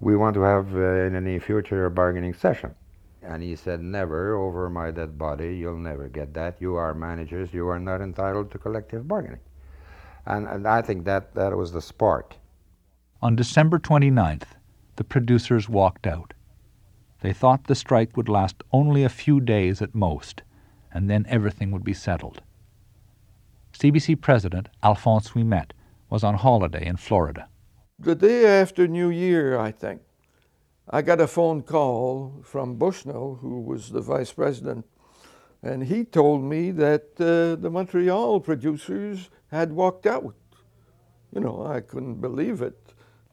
We 0.00 0.16
want 0.16 0.34
to 0.34 0.42
have 0.42 0.76
uh, 0.76 1.06
in 1.06 1.24
near 1.24 1.40
future 1.40 1.86
a 1.86 1.90
bargaining 1.90 2.34
session. 2.34 2.74
And 3.22 3.42
he 3.42 3.56
said, 3.56 3.82
Never 3.82 4.36
over 4.36 4.68
my 4.68 4.90
dead 4.90 5.18
body, 5.18 5.56
you'll 5.56 5.78
never 5.78 6.08
get 6.08 6.34
that. 6.34 6.56
You 6.60 6.76
are 6.76 6.94
managers, 6.94 7.52
you 7.54 7.66
are 7.68 7.80
not 7.80 8.02
entitled 8.02 8.50
to 8.52 8.58
collective 8.58 9.08
bargaining. 9.08 9.40
And, 10.26 10.46
and 10.46 10.68
I 10.68 10.82
think 10.82 11.06
that, 11.06 11.34
that 11.34 11.56
was 11.56 11.72
the 11.72 11.82
spark. 11.82 12.34
On 13.22 13.34
December 13.34 13.78
29th, 13.78 14.59
the 15.00 15.04
producers 15.04 15.66
walked 15.66 16.06
out. 16.06 16.34
They 17.22 17.32
thought 17.32 17.64
the 17.64 17.74
strike 17.74 18.18
would 18.18 18.28
last 18.28 18.56
only 18.70 19.02
a 19.02 19.08
few 19.08 19.40
days 19.40 19.80
at 19.80 19.94
most, 19.94 20.42
and 20.92 21.08
then 21.08 21.24
everything 21.26 21.70
would 21.70 21.82
be 21.82 21.94
settled. 21.94 22.42
CBC 23.72 24.20
President 24.20 24.68
Alphonse 24.82 25.30
Ouimet 25.30 25.70
was 26.10 26.22
on 26.22 26.34
holiday 26.34 26.84
in 26.84 26.98
Florida. 26.98 27.48
The 27.98 28.14
day 28.14 28.60
after 28.60 28.86
New 28.86 29.08
Year, 29.08 29.58
I 29.58 29.72
think, 29.72 30.02
I 30.90 31.00
got 31.00 31.18
a 31.18 31.26
phone 31.26 31.62
call 31.62 32.42
from 32.44 32.76
Bushnell, 32.76 33.38
who 33.40 33.58
was 33.58 33.88
the 33.88 34.02
vice 34.02 34.34
president, 34.34 34.84
and 35.62 35.84
he 35.84 36.04
told 36.04 36.44
me 36.44 36.72
that 36.72 37.18
uh, 37.18 37.58
the 37.58 37.70
Montreal 37.70 38.40
producers 38.40 39.30
had 39.50 39.72
walked 39.72 40.04
out. 40.04 40.34
You 41.32 41.40
know, 41.40 41.66
I 41.66 41.80
couldn't 41.80 42.20
believe 42.20 42.60
it. 42.60 42.89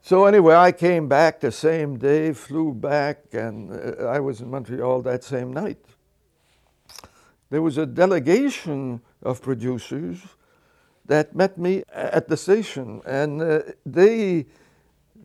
So 0.07 0.23
anyway, 0.23 0.55
I 0.55 0.71
came 0.71 1.09
back 1.09 1.41
the 1.41 1.51
same 1.51 1.97
day, 1.97 2.31
flew 2.31 2.73
back, 2.73 3.25
and 3.33 3.73
uh, 3.73 4.05
I 4.05 4.21
was 4.21 4.39
in 4.39 4.49
Montreal 4.49 5.01
that 5.01 5.21
same 5.21 5.51
night. 5.51 5.83
There 7.49 7.61
was 7.61 7.77
a 7.77 7.85
delegation 7.85 9.01
of 9.21 9.41
producers 9.41 10.19
that 11.07 11.35
met 11.35 11.57
me 11.57 11.83
at 11.91 12.29
the 12.29 12.37
station, 12.37 13.01
and 13.05 13.41
uh, 13.41 13.59
they 13.85 14.45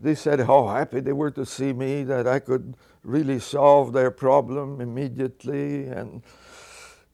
they 0.01 0.15
said 0.15 0.41
how 0.41 0.67
happy 0.67 0.99
they 0.99 1.13
were 1.13 1.31
to 1.31 1.45
see 1.45 1.71
me, 1.71 2.03
that 2.03 2.27
I 2.27 2.39
could 2.39 2.75
really 3.05 3.39
solve 3.39 3.93
their 3.93 4.11
problem 4.11 4.81
immediately, 4.81 5.85
and 5.85 6.23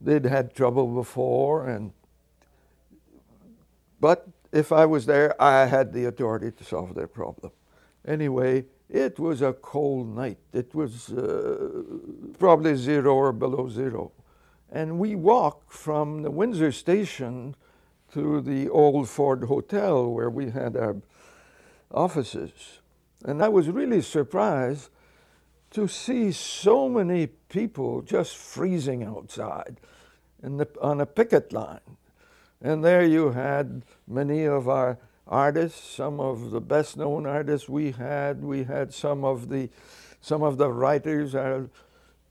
they'd 0.01 0.25
had 0.25 0.55
trouble 0.55 0.87
before, 0.87 1.67
and 1.67 1.91
but 3.99 4.27
if 4.51 4.71
I 4.71 4.87
was 4.87 5.05
there, 5.05 5.39
I 5.39 5.67
had 5.67 5.93
the 5.93 6.05
authority 6.05 6.49
to 6.49 6.63
solve 6.63 6.95
their 6.95 7.07
problem. 7.07 7.51
Anyway, 8.09 8.65
it 8.89 9.19
was 9.19 9.43
a 9.43 9.53
cold 9.53 10.15
night. 10.15 10.39
It 10.51 10.73
was 10.73 11.11
uh, 11.11 11.83
probably 12.39 12.75
zero 12.75 13.13
or 13.13 13.31
below 13.31 13.69
zero. 13.69 14.11
And 14.71 14.97
we 14.97 15.13
walked 15.13 15.71
from 15.71 16.23
the 16.23 16.31
Windsor 16.31 16.71
station 16.71 17.55
to 18.13 18.41
the 18.41 18.67
old 18.67 19.07
Ford 19.07 19.43
Hotel 19.43 20.09
where 20.11 20.29
we 20.29 20.49
had 20.49 20.75
our 20.75 20.97
offices. 21.91 22.79
And 23.25 23.43
I 23.43 23.49
was 23.49 23.69
really 23.69 24.01
surprised 24.01 24.89
to 25.71 25.87
see 25.87 26.31
so 26.31 26.89
many 26.89 27.27
people 27.27 28.01
just 28.01 28.35
freezing 28.37 29.03
outside 29.03 29.79
the, 30.41 30.67
on 30.81 30.99
a 30.99 31.05
picket 31.05 31.53
line. 31.53 31.97
And 32.59 32.83
there 32.83 33.05
you 33.05 33.31
had 33.31 33.83
many 34.07 34.45
of 34.45 34.67
our 34.67 34.97
artists, 35.29 35.95
some 35.95 36.19
of 36.19 36.51
the 36.51 36.59
best 36.59 36.97
known 36.97 37.25
artists 37.25 37.69
we 37.69 37.91
had. 37.91 38.43
We 38.43 38.63
had 38.63 38.93
some 38.93 39.23
of 39.23 39.49
the 39.49 39.69
some 40.21 40.43
of 40.43 40.57
the 40.57 40.69
writers. 40.69 41.35
I 41.35 41.61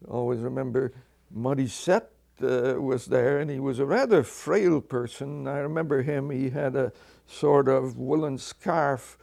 always 0.06 0.40
remember 0.40 0.92
Morissette 1.34 2.08
uh, 2.42 2.80
was 2.80 3.06
there, 3.06 3.38
and 3.38 3.50
he 3.50 3.60
was 3.60 3.78
a 3.78 3.86
rather 3.86 4.22
frail 4.22 4.80
person. 4.80 5.46
I 5.46 5.58
remember 5.58 6.02
him. 6.02 6.30
He 6.30 6.50
had 6.50 6.76
a 6.76 6.92
sort 7.26 7.68
of 7.68 7.96
woolen 7.96 8.36
scarf 8.38 9.16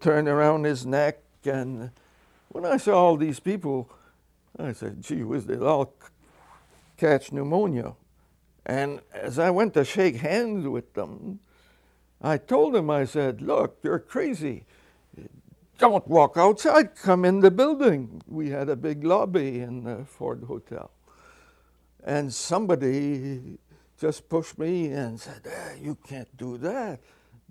turned 0.00 0.28
around 0.28 0.64
his 0.64 0.84
neck, 0.84 1.20
and 1.44 1.90
when 2.48 2.66
I 2.66 2.76
saw 2.76 2.96
all 2.96 3.16
these 3.16 3.40
people, 3.40 3.88
I 4.58 4.72
said, 4.72 5.02
"Gee 5.02 5.22
whiz, 5.22 5.46
they'll 5.46 5.66
all 5.66 5.94
catch 6.96 7.32
pneumonia." 7.32 7.94
And 8.66 9.00
as 9.12 9.38
I 9.38 9.50
went 9.50 9.74
to 9.74 9.84
shake 9.84 10.16
hands 10.16 10.66
with 10.66 10.92
them, 10.94 11.40
I 12.22 12.36
told 12.36 12.76
him, 12.76 12.90
I 12.90 13.04
said, 13.04 13.40
look, 13.40 13.78
you're 13.82 13.98
crazy. 13.98 14.66
Don't 15.78 16.06
walk 16.06 16.36
outside, 16.36 16.94
come 16.94 17.24
in 17.24 17.40
the 17.40 17.50
building. 17.50 18.20
We 18.26 18.50
had 18.50 18.68
a 18.68 18.76
big 18.76 19.02
lobby 19.02 19.60
in 19.60 19.84
the 19.84 20.04
Ford 20.04 20.44
Hotel. 20.46 20.90
And 22.04 22.32
somebody 22.32 23.58
just 23.98 24.28
pushed 24.28 24.58
me 24.58 24.88
and 24.92 25.18
said, 25.18 25.42
ah, 25.46 25.72
You 25.80 25.96
can't 26.06 26.34
do 26.36 26.58
that. 26.58 27.00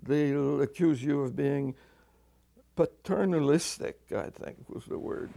They'll 0.02 0.62
accuse 0.62 1.02
you 1.02 1.22
of 1.22 1.34
being 1.36 1.74
paternalistic, 2.76 3.98
I 4.16 4.30
think 4.30 4.56
was 4.68 4.84
the 4.86 4.98
word. 4.98 5.30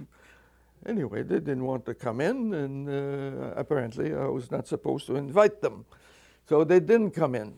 Anyway, 0.86 1.24
they 1.24 1.40
didn't 1.40 1.66
want 1.66 1.86
to 1.86 1.94
come 1.94 2.22
in, 2.22 2.54
and 2.54 2.90
uh, 2.90 3.54
apparently 3.56 4.14
I 4.14 4.28
was 4.28 4.52
not 4.52 4.68
supposed 4.68 5.08
to 5.08 5.16
invite 5.16 5.62
them. 5.62 5.86
So 6.48 6.64
they 6.64 6.80
didn't 6.80 7.12
come 7.12 7.36
in. 7.36 7.58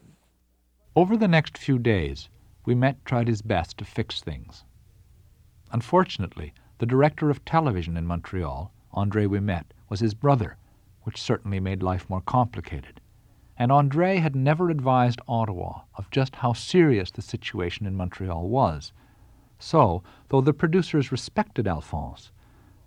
Over 0.98 1.18
the 1.18 1.28
next 1.28 1.58
few 1.58 1.78
days, 1.78 2.30
Ouimet 2.66 3.04
tried 3.04 3.28
his 3.28 3.42
best 3.42 3.78
to 3.80 3.84
fix 3.86 4.22
things. 4.22 4.64
Unfortunately, 5.74 6.54
the 6.78 6.86
director 6.86 7.30
of 7.30 7.44
television 7.44 7.98
in 7.98 8.08
Montreal, 8.08 8.72
Andre 8.94 9.26
Ouimet, 9.26 9.66
was 9.90 10.00
his 10.00 10.14
brother, 10.14 10.56
which 11.02 11.22
certainly 11.22 11.60
made 11.60 11.84
life 11.84 12.10
more 12.10 12.22
complicated. 12.22 13.02
And 13.58 13.74
Andre 13.74 14.20
had 14.20 14.38
never 14.38 14.70
advised 14.70 15.20
Ottawa 15.28 15.82
of 15.96 16.10
just 16.12 16.38
how 16.38 16.54
serious 16.54 17.12
the 17.12 17.22
situation 17.22 17.86
in 17.86 17.98
Montreal 17.98 18.48
was. 18.48 18.94
So, 19.60 20.02
though 20.30 20.40
the 20.40 20.54
producers 20.54 21.12
respected 21.12 21.68
Alphonse, 21.68 22.32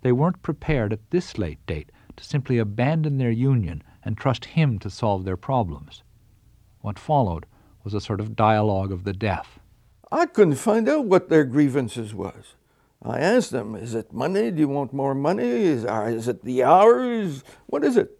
they 0.01 0.11
weren't 0.11 0.41
prepared 0.41 0.93
at 0.93 1.11
this 1.11 1.37
late 1.37 1.63
date 1.67 1.91
to 2.17 2.23
simply 2.23 2.57
abandon 2.57 3.19
their 3.19 3.29
union 3.29 3.83
and 4.03 4.17
trust 4.17 4.45
him 4.45 4.79
to 4.79 4.89
solve 4.89 5.25
their 5.25 5.37
problems. 5.37 6.01
What 6.81 6.97
followed 6.97 7.45
was 7.83 7.93
a 7.93 8.01
sort 8.01 8.19
of 8.19 8.35
dialogue 8.35 8.91
of 8.91 9.03
the 9.03 9.13
deaf. 9.13 9.59
I 10.11 10.25
couldn't 10.25 10.55
find 10.55 10.89
out 10.89 11.05
what 11.05 11.29
their 11.29 11.43
grievances 11.43 12.13
was. 12.13 12.55
I 13.01 13.19
asked 13.19 13.51
them, 13.51 13.75
is 13.75 13.95
it 13.95 14.11
money? 14.11 14.51
Do 14.51 14.59
you 14.59 14.67
want 14.67 14.91
more 14.91 15.15
money? 15.15 15.43
Is, 15.43 15.85
is 15.85 16.27
it 16.27 16.43
the 16.43 16.63
hours? 16.63 17.43
What 17.67 17.83
is 17.83 17.95
it? 17.95 18.19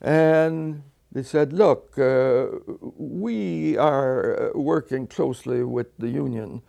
And 0.00 0.82
they 1.12 1.22
said, 1.22 1.52
look, 1.52 1.98
uh, 1.98 2.46
we 2.96 3.76
are 3.76 4.52
working 4.54 5.06
closely 5.06 5.62
with 5.62 5.96
the 5.98 6.08
union 6.08 6.62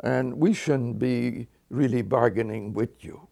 and 0.00 0.34
we 0.34 0.52
shouldn't 0.52 0.98
be 0.98 1.48
really 1.70 2.02
bargaining 2.02 2.72
with 2.72 3.04
you. 3.04 3.28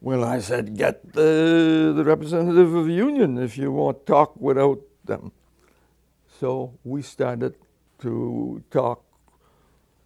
Well, 0.00 0.24
I 0.24 0.38
said, 0.38 0.76
get 0.76 1.12
the, 1.12 1.92
the 1.94 2.04
representative 2.04 2.74
of 2.74 2.86
the 2.86 2.94
union 2.94 3.36
if 3.36 3.58
you 3.58 3.72
want 3.72 4.06
talk 4.06 4.36
without 4.40 4.80
them. 5.04 5.32
So 6.38 6.78
we 6.84 7.02
started 7.02 7.56
to 8.00 8.62
talk 8.70 9.04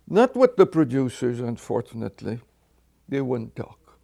not 0.08 0.34
with 0.34 0.56
the 0.56 0.66
producers, 0.66 1.40
unfortunately. 1.40 2.40
They 3.08 3.20
wouldn't 3.20 3.54
talk. 3.54 3.98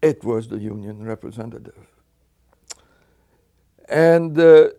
It 0.00 0.22
was 0.22 0.48
the 0.48 0.58
union 0.58 1.04
representative. 1.04 1.86
And 3.88 4.38
uh, 4.38 4.70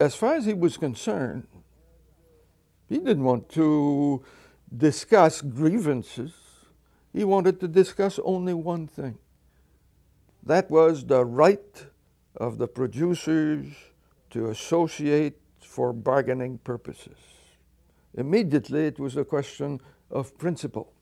as 0.00 0.14
far 0.14 0.34
as 0.34 0.44
he 0.44 0.54
was 0.54 0.76
concerned, 0.76 1.46
he 2.88 2.98
didn't 2.98 3.22
want 3.22 3.48
to 3.50 4.24
discuss 4.76 5.40
grievances. 5.40 6.32
He 7.12 7.24
wanted 7.24 7.60
to 7.60 7.68
discuss 7.68 8.18
only 8.24 8.54
one 8.54 8.88
thing. 8.88 9.18
That 10.42 10.70
was 10.70 11.04
the 11.04 11.24
right 11.24 11.86
of 12.36 12.58
the 12.58 12.66
producers 12.66 13.66
to 14.30 14.48
associate 14.48 15.39
for 15.70 15.92
bargaining 15.92 16.58
purposes. 16.58 17.16
Immediately, 18.14 18.86
it 18.86 18.98
was 18.98 19.16
a 19.16 19.24
question 19.24 19.80
of 20.10 20.36
principle. 20.36 20.92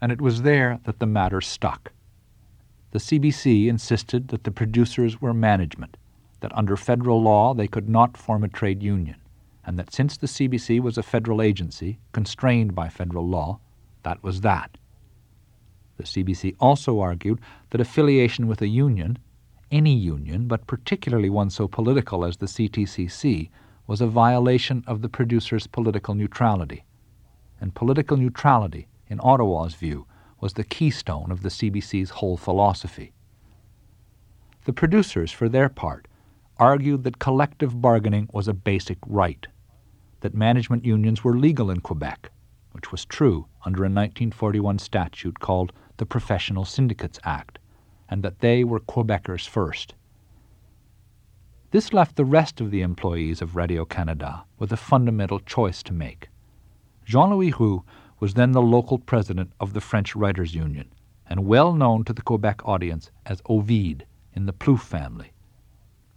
And 0.00 0.10
it 0.10 0.20
was 0.20 0.42
there 0.42 0.80
that 0.86 0.98
the 0.98 1.06
matter 1.06 1.40
stuck. 1.40 1.92
The 2.90 2.98
CBC 2.98 3.68
insisted 3.68 4.28
that 4.28 4.42
the 4.42 4.50
producers 4.50 5.20
were 5.20 5.32
management, 5.32 5.96
that 6.40 6.54
under 6.58 6.76
federal 6.76 7.22
law 7.22 7.54
they 7.54 7.68
could 7.68 7.88
not 7.88 8.16
form 8.16 8.42
a 8.42 8.48
trade 8.48 8.82
union, 8.82 9.20
and 9.64 9.78
that 9.78 9.94
since 9.94 10.16
the 10.16 10.26
CBC 10.26 10.80
was 10.80 10.98
a 10.98 11.04
federal 11.04 11.40
agency, 11.40 12.00
constrained 12.10 12.74
by 12.74 12.88
federal 12.88 13.28
law, 13.28 13.60
that 14.02 14.20
was 14.24 14.40
that. 14.40 14.76
The 15.96 16.02
CBC 16.02 16.56
also 16.58 16.98
argued 16.98 17.40
that 17.70 17.80
affiliation 17.80 18.48
with 18.48 18.62
a 18.62 18.66
union, 18.66 19.20
any 19.70 19.94
union, 19.94 20.48
but 20.48 20.66
particularly 20.66 21.30
one 21.30 21.50
so 21.50 21.68
political 21.68 22.24
as 22.24 22.38
the 22.38 22.46
CTCC, 22.46 23.48
was 23.92 24.00
a 24.00 24.06
violation 24.06 24.82
of 24.86 25.02
the 25.02 25.08
producer's 25.10 25.66
political 25.66 26.14
neutrality. 26.14 26.82
And 27.60 27.74
political 27.74 28.16
neutrality, 28.16 28.88
in 29.08 29.20
Ottawa's 29.22 29.74
view, 29.74 30.06
was 30.40 30.54
the 30.54 30.64
keystone 30.64 31.30
of 31.30 31.42
the 31.42 31.50
CBC's 31.50 32.08
whole 32.08 32.38
philosophy. 32.38 33.12
The 34.64 34.72
producers, 34.72 35.30
for 35.30 35.46
their 35.46 35.68
part, 35.68 36.08
argued 36.56 37.04
that 37.04 37.18
collective 37.18 37.82
bargaining 37.82 38.30
was 38.32 38.48
a 38.48 38.54
basic 38.54 38.96
right, 39.06 39.46
that 40.20 40.32
management 40.34 40.86
unions 40.86 41.22
were 41.22 41.36
legal 41.36 41.70
in 41.70 41.80
Quebec, 41.80 42.30
which 42.70 42.92
was 42.92 43.04
true 43.04 43.46
under 43.66 43.80
a 43.80 43.92
1941 43.92 44.78
statute 44.78 45.38
called 45.38 45.70
the 45.98 46.06
Professional 46.06 46.64
Syndicates 46.64 47.20
Act, 47.24 47.58
and 48.08 48.22
that 48.22 48.38
they 48.38 48.64
were 48.64 48.80
Quebecers 48.80 49.46
first. 49.46 49.92
This 51.72 51.94
left 51.94 52.16
the 52.16 52.24
rest 52.26 52.60
of 52.60 52.70
the 52.70 52.82
employees 52.82 53.40
of 53.40 53.56
Radio 53.56 53.86
Canada 53.86 54.44
with 54.58 54.72
a 54.72 54.76
fundamental 54.76 55.40
choice 55.40 55.82
to 55.84 55.94
make. 55.94 56.28
Jean 57.06 57.30
Louis 57.30 57.50
Roux 57.58 57.82
was 58.20 58.34
then 58.34 58.52
the 58.52 58.60
local 58.60 58.98
president 58.98 59.52
of 59.58 59.72
the 59.72 59.80
French 59.80 60.14
Writers' 60.14 60.54
Union 60.54 60.92
and 61.26 61.46
well 61.46 61.72
known 61.72 62.04
to 62.04 62.12
the 62.12 62.20
Quebec 62.20 62.60
audience 62.66 63.10
as 63.24 63.40
Ovide 63.46 64.04
in 64.34 64.44
the 64.44 64.52
Plouffe 64.52 64.82
family. 64.82 65.32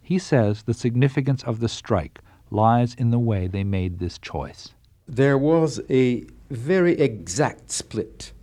He 0.02 0.20
says 0.20 0.64
the 0.64 0.74
significance 0.74 1.42
of 1.44 1.62
the 1.62 1.70
strike 1.70 2.20
lies 2.52 2.94
in 2.94 3.12
the 3.12 3.20
way 3.20 3.48
they 3.48 3.64
made 3.64 4.00
this 4.00 4.18
choice. 4.18 4.74
There 5.08 5.38
was 5.38 5.80
a 5.90 6.26
very 6.50 7.00
exact 7.00 7.72
split 7.72 8.34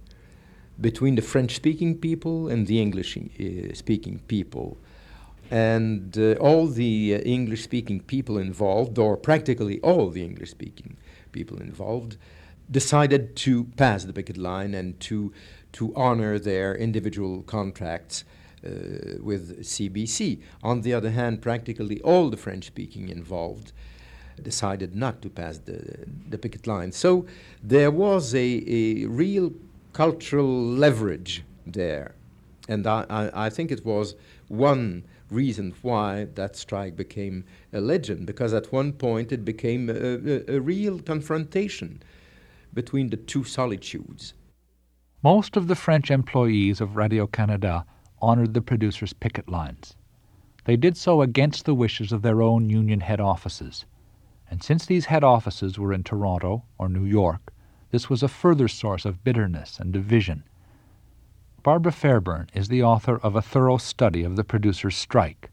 between 0.81 1.17
the 1.17 1.23
French 1.23 1.57
speaking 1.57 1.99
people 1.99 2.49
and 2.49 2.67
the 2.67 2.81
English 2.81 3.19
speaking 3.75 4.23
people 4.29 4.79
and 5.53 6.17
uh, 6.17 6.33
all 6.41 6.67
the 6.67 7.15
uh, 7.15 7.19
English 7.19 7.63
speaking 7.63 8.01
people 8.01 8.39
involved, 8.39 8.99
or 8.99 9.19
practically 9.19 9.79
all 9.81 10.09
the 10.09 10.25
English 10.25 10.51
speaking 10.51 10.97
people 11.31 11.61
involved, 11.61 12.17
decided 12.71 13.37
to 13.37 13.65
pass 13.77 14.05
the 14.05 14.15
picket 14.15 14.39
line 14.39 14.73
and 14.73 14.99
to, 14.99 15.31
to 15.73 15.95
honor 15.95 16.39
their 16.39 16.75
individual 16.75 17.43
contracts 17.43 18.25
uh, 18.65 18.71
with 19.21 19.63
CBC. 19.63 20.41
On 20.63 20.81
the 20.81 20.95
other 20.95 21.11
hand, 21.11 21.43
practically 21.43 22.01
all 22.01 22.31
the 22.31 22.39
French 22.39 22.65
speaking 22.65 23.11
involved 23.11 23.73
decided 24.43 24.97
not 24.97 25.21
to 25.21 25.29
pass 25.29 25.59
the, 25.59 26.07
the 26.31 26.39
picket 26.39 26.67
line. 26.67 26.93
So 26.93 27.27
there 27.63 27.91
was 27.91 28.35
a, 28.35 28.65
a 28.67 29.05
real 29.05 29.53
cultural 29.93 30.65
leverage 30.65 31.45
there. 31.67 32.15
And 32.71 32.87
I, 32.87 33.05
I, 33.11 33.47
I 33.47 33.51
think 33.51 33.71
it 33.71 33.85
was 33.85 34.15
one 34.49 35.05
reason 35.33 35.75
why 35.83 36.27
that 36.35 36.57
strike 36.57 36.97
became 36.97 37.45
a 37.73 37.81
legend, 37.81 38.27
because 38.27 38.53
at 38.53 38.73
one 38.73 38.93
point 38.93 39.33
it 39.33 39.45
became 39.45 39.89
a, 39.89 39.95
a, 39.95 40.57
a 40.57 40.61
real 40.61 40.99
confrontation 40.99 42.03
between 42.75 43.11
the 43.11 43.17
two 43.17 43.45
solitudes. 43.45 44.35
Most 45.23 45.57
of 45.57 45.69
the 45.69 45.77
French 45.77 46.11
employees 46.11 46.81
of 46.81 46.97
Radio 46.97 47.27
Canada 47.27 47.85
honored 48.21 48.55
the 48.55 48.63
producers' 48.63 49.13
picket 49.13 49.49
lines. 49.49 49.97
They 50.65 50.77
did 50.77 50.97
so 50.97 51.23
against 51.23 51.65
the 51.65 51.75
wishes 51.75 52.13
of 52.13 52.23
their 52.23 52.41
own 52.41 52.71
union 52.71 53.01
head 53.01 53.21
offices. 53.21 53.85
And 54.51 54.63
since 54.63 54.87
these 54.87 55.07
head 55.07 55.25
offices 55.25 55.79
were 55.79 55.93
in 55.93 56.05
Toronto 56.05 56.65
or 56.79 56.89
New 56.89 57.05
York, 57.05 57.53
this 57.91 58.09
was 58.09 58.23
a 58.23 58.29
further 58.29 58.69
source 58.69 59.05
of 59.05 59.25
bitterness 59.25 59.79
and 59.81 59.93
division 59.93 60.45
Barbara 61.63 61.93
Fairburn 61.93 62.49
is 62.55 62.69
the 62.69 62.83
author 62.83 63.19
of 63.19 63.37
a 63.37 63.43
thorough 63.43 63.77
study 63.77 64.25
of 64.25 64.35
the 64.35 64.43
producers' 64.43 64.97
strike. 64.97 65.51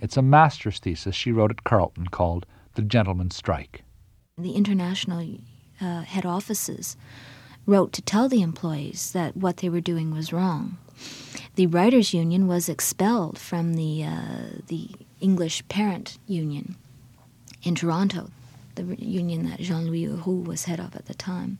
It's 0.00 0.16
a 0.16 0.22
master's 0.22 0.78
thesis 0.78 1.14
she 1.14 1.30
wrote 1.30 1.50
at 1.50 1.64
Carleton 1.64 2.06
called 2.06 2.46
The 2.74 2.82
Gentleman's 2.82 3.36
Strike. 3.36 3.84
The 4.38 4.52
international 4.52 5.38
uh, 5.78 6.02
head 6.02 6.24
offices 6.24 6.96
wrote 7.66 7.92
to 7.92 8.02
tell 8.02 8.30
the 8.30 8.40
employees 8.40 9.12
that 9.12 9.36
what 9.36 9.58
they 9.58 9.68
were 9.68 9.82
doing 9.82 10.10
was 10.10 10.32
wrong. 10.32 10.78
The 11.56 11.66
writers' 11.66 12.14
union 12.14 12.46
was 12.46 12.70
expelled 12.70 13.38
from 13.38 13.74
the 13.74 14.04
uh, 14.04 14.62
the 14.68 14.88
English 15.20 15.68
parent 15.68 16.18
union 16.26 16.76
in 17.62 17.74
Toronto 17.74 18.30
the 18.74 18.84
union 18.98 19.48
that 19.48 19.60
Jean 19.60 19.86
Louis 19.86 20.06
Roux 20.08 20.42
was 20.42 20.64
head 20.64 20.80
of 20.80 20.94
at 20.96 21.06
the 21.06 21.14
time. 21.14 21.58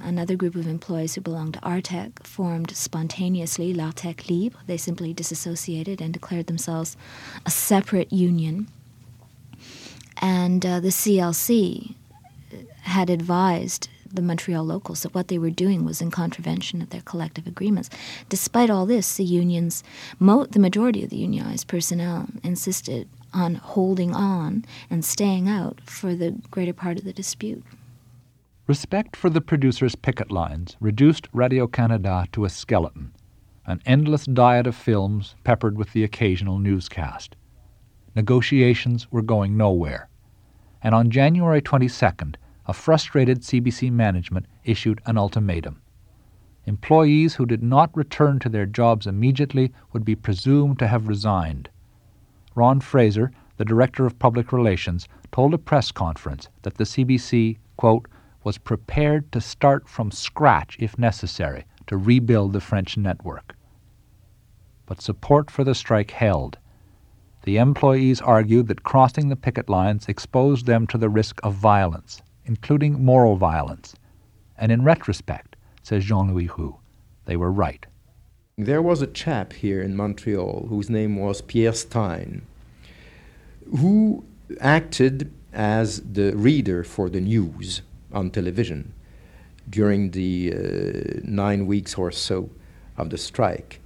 Another 0.00 0.36
group 0.36 0.54
of 0.54 0.66
employees 0.66 1.14
who 1.14 1.20
belonged 1.20 1.54
to 1.54 1.60
Artec 1.60 2.24
formed 2.24 2.74
spontaneously 2.76 3.74
L'Artec 3.74 4.28
Libre. 4.30 4.60
They 4.66 4.76
simply 4.76 5.12
disassociated 5.12 6.00
and 6.00 6.12
declared 6.12 6.46
themselves 6.46 6.96
a 7.44 7.50
separate 7.50 8.12
union. 8.12 8.68
And 10.18 10.64
uh, 10.64 10.80
the 10.80 10.88
CLC 10.88 11.94
had 12.82 13.10
advised 13.10 13.88
the 14.14 14.22
Montreal 14.22 14.64
locals 14.64 15.02
that 15.02 15.14
what 15.14 15.28
they 15.28 15.38
were 15.38 15.50
doing 15.50 15.84
was 15.84 16.00
in 16.00 16.10
contravention 16.10 16.80
of 16.80 16.90
their 16.90 17.00
collective 17.00 17.46
agreements. 17.46 17.90
Despite 18.28 18.70
all 18.70 18.86
this, 18.86 19.16
the 19.16 19.24
unions, 19.24 19.82
mo- 20.18 20.46
the 20.46 20.60
majority 20.60 21.02
of 21.02 21.10
the 21.10 21.16
unionized 21.16 21.66
personnel 21.66 22.28
insisted 22.42 23.08
on 23.34 23.56
holding 23.56 24.14
on 24.14 24.64
and 24.88 25.04
staying 25.04 25.48
out 25.48 25.80
for 25.84 26.14
the 26.14 26.32
greater 26.50 26.72
part 26.72 26.98
of 26.98 27.04
the 27.04 27.12
dispute. 27.12 27.64
Respect 28.66 29.14
for 29.14 29.28
the 29.28 29.42
producer's 29.42 29.94
picket 29.94 30.30
lines 30.30 30.76
reduced 30.80 31.28
Radio 31.32 31.66
Canada 31.66 32.26
to 32.32 32.44
a 32.44 32.48
skeleton, 32.48 33.12
an 33.66 33.82
endless 33.84 34.24
diet 34.24 34.66
of 34.66 34.74
films 34.74 35.34
peppered 35.44 35.76
with 35.76 35.92
the 35.92 36.04
occasional 36.04 36.58
newscast. 36.58 37.36
Negotiations 38.14 39.10
were 39.12 39.22
going 39.22 39.56
nowhere. 39.56 40.08
And 40.82 40.94
on 40.94 41.10
January 41.10 41.60
22nd, 41.60 42.36
a 42.66 42.72
frustrated 42.72 43.42
CBC 43.42 43.90
management 43.90 44.46
issued 44.64 45.00
an 45.04 45.18
ultimatum. 45.18 45.82
Employees 46.66 47.34
who 47.34 47.44
did 47.44 47.62
not 47.62 47.94
return 47.94 48.38
to 48.38 48.48
their 48.48 48.64
jobs 48.64 49.06
immediately 49.06 49.72
would 49.92 50.04
be 50.04 50.14
presumed 50.14 50.78
to 50.78 50.86
have 50.86 51.08
resigned. 51.08 51.68
Ron 52.54 52.80
Fraser, 52.80 53.32
the 53.56 53.64
Director 53.64 54.06
of 54.06 54.18
Public 54.18 54.52
Relations, 54.52 55.08
told 55.32 55.54
a 55.54 55.58
press 55.58 55.90
conference 55.90 56.48
that 56.62 56.74
the 56.74 56.84
CBC, 56.84 57.58
quote, 57.76 58.06
was 58.44 58.58
prepared 58.58 59.32
to 59.32 59.40
start 59.40 59.88
from 59.88 60.10
scratch 60.10 60.76
if 60.78 60.98
necessary 60.98 61.64
to 61.86 61.96
rebuild 61.96 62.52
the 62.52 62.60
French 62.60 62.96
network. 62.96 63.56
But 64.86 65.00
support 65.00 65.50
for 65.50 65.64
the 65.64 65.74
strike 65.74 66.10
held. 66.10 66.58
The 67.44 67.56
employees 67.56 68.20
argued 68.20 68.68
that 68.68 68.84
crossing 68.84 69.28
the 69.28 69.36
picket 69.36 69.68
lines 69.68 70.08
exposed 70.08 70.66
them 70.66 70.86
to 70.88 70.98
the 70.98 71.08
risk 71.08 71.40
of 71.42 71.54
violence, 71.54 72.22
including 72.44 73.04
moral 73.04 73.36
violence. 73.36 73.94
And 74.56 74.70
in 74.70 74.84
retrospect, 74.84 75.56
says 75.82 76.04
Jean 76.04 76.32
Louis 76.32 76.50
Roux, 76.56 76.76
they 77.24 77.36
were 77.36 77.52
right. 77.52 77.86
There 78.56 78.82
was 78.82 79.02
a 79.02 79.08
chap 79.08 79.52
here 79.52 79.82
in 79.82 79.96
Montreal 79.96 80.66
whose 80.68 80.88
name 80.88 81.16
was 81.16 81.42
Pierre 81.42 81.72
Stein, 81.72 82.46
who 83.78 84.24
acted 84.60 85.32
as 85.52 86.00
the 86.02 86.36
reader 86.36 86.84
for 86.84 87.10
the 87.10 87.20
news 87.20 87.82
on 88.12 88.30
television 88.30 88.92
during 89.68 90.12
the 90.12 90.54
uh, 90.54 91.20
nine 91.24 91.66
weeks 91.66 91.96
or 91.96 92.12
so 92.12 92.48
of 92.96 93.10
the 93.10 93.18
strike. 93.18 93.80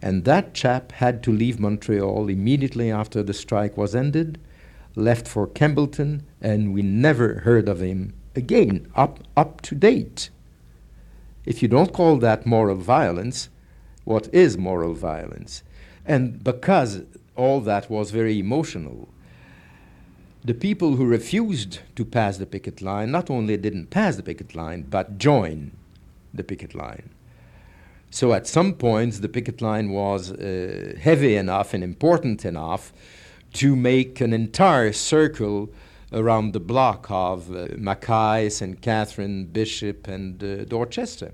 And 0.00 0.24
that 0.24 0.54
chap 0.54 0.92
had 0.92 1.20
to 1.24 1.32
leave 1.32 1.58
Montreal 1.58 2.28
immediately 2.28 2.92
after 2.92 3.20
the 3.20 3.34
strike 3.34 3.76
was 3.76 3.96
ended, 3.96 4.38
left 4.94 5.26
for 5.26 5.48
Campbellton, 5.48 6.22
and 6.40 6.72
we 6.72 6.82
never 6.82 7.40
heard 7.40 7.68
of 7.68 7.80
him 7.80 8.14
again, 8.36 8.86
up, 8.94 9.18
up 9.36 9.60
to 9.62 9.74
date. 9.74 10.30
If 11.44 11.62
you 11.62 11.68
don't 11.68 11.92
call 11.92 12.18
that 12.18 12.46
moral 12.46 12.76
violence, 12.76 13.48
what 14.04 14.32
is 14.32 14.56
moral 14.56 14.94
violence? 14.94 15.62
And 16.04 16.42
because 16.42 17.02
all 17.36 17.60
that 17.62 17.90
was 17.90 18.10
very 18.10 18.38
emotional, 18.38 19.08
the 20.44 20.54
people 20.54 20.96
who 20.96 21.06
refused 21.06 21.80
to 21.96 22.04
pass 22.04 22.36
the 22.36 22.46
picket 22.46 22.82
line 22.82 23.10
not 23.10 23.30
only 23.30 23.56
didn't 23.56 23.88
pass 23.88 24.16
the 24.16 24.22
picket 24.22 24.54
line, 24.54 24.82
but 24.82 25.16
joined 25.16 25.72
the 26.34 26.44
picket 26.44 26.74
line. 26.74 27.10
So 28.10 28.32
at 28.32 28.46
some 28.46 28.74
points, 28.74 29.20
the 29.20 29.28
picket 29.28 29.60
line 29.60 29.90
was 29.90 30.30
uh, 30.30 30.94
heavy 31.00 31.34
enough 31.36 31.74
and 31.74 31.82
important 31.82 32.44
enough 32.44 32.92
to 33.54 33.74
make 33.74 34.20
an 34.20 34.32
entire 34.32 34.92
circle 34.92 35.70
around 36.12 36.52
the 36.52 36.60
block 36.60 37.06
of 37.10 37.50
uh, 37.50 37.68
Mackay, 37.76 38.50
St. 38.50 38.80
Catherine, 38.80 39.46
Bishop, 39.46 40.06
and 40.06 40.42
uh, 40.44 40.64
Dorchester. 40.64 41.32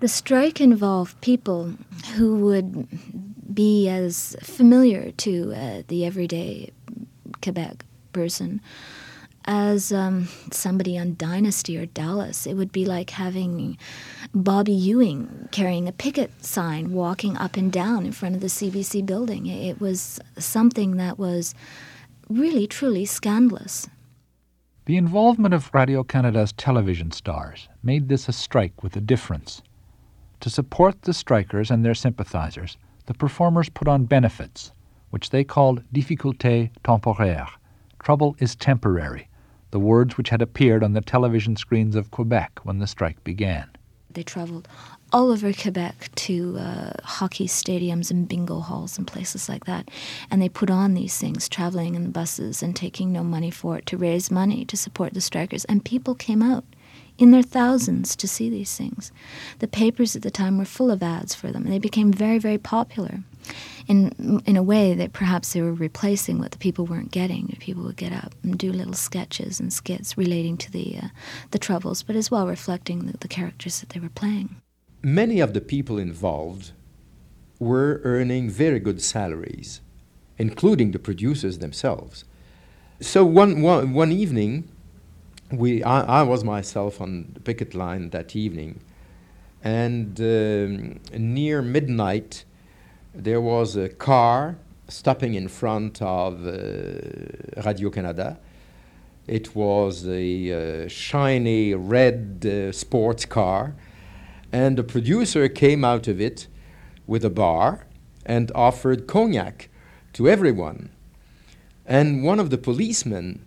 The 0.00 0.08
strike 0.08 0.62
involved 0.62 1.20
people 1.20 1.74
who 2.14 2.36
would 2.36 2.88
be 3.54 3.86
as 3.88 4.34
familiar 4.42 5.10
to 5.12 5.52
uh, 5.54 5.82
the 5.88 6.06
everyday 6.06 6.72
Quebec 7.42 7.84
person 8.14 8.62
as 9.44 9.92
um, 9.92 10.28
somebody 10.52 10.98
on 10.98 11.16
Dynasty 11.16 11.76
or 11.76 11.84
Dallas. 11.84 12.46
It 12.46 12.54
would 12.54 12.72
be 12.72 12.86
like 12.86 13.10
having 13.10 13.76
Bobby 14.34 14.72
Ewing 14.72 15.48
carrying 15.50 15.86
a 15.86 15.92
picket 15.92 16.44
sign 16.44 16.92
walking 16.92 17.36
up 17.36 17.58
and 17.58 17.70
down 17.70 18.06
in 18.06 18.12
front 18.12 18.34
of 18.34 18.40
the 18.40 18.46
CBC 18.46 19.04
building. 19.04 19.46
It 19.46 19.80
was 19.80 20.18
something 20.38 20.96
that 20.96 21.18
was 21.18 21.54
really, 22.30 22.66
truly 22.66 23.04
scandalous. 23.04 23.86
The 24.86 24.96
involvement 24.96 25.52
of 25.52 25.70
Radio 25.74 26.02
Canada's 26.04 26.52
television 26.52 27.10
stars 27.10 27.68
made 27.82 28.08
this 28.08 28.28
a 28.28 28.32
strike 28.32 28.82
with 28.82 28.96
a 28.96 29.00
difference. 29.00 29.60
To 30.40 30.50
support 30.50 31.02
the 31.02 31.12
strikers 31.12 31.70
and 31.70 31.84
their 31.84 31.94
sympathizers, 31.94 32.78
the 33.06 33.14
performers 33.14 33.68
put 33.68 33.88
on 33.88 34.06
benefits, 34.06 34.72
which 35.10 35.30
they 35.30 35.44
called 35.44 35.82
difficultés 35.92 36.70
temporaires. 36.82 37.50
Trouble 38.02 38.34
is 38.38 38.56
temporary, 38.56 39.28
the 39.70 39.78
words 39.78 40.16
which 40.16 40.30
had 40.30 40.40
appeared 40.40 40.82
on 40.82 40.94
the 40.94 41.02
television 41.02 41.56
screens 41.56 41.94
of 41.94 42.10
Quebec 42.10 42.60
when 42.62 42.78
the 42.78 42.86
strike 42.86 43.22
began. 43.22 43.68
They 44.12 44.22
traveled 44.22 44.66
all 45.12 45.30
over 45.30 45.52
Quebec 45.52 46.10
to 46.14 46.56
uh, 46.58 46.92
hockey 47.04 47.46
stadiums 47.46 48.10
and 48.10 48.26
bingo 48.26 48.60
halls 48.60 48.96
and 48.96 49.06
places 49.06 49.48
like 49.48 49.66
that. 49.66 49.90
And 50.30 50.40
they 50.40 50.48
put 50.48 50.70
on 50.70 50.94
these 50.94 51.18
things, 51.18 51.48
traveling 51.48 51.94
in 51.94 52.10
buses 52.12 52.62
and 52.62 52.74
taking 52.74 53.12
no 53.12 53.22
money 53.22 53.50
for 53.50 53.76
it 53.76 53.86
to 53.86 53.96
raise 53.96 54.30
money 54.30 54.64
to 54.64 54.76
support 54.76 55.14
the 55.14 55.20
strikers. 55.20 55.64
And 55.66 55.84
people 55.84 56.14
came 56.14 56.42
out 56.42 56.64
in 57.20 57.30
their 57.30 57.42
thousands 57.42 58.16
to 58.16 58.26
see 58.26 58.50
these 58.50 58.76
things. 58.76 59.12
The 59.60 59.68
papers 59.68 60.16
at 60.16 60.22
the 60.22 60.30
time 60.30 60.58
were 60.58 60.64
full 60.64 60.90
of 60.90 61.02
ads 61.02 61.36
for 61.36 61.52
them, 61.52 61.62
and 61.62 61.72
they 61.72 61.78
became 61.78 62.12
very, 62.12 62.38
very 62.38 62.58
popular. 62.58 63.20
In, 63.86 64.42
in 64.46 64.56
a 64.56 64.62
way 64.62 64.94
that 64.94 65.12
perhaps 65.12 65.52
they 65.52 65.62
were 65.62 65.72
replacing 65.72 66.38
what 66.38 66.52
the 66.52 66.58
people 66.58 66.86
weren't 66.86 67.10
getting. 67.10 67.56
People 67.58 67.82
would 67.84 67.96
get 67.96 68.12
up 68.12 68.34
and 68.44 68.56
do 68.56 68.70
little 68.72 68.92
sketches 68.92 69.58
and 69.58 69.72
skits 69.72 70.16
relating 70.16 70.56
to 70.58 70.70
the, 70.70 70.98
uh, 71.02 71.08
the 71.50 71.58
troubles, 71.58 72.02
but 72.02 72.14
as 72.14 72.30
well 72.30 72.46
reflecting 72.46 73.06
the, 73.06 73.18
the 73.18 73.26
characters 73.28 73.80
that 73.80 73.88
they 73.88 73.98
were 73.98 74.10
playing 74.10 74.56
many 75.02 75.40
of 75.40 75.54
the 75.54 75.60
people 75.60 75.98
involved 75.98 76.72
were 77.58 78.00
earning 78.04 78.50
very 78.50 78.78
good 78.78 79.02
salaries, 79.02 79.80
including 80.38 80.92
the 80.92 80.98
producers 80.98 81.58
themselves. 81.58 82.24
So 83.00 83.24
one, 83.24 83.62
one, 83.62 83.92
one 83.92 84.12
evening, 84.12 84.68
we, 85.52 85.82
I, 85.82 86.20
I, 86.20 86.22
was 86.22 86.44
myself 86.44 87.00
on 87.00 87.32
the 87.34 87.40
picket 87.40 87.74
line 87.74 88.10
that 88.10 88.36
evening, 88.36 88.80
and 89.62 90.20
um, 90.20 91.00
near 91.12 91.62
midnight, 91.62 92.44
there 93.14 93.40
was 93.40 93.76
a 93.76 93.88
car 93.88 94.56
stopping 94.88 95.34
in 95.34 95.48
front 95.48 96.00
of 96.02 96.46
uh, 96.46 97.62
Radio 97.64 97.90
Canada. 97.90 98.38
It 99.26 99.54
was 99.54 100.06
a 100.08 100.84
uh, 100.84 100.88
shiny 100.88 101.74
red 101.74 102.44
uh, 102.44 102.72
sports 102.72 103.24
car 103.24 103.74
and 104.52 104.76
the 104.76 104.82
producer 104.82 105.48
came 105.48 105.84
out 105.84 106.08
of 106.08 106.20
it 106.20 106.48
with 107.06 107.24
a 107.24 107.30
bar 107.30 107.86
and 108.26 108.50
offered 108.54 109.06
cognac 109.06 109.68
to 110.12 110.28
everyone. 110.28 110.90
And 111.86 112.24
one 112.24 112.40
of 112.40 112.50
the 112.50 112.58
policemen 112.58 113.44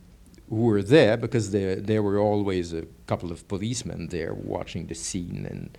who 0.54 0.62
were 0.62 0.84
there, 0.84 1.18
because 1.18 1.52
there, 1.52 1.76
there 1.76 2.04
were 2.04 2.20
always 2.20 2.74
a 2.74 2.84
couple 3.08 3.32
of 3.32 3.48
policemen 3.48 4.08
there 4.10 4.34
watching 4.34 4.88
the 4.88 4.96
scene 4.96 5.48
and 5.50 5.78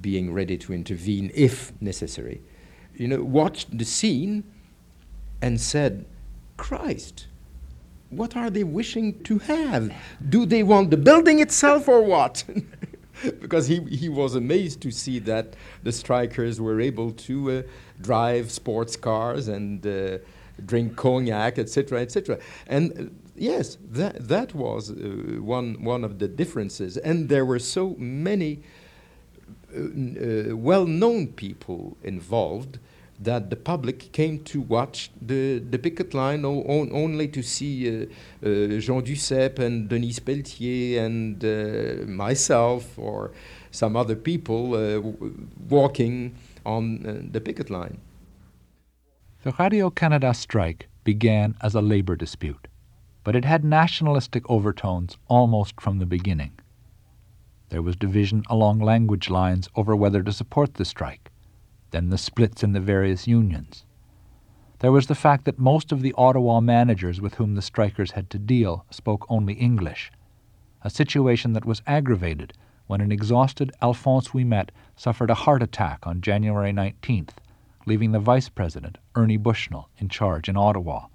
being 0.00 0.32
ready 0.32 0.56
to 0.58 0.72
intervene 0.72 1.30
if 1.34 1.72
necessary, 1.80 2.42
you 2.94 3.08
know, 3.08 3.22
watched 3.22 3.76
the 3.76 3.84
scene 3.84 4.44
and 5.40 5.60
said, 5.60 6.04
Christ, 6.56 7.26
what 8.10 8.36
are 8.36 8.50
they 8.50 8.64
wishing 8.64 9.22
to 9.24 9.38
have? 9.38 9.92
Do 10.28 10.46
they 10.46 10.62
want 10.62 10.90
the 10.90 10.96
building 10.96 11.40
itself 11.40 11.88
or 11.88 12.02
what? 12.02 12.44
because 13.40 13.66
he, 13.66 13.80
he 13.84 14.08
was 14.08 14.34
amazed 14.34 14.80
to 14.82 14.90
see 14.90 15.18
that 15.20 15.54
the 15.82 15.92
strikers 15.92 16.60
were 16.60 16.80
able 16.80 17.12
to 17.12 17.50
uh, 17.50 17.62
drive 18.00 18.50
sports 18.50 18.96
cars 18.96 19.48
and 19.48 19.86
uh, 19.86 20.18
drink 20.66 20.96
cognac, 20.96 21.58
etc., 21.58 22.00
etc. 22.00 22.38
And 22.66 23.18
yes, 23.36 23.78
that, 23.90 24.28
that 24.28 24.54
was 24.54 24.90
uh, 24.90 24.94
one, 25.40 25.82
one 25.82 26.04
of 26.04 26.18
the 26.18 26.28
differences. 26.28 26.96
And 26.96 27.28
there 27.28 27.44
were 27.44 27.58
so 27.58 27.94
many 27.98 28.62
uh, 29.74 29.80
uh, 29.80 30.56
well 30.56 30.86
known 30.86 31.28
people 31.28 31.96
involved 32.02 32.78
that 33.20 33.48
the 33.48 33.56
public 33.56 34.10
came 34.12 34.42
to 34.44 34.60
watch 34.60 35.10
the, 35.22 35.60
the 35.60 35.78
picket 35.78 36.14
line 36.14 36.44
o- 36.44 36.62
on, 36.62 36.90
only 36.92 37.28
to 37.28 37.42
see 37.42 37.88
uh, 37.88 38.06
uh, 38.42 38.80
Jean 38.80 39.02
Duceppe 39.02 39.60
and 39.60 39.88
Denise 39.88 40.18
Pelletier 40.18 41.04
and 41.04 42.08
myself 42.08 42.98
or 42.98 43.30
some 43.70 43.96
other 43.96 44.16
people 44.16 44.72
w- 44.72 45.48
walking 45.68 46.34
on 46.66 47.28
the 47.32 47.40
picket 47.40 47.70
line. 47.70 47.98
The 49.44 49.52
Radio 49.58 49.90
Canada 49.90 50.32
strike 50.32 50.88
began 51.04 51.54
as 51.60 51.74
a 51.74 51.82
labour 51.82 52.16
dispute, 52.16 52.66
but 53.24 53.34
it 53.34 53.44
had 53.44 53.64
nationalistic 53.64 54.48
overtones 54.48 55.16
almost 55.26 55.80
from 55.80 55.98
the 55.98 56.06
beginning. 56.06 56.52
There 57.70 57.82
was 57.82 57.96
division 57.96 58.44
along 58.48 58.78
language 58.78 59.28
lines 59.28 59.68
over 59.74 59.96
whether 59.96 60.22
to 60.22 60.32
support 60.32 60.74
the 60.74 60.84
strike 60.84 61.30
then 61.94 62.10
the 62.10 62.18
splits 62.18 62.64
in 62.64 62.72
the 62.72 62.80
various 62.80 63.28
unions. 63.28 63.84
There 64.80 64.90
was 64.90 65.06
the 65.06 65.14
fact 65.14 65.44
that 65.44 65.60
most 65.60 65.92
of 65.92 66.02
the 66.02 66.12
Ottawa 66.18 66.60
managers 66.60 67.20
with 67.20 67.34
whom 67.34 67.54
the 67.54 67.62
strikers 67.62 68.10
had 68.10 68.28
to 68.30 68.38
deal 68.38 68.84
spoke 68.90 69.24
only 69.28 69.54
English, 69.54 70.10
a 70.82 70.90
situation 70.90 71.52
that 71.52 71.64
was 71.64 71.82
aggravated 71.86 72.52
when 72.88 73.00
an 73.00 73.12
exhausted 73.12 73.70
Alphonse 73.80 74.30
Ouimet 74.30 74.70
suffered 74.96 75.30
a 75.30 75.34
heart 75.34 75.62
attack 75.62 76.04
on 76.04 76.20
January 76.20 76.72
19th, 76.72 77.36
leaving 77.86 78.10
the 78.10 78.18
vice 78.18 78.48
president, 78.48 78.98
Ernie 79.14 79.36
Bushnell, 79.36 79.88
in 79.98 80.08
charge 80.08 80.48
in 80.48 80.56
Ottawa. 80.56 81.06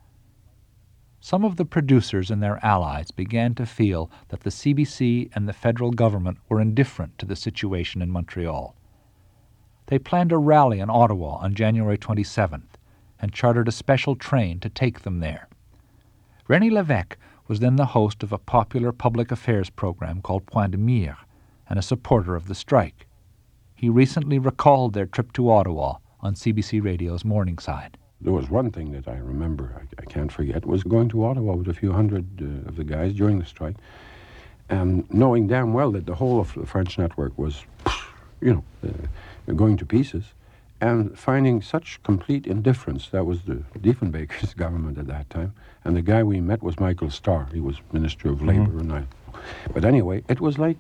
Some 1.22 1.44
of 1.44 1.58
the 1.58 1.66
producers 1.66 2.32
and 2.32 2.42
their 2.42 2.64
allies 2.66 3.12
began 3.12 3.54
to 3.56 3.66
feel 3.66 4.10
that 4.30 4.42
the 4.42 4.50
CBC 4.50 5.30
and 5.36 5.48
the 5.48 5.54
federal 5.54 5.92
government 5.92 6.38
were 6.48 6.62
indifferent 6.62 7.18
to 7.18 7.26
the 7.26 7.36
situation 7.36 8.02
in 8.02 8.10
Montreal. 8.10 8.74
They 9.88 10.00
planned 10.00 10.32
a 10.32 10.38
rally 10.38 10.80
in 10.80 10.90
Ottawa 10.90 11.38
on 11.38 11.56
January 11.56 11.98
27th 11.98 12.78
and 13.22 13.34
chartered 13.34 13.68
a 13.68 13.72
special 13.72 14.16
train 14.16 14.60
to 14.62 14.70
take 14.70 15.02
them 15.02 15.20
there. 15.20 15.50
René 16.48 16.72
Lévesque 16.72 17.16
was 17.48 17.60
then 17.60 17.76
the 17.76 17.88
host 17.88 18.24
of 18.24 18.32
a 18.32 18.38
popular 18.38 18.92
public 18.92 19.30
affairs 19.30 19.70
program 19.70 20.22
called 20.22 20.46
Point 20.46 20.72
de 20.72 20.78
Mire 20.78 21.18
and 21.68 21.78
a 21.78 21.84
supporter 21.84 22.36
of 22.36 22.48
the 22.48 22.56
strike. 22.56 23.08
He 23.76 23.90
recently 23.90 24.40
recalled 24.40 24.94
their 24.94 25.06
trip 25.06 25.34
to 25.34 25.52
Ottawa 25.52 25.98
on 26.22 26.36
CBC 26.36 26.82
Radio's 26.84 27.26
Morningside. 27.26 27.98
There 28.22 28.34
was 28.34 28.50
one 28.50 28.72
thing 28.72 28.92
that 28.92 29.08
I 29.08 29.18
remember, 29.18 29.72
I, 29.76 30.02
I 30.02 30.06
can't 30.06 30.32
forget, 30.32 30.66
was 30.66 30.84
going 30.84 31.10
to 31.10 31.24
Ottawa 31.26 31.56
with 31.56 31.70
a 31.70 31.74
few 31.74 31.94
hundred 31.94 32.26
uh, 32.42 32.68
of 32.68 32.76
the 32.76 32.84
guys 32.84 33.14
during 33.14 33.40
the 33.40 33.46
strike 33.46 33.76
and 34.70 35.12
knowing 35.12 35.48
damn 35.48 35.74
well 35.74 35.92
that 35.92 36.06
the 36.06 36.16
whole 36.16 36.40
of 36.40 36.54
the 36.54 36.66
French 36.66 36.98
network 36.98 37.38
was, 37.38 37.64
you 38.40 38.54
know, 38.54 38.64
uh, 38.88 39.54
going 39.54 39.78
to 39.78 39.86
pieces 39.86 40.26
and 40.82 41.18
finding 41.18 41.62
such 41.62 42.02
complete 42.04 42.48
indifference. 42.48 43.10
That 43.10 43.26
was 43.26 43.42
the 43.42 43.64
Diefenbaker's 43.80 44.54
government 44.64 44.98
at 44.98 45.08
that 45.08 45.30
time. 45.30 45.54
And 45.84 45.96
the 45.96 46.02
guy 46.02 46.24
we 46.24 46.40
met 46.40 46.62
was 46.62 46.80
Michael 46.80 47.10
Starr. 47.10 47.50
He 47.52 47.60
was 47.60 47.78
Minister 47.92 48.30
of 48.30 48.42
Labor. 48.42 48.68
Mm-hmm. 48.68 48.92
And 48.92 48.94
I, 48.94 49.04
but 49.74 49.84
anyway, 49.84 50.24
it 50.30 50.40
was 50.40 50.58
like, 50.58 50.78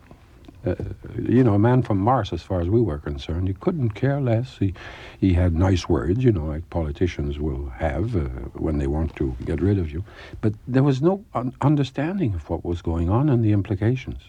uh, 0.65 0.75
you 1.21 1.43
know, 1.43 1.53
a 1.53 1.59
man 1.59 1.81
from 1.81 1.97
Mars 1.99 2.33
as 2.33 2.41
far 2.41 2.59
as 2.59 2.69
we 2.69 2.81
were 2.81 2.97
concerned. 2.97 3.47
He 3.47 3.53
couldn't 3.53 3.91
care 3.91 4.19
less. 4.19 4.57
He, 4.57 4.73
he 5.19 5.33
had 5.33 5.53
nice 5.53 5.87
words, 5.87 6.23
you 6.23 6.31
know, 6.31 6.45
like 6.45 6.69
politicians 6.69 7.39
will 7.39 7.69
have 7.69 8.15
uh, 8.15 8.27
when 8.53 8.77
they 8.77 8.87
want 8.87 9.15
to 9.15 9.35
get 9.45 9.61
rid 9.61 9.79
of 9.79 9.91
you. 9.91 10.03
But 10.41 10.53
there 10.67 10.83
was 10.83 11.01
no 11.01 11.23
un- 11.33 11.53
understanding 11.61 12.33
of 12.33 12.49
what 12.49 12.65
was 12.65 12.81
going 12.81 13.09
on 13.09 13.29
and 13.29 13.43
the 13.43 13.53
implications. 13.53 14.21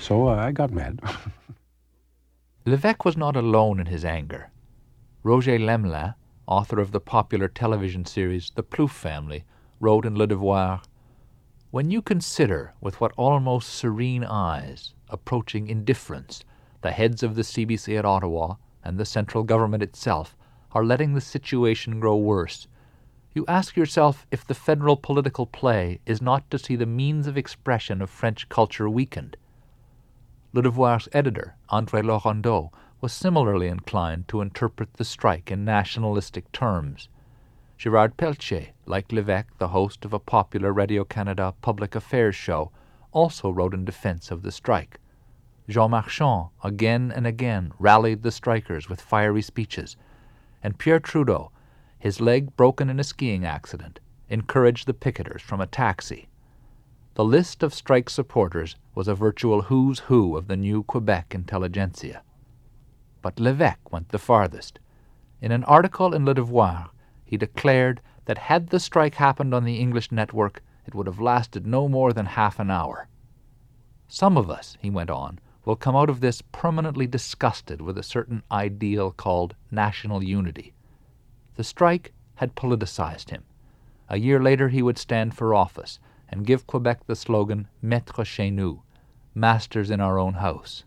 So 0.00 0.28
uh, 0.28 0.34
I 0.34 0.52
got 0.52 0.70
mad. 0.70 1.00
Levesque 2.66 3.04
was 3.04 3.16
not 3.16 3.34
alone 3.34 3.80
in 3.80 3.86
his 3.86 4.04
anger. 4.04 4.50
Roger 5.22 5.58
Lemelin, 5.58 6.14
author 6.46 6.78
of 6.78 6.92
the 6.92 7.00
popular 7.00 7.48
television 7.48 8.04
series 8.04 8.52
The 8.54 8.62
Plouffe 8.62 8.92
Family, 8.92 9.44
wrote 9.80 10.04
in 10.04 10.16
Le 10.16 10.26
Devoir 10.26 10.82
When 11.70 11.90
you 11.90 12.02
consider 12.02 12.74
with 12.80 13.00
what 13.00 13.12
almost 13.16 13.70
serene 13.70 14.24
eyes, 14.24 14.94
approaching 15.12 15.68
indifference, 15.68 16.44
the 16.80 16.90
heads 16.90 17.22
of 17.22 17.36
the 17.36 17.42
CBC 17.42 17.96
at 17.98 18.04
Ottawa 18.04 18.56
and 18.82 18.98
the 18.98 19.04
central 19.04 19.44
government 19.44 19.82
itself 19.82 20.36
are 20.72 20.84
letting 20.84 21.14
the 21.14 21.20
situation 21.20 22.00
grow 22.00 22.16
worse, 22.16 22.66
you 23.34 23.46
ask 23.48 23.76
yourself 23.76 24.26
if 24.30 24.46
the 24.46 24.54
federal 24.54 24.94
political 24.94 25.46
play 25.46 26.00
is 26.04 26.20
not 26.20 26.50
to 26.50 26.58
see 26.58 26.76
the 26.76 26.84
means 26.84 27.26
of 27.26 27.38
expression 27.38 28.02
of 28.02 28.10
French 28.10 28.46
culture 28.50 28.90
weakened. 28.90 29.38
Le 30.52 30.60
Devoir's 30.60 31.08
editor, 31.12 31.56
André 31.70 32.04
Laurendeau, 32.04 32.70
was 33.00 33.10
similarly 33.10 33.68
inclined 33.68 34.28
to 34.28 34.42
interpret 34.42 34.92
the 34.94 35.04
strike 35.04 35.50
in 35.50 35.64
nationalistic 35.64 36.52
terms. 36.52 37.08
Gerard 37.78 38.18
Pelletier, 38.18 38.68
like 38.84 39.10
Levesque, 39.10 39.56
the 39.56 39.68
host 39.68 40.04
of 40.04 40.12
a 40.12 40.18
popular 40.18 40.70
Radio 40.70 41.02
Canada 41.02 41.54
public 41.62 41.94
affairs 41.94 42.36
show, 42.36 42.70
also 43.12 43.48
wrote 43.48 43.72
in 43.72 43.86
defense 43.86 44.30
of 44.30 44.42
the 44.42 44.52
strike. 44.52 44.98
Jean 45.68 45.90
Marchand 45.90 46.48
again 46.64 47.12
and 47.14 47.26
again 47.26 47.72
rallied 47.78 48.22
the 48.22 48.32
strikers 48.32 48.88
with 48.88 49.00
fiery 49.00 49.42
speeches, 49.42 49.96
and 50.62 50.78
Pierre 50.78 51.00
Trudeau, 51.00 51.52
his 51.98 52.20
leg 52.20 52.56
broken 52.56 52.90
in 52.90 52.98
a 52.98 53.04
skiing 53.04 53.44
accident, 53.44 54.00
encouraged 54.28 54.86
the 54.86 54.94
picketers 54.94 55.40
from 55.40 55.60
a 55.60 55.66
taxi. 55.66 56.28
The 57.14 57.24
list 57.24 57.62
of 57.62 57.74
strike 57.74 58.10
supporters 58.10 58.76
was 58.94 59.06
a 59.06 59.14
virtual 59.14 59.62
who's 59.62 60.00
who 60.00 60.36
of 60.36 60.48
the 60.48 60.56
new 60.56 60.82
Quebec 60.82 61.34
intelligentsia. 61.34 62.22
But 63.20 63.38
Levesque 63.38 63.92
went 63.92 64.08
the 64.08 64.18
farthest. 64.18 64.80
In 65.40 65.52
an 65.52 65.62
article 65.64 66.14
in 66.14 66.24
Le 66.24 66.34
Devoir, 66.34 66.90
he 67.24 67.36
declared 67.36 68.00
that 68.24 68.38
had 68.38 68.68
the 68.68 68.80
strike 68.80 69.14
happened 69.14 69.54
on 69.54 69.64
the 69.64 69.76
English 69.76 70.10
network, 70.10 70.62
it 70.86 70.94
would 70.94 71.06
have 71.06 71.20
lasted 71.20 71.66
no 71.66 71.88
more 71.88 72.12
than 72.12 72.26
half 72.26 72.58
an 72.58 72.70
hour. 72.70 73.08
Some 74.08 74.36
of 74.36 74.50
us, 74.50 74.76
he 74.80 74.90
went 74.90 75.10
on, 75.10 75.38
will 75.64 75.76
come 75.76 75.94
out 75.94 76.10
of 76.10 76.20
this 76.20 76.42
permanently 76.52 77.06
disgusted 77.06 77.80
with 77.80 77.96
a 77.96 78.02
certain 78.02 78.42
ideal 78.50 79.10
called 79.10 79.54
national 79.70 80.22
unity. 80.22 80.72
The 81.54 81.64
strike 81.64 82.12
had 82.36 82.56
politicized 82.56 83.30
him. 83.30 83.44
A 84.08 84.18
year 84.18 84.42
later 84.42 84.68
he 84.68 84.82
would 84.82 84.98
stand 84.98 85.34
for 85.34 85.54
office 85.54 85.98
and 86.28 86.46
give 86.46 86.66
Quebec 86.66 87.06
the 87.06 87.14
slogan 87.14 87.68
Maître 87.84 88.24
chez 88.24 88.50
nous, 88.50 88.82
masters 89.34 89.90
in 89.90 90.00
our 90.00 90.18
own 90.18 90.34
house. 90.34 90.84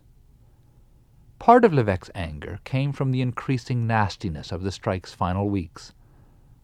Part 1.39 1.63
of 1.63 1.73
Levesque's 1.73 2.09
anger 2.15 2.59
came 2.63 2.91
from 2.91 3.11
the 3.11 3.21
increasing 3.21 3.85
nastiness 3.85 4.51
of 4.51 4.63
the 4.63 4.71
strike's 4.71 5.13
final 5.13 5.49
weeks. 5.49 5.93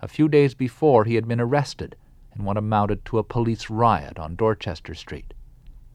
A 0.01 0.07
few 0.07 0.28
days 0.28 0.55
before, 0.55 1.05
he 1.05 1.16
had 1.16 1.28
been 1.28 1.41
arrested 1.41 1.95
in 2.36 2.43
what 2.43 2.57
amounted 2.57 3.05
to 3.05 3.20
a 3.20 3.24
police 3.24 3.70
riot 3.70 4.18
on 4.18 4.36
Dorchester 4.36 4.95
Street. 4.95 5.34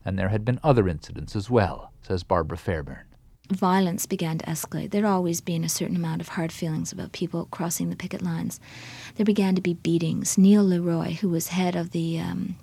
And 0.06 0.16
there 0.16 0.28
had 0.28 0.44
been 0.44 0.60
other 0.62 0.88
incidents 0.88 1.34
as 1.34 1.50
well, 1.50 1.90
says 2.00 2.22
Barbara 2.22 2.56
Fairbairn. 2.56 3.06
Violence 3.50 4.06
began 4.06 4.38
to 4.38 4.46
escalate. 4.46 4.92
There'd 4.92 5.04
always 5.04 5.40
been 5.40 5.64
a 5.64 5.68
certain 5.68 5.96
amount 5.96 6.20
of 6.20 6.28
hard 6.28 6.52
feelings 6.52 6.92
about 6.92 7.10
people 7.10 7.46
crossing 7.50 7.90
the 7.90 7.96
picket 7.96 8.22
lines. 8.22 8.60
There 9.16 9.26
began 9.26 9.56
to 9.56 9.60
be 9.60 9.74
beatings. 9.74 10.38
Neil 10.38 10.62
Leroy, 10.62 11.14
who 11.14 11.28
was 11.28 11.48
head 11.48 11.74
of 11.74 11.90
the 11.90 12.20
um, 12.20 12.56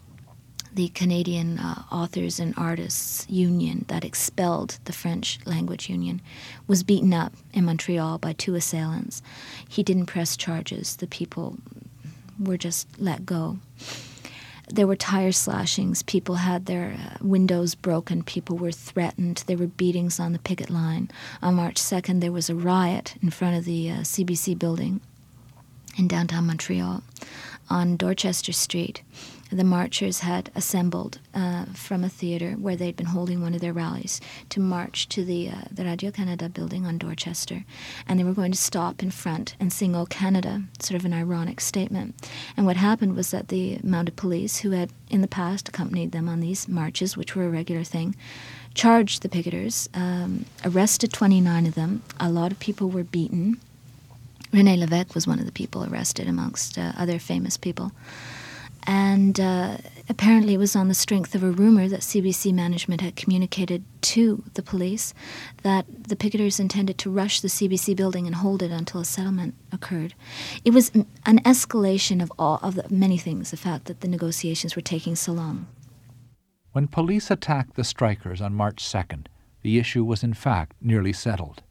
the 0.73 0.87
Canadian 0.89 1.59
uh, 1.59 1.83
Authors 1.91 2.39
and 2.39 2.53
Artists 2.57 3.29
Union 3.29 3.85
that 3.89 4.05
expelled 4.05 4.79
the 4.85 4.93
French 4.93 5.37
Language 5.45 5.89
Union, 5.89 6.21
was 6.65 6.81
beaten 6.81 7.13
up 7.13 7.33
in 7.53 7.65
Montreal 7.65 8.19
by 8.19 8.33
two 8.33 8.55
assailants. 8.55 9.21
He 9.67 9.83
didn't 9.83 10.07
press 10.07 10.37
charges, 10.37 10.95
the 10.95 11.07
people 11.07 11.57
were 12.39 12.57
just 12.57 12.87
let 12.99 13.25
go. 13.25 13.59
There 14.69 14.87
were 14.87 14.95
tire 14.95 15.33
slashings, 15.33 16.03
people 16.03 16.35
had 16.35 16.65
their 16.65 16.93
uh, 16.97 17.17
windows 17.21 17.75
broken, 17.75 18.23
people 18.23 18.57
were 18.57 18.71
threatened, 18.71 19.43
there 19.45 19.57
were 19.57 19.67
beatings 19.67 20.19
on 20.19 20.31
the 20.31 20.39
picket 20.39 20.69
line. 20.69 21.11
On 21.41 21.55
March 21.55 21.75
2nd, 21.75 22.21
there 22.21 22.31
was 22.31 22.49
a 22.49 22.55
riot 22.55 23.15
in 23.21 23.29
front 23.29 23.57
of 23.57 23.65
the 23.65 23.91
uh, 23.91 23.95
CBC 23.97 24.57
building 24.57 25.01
in 25.97 26.07
downtown 26.07 26.47
Montreal 26.47 27.03
on 27.69 27.97
Dorchester 27.97 28.53
Street 28.53 29.03
the 29.53 29.63
marchers 29.63 30.19
had 30.19 30.51
assembled 30.55 31.19
uh, 31.33 31.65
from 31.73 32.03
a 32.03 32.09
theater 32.09 32.53
where 32.53 32.75
they'd 32.75 32.95
been 32.95 33.07
holding 33.07 33.41
one 33.41 33.53
of 33.53 33.61
their 33.61 33.73
rallies 33.73 34.19
to 34.49 34.59
march 34.59 35.07
to 35.09 35.23
the, 35.23 35.49
uh, 35.49 35.61
the 35.71 35.85
Radio 35.85 36.11
Canada 36.11 36.49
building 36.49 36.85
on 36.85 36.97
Dorchester. 36.97 37.63
And 38.07 38.19
they 38.19 38.23
were 38.23 38.33
going 38.33 38.51
to 38.51 38.57
stop 38.57 39.03
in 39.03 39.11
front 39.11 39.55
and 39.59 39.71
sing 39.71 39.95
O 39.95 40.05
Canada, 40.05 40.63
sort 40.79 40.99
of 40.99 41.05
an 41.05 41.13
ironic 41.13 41.61
statement. 41.61 42.15
And 42.57 42.65
what 42.65 42.77
happened 42.77 43.15
was 43.15 43.31
that 43.31 43.49
the 43.49 43.79
mounted 43.83 44.15
police, 44.15 44.59
who 44.59 44.71
had 44.71 44.91
in 45.09 45.21
the 45.21 45.27
past 45.27 45.69
accompanied 45.69 46.11
them 46.11 46.27
on 46.27 46.39
these 46.39 46.67
marches, 46.67 47.15
which 47.15 47.35
were 47.35 47.45
a 47.45 47.49
regular 47.49 47.83
thing, 47.83 48.15
charged 48.73 49.21
the 49.21 49.29
picketers, 49.29 49.87
um, 49.93 50.45
arrested 50.65 51.13
29 51.13 51.67
of 51.67 51.75
them. 51.75 52.01
A 52.19 52.29
lot 52.29 52.51
of 52.51 52.59
people 52.59 52.89
were 52.89 53.03
beaten. 53.03 53.59
Rene 54.51 54.77
Levesque 54.77 55.15
was 55.15 55.27
one 55.27 55.39
of 55.39 55.45
the 55.45 55.51
people 55.51 55.83
arrested, 55.83 56.27
amongst 56.27 56.77
uh, 56.77 56.93
other 56.97 57.19
famous 57.19 57.57
people. 57.57 57.91
And 58.85 59.39
uh, 59.39 59.77
apparently, 60.09 60.55
it 60.55 60.57
was 60.57 60.75
on 60.75 60.87
the 60.87 60.93
strength 60.93 61.35
of 61.35 61.43
a 61.43 61.51
rumor 61.51 61.87
that 61.87 62.01
CBC 62.01 62.53
management 62.53 63.01
had 63.01 63.15
communicated 63.15 63.83
to 64.01 64.43
the 64.53 64.61
police 64.61 65.13
that 65.63 65.85
the 66.07 66.15
picketers 66.15 66.59
intended 66.59 66.97
to 66.99 67.09
rush 67.09 67.39
the 67.39 67.47
CBC 67.47 67.95
building 67.95 68.25
and 68.25 68.35
hold 68.35 68.61
it 68.61 68.71
until 68.71 69.01
a 69.01 69.05
settlement 69.05 69.55
occurred. 69.71 70.13
It 70.65 70.71
was 70.71 70.91
an 70.93 71.39
escalation 71.43 72.21
of 72.21 72.31
all 72.37 72.59
of 72.61 72.75
the 72.75 72.85
many 72.89 73.17
things. 73.17 73.51
The 73.51 73.57
fact 73.57 73.85
that 73.85 74.01
the 74.01 74.07
negotiations 74.07 74.75
were 74.75 74.81
taking 74.81 75.15
so 75.15 75.31
long. 75.31 75.67
When 76.73 76.87
police 76.87 77.29
attacked 77.29 77.75
the 77.75 77.83
strikers 77.83 78.41
on 78.41 78.55
March 78.55 78.83
2nd, 78.83 79.27
the 79.61 79.77
issue 79.77 80.03
was 80.03 80.23
in 80.23 80.33
fact 80.33 80.75
nearly 80.81 81.13
settled. 81.13 81.61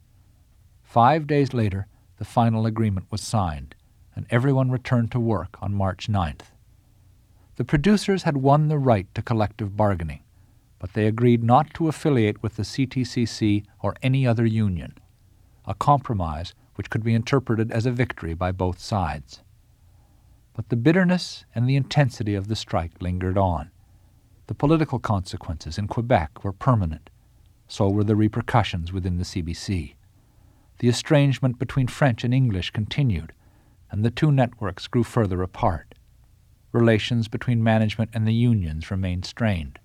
Five 0.83 1.27
days 1.27 1.53
later, 1.53 1.89
the 2.19 2.25
final 2.25 2.67
agreement 2.67 3.07
was 3.11 3.21
signed, 3.21 3.75
and 4.15 4.27
everyone 4.31 4.71
returned 4.71 5.11
to 5.13 5.19
work 5.19 5.57
on 5.61 5.75
March 5.75 6.07
9th. 6.07 6.52
The 7.63 7.67
producers 7.79 8.25
had 8.25 8.39
won 8.39 8.67
the 8.67 8.77
right 8.77 9.07
to 9.15 9.23
collective 9.23 9.77
bargaining, 9.77 10.25
but 10.81 10.95
they 10.95 11.07
agreed 11.07 11.45
not 11.45 11.73
to 11.75 11.87
affiliate 11.87 12.43
with 12.43 12.57
the 12.57 12.65
CTCC 12.65 13.65
or 13.79 13.95
any 14.03 14.27
other 14.27 14.45
union, 14.45 14.99
a 15.65 15.73
compromise 15.73 16.55
which 16.75 16.91
could 16.91 17.05
be 17.05 17.15
interpreted 17.15 17.71
as 17.71 17.87
a 17.87 17.93
victory 17.93 18.35
by 18.35 18.51
both 18.51 18.81
sides. 18.81 19.43
But 20.55 20.71
the 20.71 20.77
bitterness 20.77 21.45
and 21.55 21.69
the 21.69 21.77
intensity 21.77 22.35
of 22.35 22.49
the 22.49 22.57
strike 22.57 23.01
lingered 23.01 23.39
on. 23.39 23.71
The 24.49 24.55
political 24.55 24.99
consequences 24.99 25.79
in 25.79 25.87
Quebec 25.87 26.43
were 26.43 26.53
permanent. 26.53 27.11
So 27.69 27.89
were 27.89 28.03
the 28.03 28.17
repercussions 28.17 28.93
within 28.93 29.19
the 29.19 29.25
CBC. 29.25 29.95
The 30.81 30.89
estrangement 30.89 31.61
between 31.61 31.87
French 31.87 32.25
and 32.25 32.35
English 32.35 32.73
continued, 32.73 33.33
and 33.89 34.05
the 34.05 34.11
two 34.11 34.33
networks 34.33 34.89
grew 34.89 35.05
further 35.05 35.45
apart 35.45 35.92
relations 36.73 37.29
between 37.29 37.63
management 37.63 38.11
and 38.13 38.27
the 38.27 38.35
unions 38.35 38.91
remained 38.91 39.25
strained. 39.25 39.79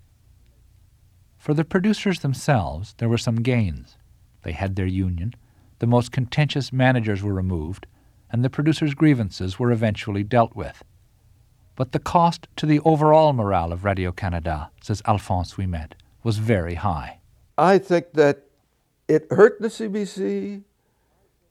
For 1.37 1.53
the 1.53 1.65
producers 1.65 2.19
themselves, 2.19 2.95
there 2.97 3.09
were 3.09 3.17
some 3.17 3.37
gains. 3.37 3.97
They 4.43 4.53
had 4.53 4.75
their 4.75 4.87
union, 4.87 5.33
the 5.79 5.87
most 5.87 6.11
contentious 6.11 6.73
managers 6.73 7.21
were 7.21 7.33
removed, 7.33 7.85
and 8.31 8.43
the 8.43 8.49
producers' 8.49 8.93
grievances 8.93 9.59
were 9.59 9.71
eventually 9.71 10.23
dealt 10.23 10.55
with. 10.55 10.83
But 11.75 11.91
the 11.91 11.99
cost 11.99 12.47
to 12.55 12.65
the 12.65 12.79
overall 12.79 13.33
morale 13.33 13.71
of 13.71 13.85
Radio 13.85 14.11
Canada, 14.11 14.71
says 14.81 15.03
Alphonse 15.05 15.53
Ouimet, 15.53 15.91
was 16.23 16.39
very 16.39 16.75
high. 16.75 17.19
I 17.57 17.77
think 17.77 18.13
that 18.13 18.43
it 19.07 19.27
hurt 19.29 19.61
the 19.61 19.67
CBC 19.67 20.63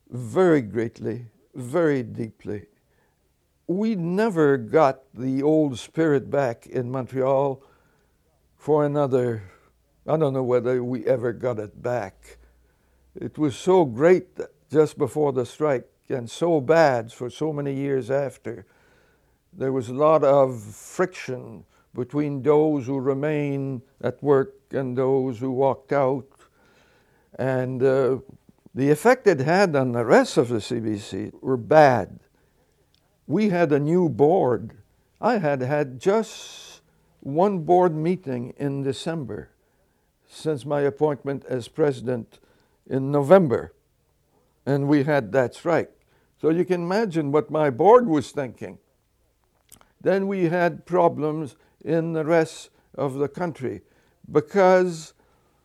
very 0.09 0.61
greatly, 0.61 1.27
very 1.55 2.03
deeply. 2.03 2.65
We 3.67 3.95
never 3.95 4.55
got 4.57 5.01
the 5.13 5.43
old 5.43 5.77
spirit 5.77 6.31
back 6.31 6.67
in 6.67 6.89
Montreal 6.89 7.61
for 8.55 8.85
another, 8.85 9.43
I 10.07 10.15
don't 10.15 10.31
know 10.31 10.43
whether 10.43 10.81
we 10.81 11.05
ever 11.05 11.33
got 11.33 11.59
it 11.59 11.81
back. 11.83 12.37
It 13.13 13.37
was 13.37 13.57
so 13.57 13.83
great 13.83 14.27
just 14.71 14.97
before 14.97 15.33
the 15.33 15.45
strike 15.45 15.89
and 16.07 16.31
so 16.31 16.61
bad 16.61 17.11
for 17.11 17.29
so 17.29 17.51
many 17.51 17.73
years 17.73 18.09
after. 18.09 18.65
There 19.51 19.73
was 19.73 19.89
a 19.89 19.93
lot 19.93 20.23
of 20.23 20.61
friction 20.61 21.65
between 21.93 22.43
those 22.43 22.85
who 22.85 22.99
remained 22.99 23.81
at 23.99 24.21
work 24.23 24.53
and 24.71 24.97
those 24.97 25.39
who 25.39 25.51
walked 25.51 25.91
out. 25.91 26.27
And 27.37 27.83
uh, 27.83 28.19
the 28.73 28.91
effect 28.91 29.27
it 29.27 29.39
had 29.39 29.75
on 29.75 29.91
the 29.91 30.05
rest 30.05 30.37
of 30.37 30.47
the 30.47 30.59
CBC 30.59 31.33
were 31.41 31.57
bad. 31.57 32.19
We 33.27 33.49
had 33.49 33.73
a 33.73 33.79
new 33.79 34.07
board. 34.07 34.77
I 35.19 35.37
had 35.37 35.61
had 35.61 35.99
just 35.99 36.81
one 37.19 37.59
board 37.59 37.93
meeting 37.93 38.53
in 38.57 38.83
December 38.83 39.49
since 40.29 40.65
my 40.65 40.81
appointment 40.81 41.43
as 41.45 41.67
president 41.67 42.39
in 42.89 43.11
November. 43.11 43.73
And 44.65 44.87
we 44.87 45.03
had 45.03 45.33
that 45.33 45.55
strike. 45.55 45.91
So 46.41 46.49
you 46.49 46.63
can 46.63 46.83
imagine 46.83 47.31
what 47.31 47.51
my 47.51 47.69
board 47.69 48.07
was 48.07 48.31
thinking. 48.31 48.77
Then 49.99 50.27
we 50.27 50.45
had 50.45 50.85
problems 50.85 51.55
in 51.83 52.13
the 52.13 52.23
rest 52.23 52.69
of 52.95 53.15
the 53.15 53.27
country 53.27 53.81
because 54.31 55.13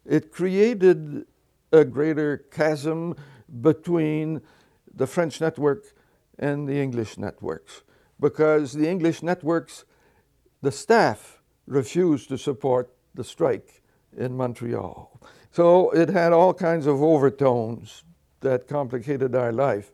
it 0.05 0.33
created 0.33 1.27
a 1.73 1.85
greater 1.85 2.39
chasm 2.51 3.15
between 3.61 4.41
the 4.95 5.07
French 5.07 5.41
network 5.41 5.85
and 6.43 6.69
the 6.69 6.81
English 6.81 7.17
networks 7.17 7.83
because 8.19 8.73
the 8.73 8.89
English 8.89 9.23
networks, 9.23 9.85
the 10.61 10.73
staff 10.73 11.41
refused 11.67 12.29
to 12.29 12.37
support 12.37 12.93
the 13.15 13.25
strike 13.25 13.83
in 14.17 14.37
Montreal. 14.37 15.21
So 15.51 15.91
it 15.91 16.09
had 16.09 16.33
all 16.33 16.55
kinds 16.55 16.87
of 16.87 17.03
overtones 17.03 18.05
that 18.41 18.67
complicated 18.67 19.35
our 19.35 19.53
life. 19.53 19.91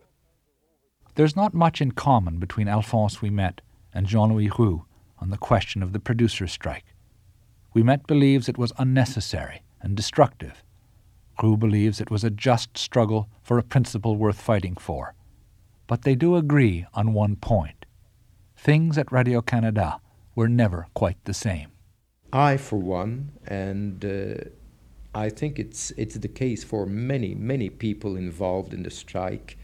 There's 1.16 1.36
not 1.36 1.52
much 1.52 1.80
in 1.80 1.92
common 1.92 2.38
between 2.38 2.68
Alphonse 2.68 3.18
Ouimet 3.18 3.58
and 3.92 4.06
Jean 4.06 4.32
Louis 4.32 4.50
Roux 4.58 4.84
on 5.18 5.30
the 5.30 5.36
question 5.36 5.82
of 5.82 5.92
the 5.92 6.00
producers' 6.00 6.52
strike. 6.52 6.94
Ouimet 7.74 8.06
believes 8.06 8.48
it 8.48 8.58
was 8.58 8.72
unnecessary 8.78 9.62
and 9.82 9.96
destructive. 9.96 10.62
Roux 11.42 11.56
believes 11.56 12.00
it 12.00 12.10
was 12.10 12.24
a 12.24 12.30
just 12.30 12.78
struggle 12.78 13.28
for 13.42 13.58
a 13.58 13.62
principle 13.62 14.16
worth 14.16 14.40
fighting 14.40 14.76
for. 14.76 15.14
But 15.88 16.02
they 16.02 16.14
do 16.14 16.36
agree 16.36 16.86
on 16.94 17.12
one 17.12 17.34
point. 17.34 17.84
Things 18.56 18.96
at 18.96 19.10
Radio 19.10 19.42
Canada 19.42 20.00
were 20.36 20.48
never 20.48 20.86
quite 20.94 21.18
the 21.24 21.34
same. 21.34 21.72
I, 22.32 22.58
for 22.58 22.76
one, 22.76 23.32
and 23.46 24.04
uh, 24.04 24.44
I 25.14 25.30
think 25.30 25.58
it's, 25.58 25.90
it's 25.96 26.16
the 26.16 26.28
case 26.28 26.62
for 26.62 26.86
many, 26.86 27.34
many 27.34 27.70
people 27.70 28.16
involved 28.16 28.72
in 28.72 28.82
the 28.82 28.90
strike, 28.90 29.58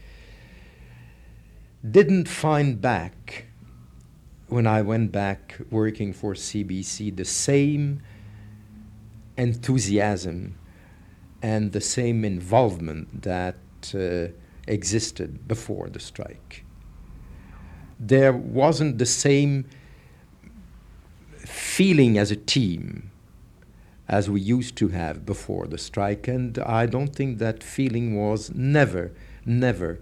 didn't 1.89 2.27
find 2.27 2.81
back 2.81 3.45
when 4.47 4.65
I 4.65 4.81
went 4.81 5.11
back 5.11 5.57
working 5.69 6.11
for 6.11 6.33
CBC, 6.33 7.15
the 7.15 7.25
same 7.25 8.01
enthusiasm 9.37 10.57
and 11.41 11.71
the 11.71 11.81
same 11.81 12.25
involvement 12.25 13.21
that 13.21 13.57
uh, 13.93 14.33
existed 14.67 15.47
before 15.47 15.89
the 15.89 15.99
strike. 15.99 16.65
There 17.99 18.33
wasn't 18.33 18.97
the 18.97 19.05
same 19.05 19.65
feeling 21.37 22.17
as 22.17 22.31
a 22.31 22.35
team 22.35 23.11
as 24.07 24.29
we 24.29 24.39
used 24.39 24.75
to 24.77 24.89
have 24.89 25.25
before 25.25 25.67
the 25.67 25.77
strike, 25.77 26.27
and 26.27 26.57
I 26.59 26.85
don't 26.85 27.15
think 27.15 27.39
that 27.39 27.63
feeling 27.63 28.15
was 28.15 28.53
never, 28.53 29.11
never 29.45 29.99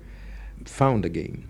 found 0.66 1.05
again. 1.05 1.47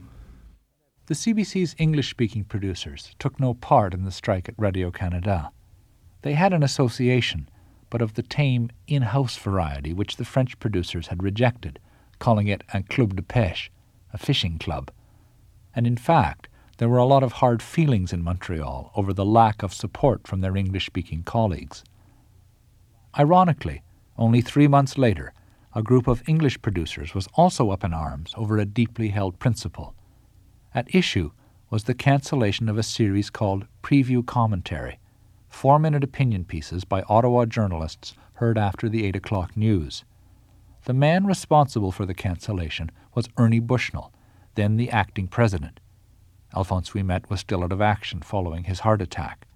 The 1.07 1.15
CBC's 1.15 1.75
English 1.77 2.09
speaking 2.09 2.43
producers 2.43 3.15
took 3.19 3.39
no 3.39 3.53
part 3.53 3.93
in 3.93 4.05
the 4.05 4.11
strike 4.11 4.47
at 4.47 4.55
Radio 4.57 4.91
Canada. 4.91 5.51
They 6.21 6.33
had 6.33 6.53
an 6.53 6.63
association, 6.63 7.49
but 7.89 8.01
of 8.01 8.13
the 8.13 8.23
tame 8.23 8.69
in 8.87 9.01
house 9.01 9.35
variety 9.35 9.93
which 9.93 10.15
the 10.15 10.25
French 10.25 10.57
producers 10.59 11.07
had 11.07 11.21
rejected, 11.21 11.79
calling 12.23 12.47
it 12.47 12.63
un 12.73 12.83
club 12.83 13.15
de 13.15 13.21
pêche, 13.21 13.69
a 14.13 14.17
fishing 14.17 14.57
club. 14.57 14.89
And 15.75 15.85
in 15.85 15.97
fact, 15.97 16.47
there 16.77 16.89
were 16.89 17.03
a 17.03 17.11
lot 17.13 17.23
of 17.23 17.33
hard 17.33 17.61
feelings 17.61 18.13
in 18.13 18.23
Montreal 18.23 18.91
over 18.95 19.11
the 19.13 19.25
lack 19.39 19.61
of 19.61 19.73
support 19.73 20.25
from 20.25 20.39
their 20.39 20.55
English 20.55 20.85
speaking 20.85 21.23
colleagues. 21.23 21.83
Ironically, 23.19 23.83
only 24.17 24.41
three 24.41 24.69
months 24.69 24.97
later, 24.97 25.33
a 25.75 25.83
group 25.83 26.07
of 26.07 26.23
English 26.27 26.61
producers 26.61 27.13
was 27.13 27.27
also 27.33 27.71
up 27.71 27.83
in 27.83 27.93
arms 27.93 28.33
over 28.37 28.57
a 28.57 28.65
deeply 28.79 29.09
held 29.09 29.37
principle 29.39 29.93
at 30.73 30.93
issue 30.93 31.31
was 31.69 31.83
the 31.83 31.93
cancellation 31.93 32.69
of 32.69 32.77
a 32.77 32.83
series 32.83 33.29
called 33.29 33.67
Preview 33.81 34.25
Commentary, 34.25 34.99
four 35.49 35.79
minute 35.79 36.03
opinion 36.03 36.45
pieces 36.45 36.83
by 36.83 37.03
Ottawa 37.03 37.45
journalists 37.45 38.15
heard 38.35 38.57
after 38.57 38.89
the 38.89 39.05
8 39.05 39.15
o'clock 39.15 39.55
news. 39.55 40.03
The 40.85 40.93
man 40.93 41.25
responsible 41.25 41.91
for 41.93 42.05
the 42.05 42.13
cancellation 42.13 42.91
was 43.15 43.29
Ernie 43.37 43.59
Bushnell, 43.59 44.11
then 44.55 44.75
the 44.75 44.89
acting 44.89 45.27
president. 45.27 45.79
Alphonse 46.53 46.89
Ouimet 46.89 47.29
was 47.29 47.39
still 47.39 47.63
out 47.63 47.71
of 47.71 47.81
action 47.81 48.21
following 48.21 48.65
his 48.65 48.81
heart 48.81 49.01
attack. 49.01 49.47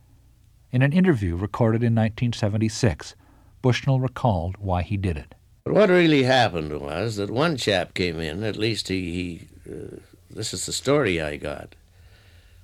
In 0.71 0.82
an 0.82 0.93
interview 0.93 1.36
recorded 1.36 1.84
in 1.84 1.93
1976, 1.93 3.15
Bushnell 3.61 3.99
recalled 3.99 4.55
why 4.57 4.84
he 4.84 4.95
did 4.95 5.17
it. 5.17 5.36
But 5.65 5.73
what 5.73 5.89
really 5.89 6.23
happened 6.23 6.80
was 6.80 7.17
that 7.17 7.30
one 7.30 7.57
chap 7.57 7.93
came 7.93 8.19
in, 8.21 8.43
at 8.43 8.55
least 8.55 8.88
he, 8.88 9.13
he 9.13 9.47
uh, 9.69 9.97
this 10.30 10.53
is 10.53 10.65
the 10.65 10.71
story 10.71 11.21
I 11.21 11.36
got, 11.36 11.75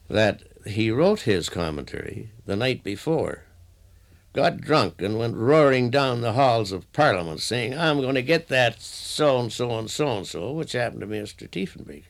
that 0.09 0.41
he 0.66 0.89
wrote 0.89 1.22
his 1.22 1.49
commentary 1.49 2.30
the 2.45 2.55
night 2.55 2.82
before, 2.82 3.43
got 4.34 4.62
drunk, 4.62 5.02
and 5.02 5.18
went 5.18 5.38
roaring 5.38 5.90
down 5.90 6.22
the 6.22 6.34
halls 6.34 6.72
of 6.72 6.92
Parliament 6.92 7.40
saying, 7.40 7.78
I'm 7.78 8.02
going 8.02 8.16
to 8.16 8.22
get 8.22 8.48
that 8.48 8.82
so 8.82 9.40
and 9.40 9.54
so 9.54 9.78
and 9.78 9.90
so 9.90 10.18
and 10.18 10.28
so, 10.28 10.52
which 10.52 10.72
happened 10.72 11.02
to 11.02 11.08
Mr. 11.08 11.48
Diefenbaker. 11.48 12.04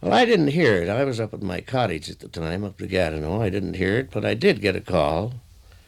Well, 0.00 0.14
I 0.14 0.24
didn't 0.24 0.48
hear 0.48 0.76
it. 0.76 0.88
I 0.88 1.04
was 1.04 1.20
up 1.20 1.34
at 1.34 1.42
my 1.42 1.60
cottage 1.60 2.08
at 2.08 2.20
the 2.20 2.28
time, 2.28 2.64
up 2.64 2.78
to 2.78 2.86
Gatineau. 2.86 3.42
I 3.42 3.50
didn't 3.50 3.76
hear 3.76 3.98
it, 3.98 4.10
but 4.10 4.24
I 4.24 4.32
did 4.32 4.62
get 4.62 4.74
a 4.74 4.80
call 4.80 5.34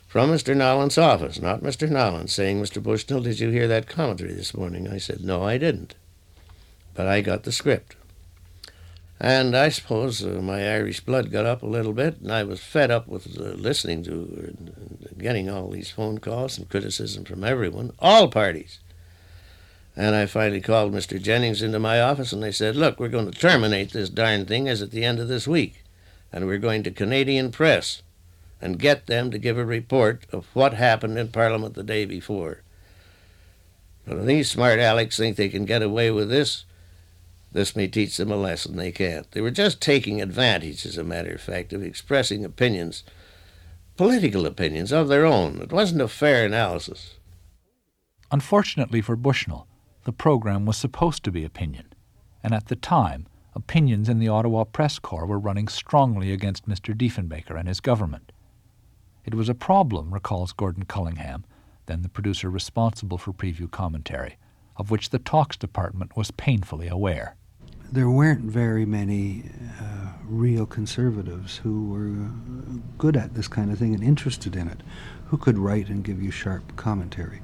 from 0.06 0.30
Mr. 0.30 0.54
Nowlan's 0.54 0.98
office, 0.98 1.40
not 1.40 1.62
Mr. 1.62 1.88
Nollan, 1.88 2.28
saying, 2.28 2.60
Mr. 2.60 2.82
Bushnell, 2.82 3.22
did 3.22 3.40
you 3.40 3.48
hear 3.48 3.66
that 3.68 3.88
commentary 3.88 4.34
this 4.34 4.54
morning? 4.54 4.86
I 4.86 4.98
said, 4.98 5.24
No, 5.24 5.42
I 5.42 5.56
didn't. 5.56 5.94
But 6.92 7.06
I 7.06 7.22
got 7.22 7.44
the 7.44 7.52
script. 7.52 7.96
And 9.22 9.56
I 9.56 9.68
suppose 9.68 10.24
uh, 10.24 10.40
my 10.42 10.68
Irish 10.68 10.98
blood 10.98 11.30
got 11.30 11.46
up 11.46 11.62
a 11.62 11.66
little 11.66 11.92
bit, 11.92 12.20
and 12.20 12.32
I 12.32 12.42
was 12.42 12.58
fed 12.58 12.90
up 12.90 13.06
with 13.06 13.38
uh, 13.38 13.50
listening 13.50 14.02
to 14.02 14.52
getting 15.16 15.48
all 15.48 15.70
these 15.70 15.92
phone 15.92 16.18
calls 16.18 16.58
and 16.58 16.68
criticism 16.68 17.24
from 17.24 17.44
everyone, 17.44 17.92
all 18.00 18.26
parties. 18.26 18.80
And 19.94 20.16
I 20.16 20.26
finally 20.26 20.60
called 20.60 20.92
Mr. 20.92 21.22
Jennings 21.22 21.62
into 21.62 21.78
my 21.78 22.00
office, 22.00 22.32
and 22.32 22.42
they 22.42 22.50
said, 22.50 22.74
Look, 22.74 22.98
we're 22.98 23.06
going 23.06 23.30
to 23.30 23.38
terminate 23.38 23.92
this 23.92 24.08
darn 24.08 24.44
thing 24.44 24.68
as 24.68 24.82
at 24.82 24.90
the 24.90 25.04
end 25.04 25.20
of 25.20 25.28
this 25.28 25.46
week, 25.46 25.84
and 26.32 26.48
we're 26.48 26.58
going 26.58 26.82
to 26.82 26.90
Canadian 26.90 27.52
Press 27.52 28.02
and 28.60 28.76
get 28.76 29.06
them 29.06 29.30
to 29.30 29.38
give 29.38 29.56
a 29.56 29.64
report 29.64 30.24
of 30.32 30.46
what 30.52 30.74
happened 30.74 31.16
in 31.16 31.28
Parliament 31.28 31.74
the 31.74 31.84
day 31.84 32.04
before. 32.04 32.62
But 34.04 34.26
these 34.26 34.50
smart 34.50 34.80
Alex 34.80 35.16
think 35.16 35.36
they 35.36 35.48
can 35.48 35.64
get 35.64 35.80
away 35.80 36.10
with 36.10 36.28
this, 36.28 36.64
this 37.52 37.76
may 37.76 37.86
teach 37.86 38.16
them 38.16 38.32
a 38.32 38.36
lesson 38.36 38.76
they 38.76 38.92
can't. 38.92 39.30
They 39.32 39.42
were 39.42 39.50
just 39.50 39.80
taking 39.80 40.22
advantage, 40.22 40.86
as 40.86 40.96
a 40.96 41.04
matter 41.04 41.32
of 41.32 41.40
fact, 41.40 41.72
of 41.72 41.82
expressing 41.82 42.44
opinions, 42.44 43.04
political 43.96 44.46
opinions 44.46 44.90
of 44.90 45.08
their 45.08 45.26
own. 45.26 45.60
It 45.60 45.70
wasn't 45.70 46.00
a 46.00 46.08
fair 46.08 46.46
analysis. 46.46 47.18
Unfortunately 48.30 49.02
for 49.02 49.16
Bushnell, 49.16 49.66
the 50.04 50.12
program 50.12 50.64
was 50.64 50.78
supposed 50.78 51.24
to 51.24 51.30
be 51.30 51.44
opinion, 51.44 51.92
and 52.42 52.54
at 52.54 52.68
the 52.68 52.76
time, 52.76 53.26
opinions 53.54 54.08
in 54.08 54.18
the 54.18 54.28
Ottawa 54.28 54.64
Press 54.64 54.98
Corps 54.98 55.26
were 55.26 55.38
running 55.38 55.68
strongly 55.68 56.32
against 56.32 56.66
Mr. 56.66 56.96
Diefenbaker 56.96 57.58
and 57.58 57.68
his 57.68 57.80
government. 57.80 58.32
It 59.26 59.34
was 59.34 59.50
a 59.50 59.54
problem, 59.54 60.14
recalls 60.14 60.54
Gordon 60.54 60.86
Cullingham, 60.86 61.44
then 61.84 62.00
the 62.00 62.08
producer 62.08 62.48
responsible 62.48 63.18
for 63.18 63.34
preview 63.34 63.70
commentary, 63.70 64.38
of 64.76 64.90
which 64.90 65.10
the 65.10 65.18
talks 65.18 65.58
department 65.58 66.16
was 66.16 66.30
painfully 66.30 66.88
aware 66.88 67.36
there 67.92 68.08
weren't 68.08 68.40
very 68.40 68.86
many 68.86 69.44
uh, 69.78 70.12
real 70.24 70.64
conservatives 70.64 71.58
who 71.58 71.90
were 71.90 72.30
good 72.96 73.18
at 73.18 73.34
this 73.34 73.48
kind 73.48 73.70
of 73.70 73.78
thing 73.78 73.94
and 73.94 74.02
interested 74.02 74.56
in 74.56 74.66
it, 74.66 74.80
who 75.26 75.36
could 75.36 75.58
write 75.58 75.88
and 75.88 76.02
give 76.02 76.22
you 76.22 76.30
sharp 76.30 76.74
commentary. 76.76 77.42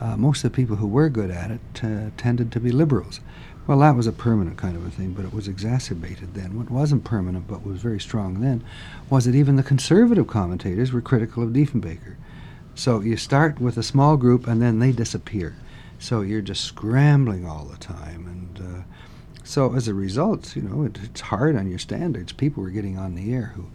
Uh, 0.00 0.16
most 0.16 0.44
of 0.44 0.52
the 0.52 0.56
people 0.56 0.76
who 0.76 0.86
were 0.86 1.08
good 1.08 1.30
at 1.30 1.50
it 1.50 1.60
uh, 1.82 2.10
tended 2.16 2.52
to 2.52 2.60
be 2.60 2.70
liberals. 2.70 3.20
Well, 3.66 3.80
that 3.80 3.96
was 3.96 4.06
a 4.06 4.12
permanent 4.12 4.56
kind 4.56 4.76
of 4.76 4.86
a 4.86 4.90
thing, 4.90 5.12
but 5.12 5.24
it 5.24 5.34
was 5.34 5.48
exacerbated 5.48 6.34
then. 6.34 6.56
What 6.56 6.70
wasn't 6.70 7.04
permanent 7.04 7.48
but 7.48 7.66
was 7.66 7.82
very 7.82 8.00
strong 8.00 8.40
then 8.40 8.62
was 9.10 9.24
that 9.24 9.34
even 9.34 9.56
the 9.56 9.62
conservative 9.62 10.28
commentators 10.28 10.92
were 10.92 11.00
critical 11.00 11.42
of 11.42 11.50
Diefenbaker. 11.50 12.14
So 12.76 13.00
you 13.00 13.16
start 13.16 13.60
with 13.60 13.76
a 13.76 13.82
small 13.82 14.16
group 14.16 14.46
and 14.46 14.62
then 14.62 14.78
they 14.78 14.92
disappear. 14.92 15.56
So 15.98 16.20
you're 16.22 16.40
just 16.40 16.64
scrambling 16.64 17.44
all 17.44 17.64
the 17.64 17.76
time. 17.76 18.39
So 19.50 19.74
as 19.74 19.88
a 19.88 19.94
result, 19.94 20.54
you 20.54 20.62
know, 20.62 20.84
it, 20.84 20.96
it's 21.02 21.22
hard 21.22 21.56
on 21.56 21.68
your 21.68 21.80
standards. 21.80 22.32
People 22.32 22.62
were 22.62 22.70
getting 22.70 22.96
on 22.96 23.16
the 23.16 23.34
air 23.34 23.52
who 23.56 23.66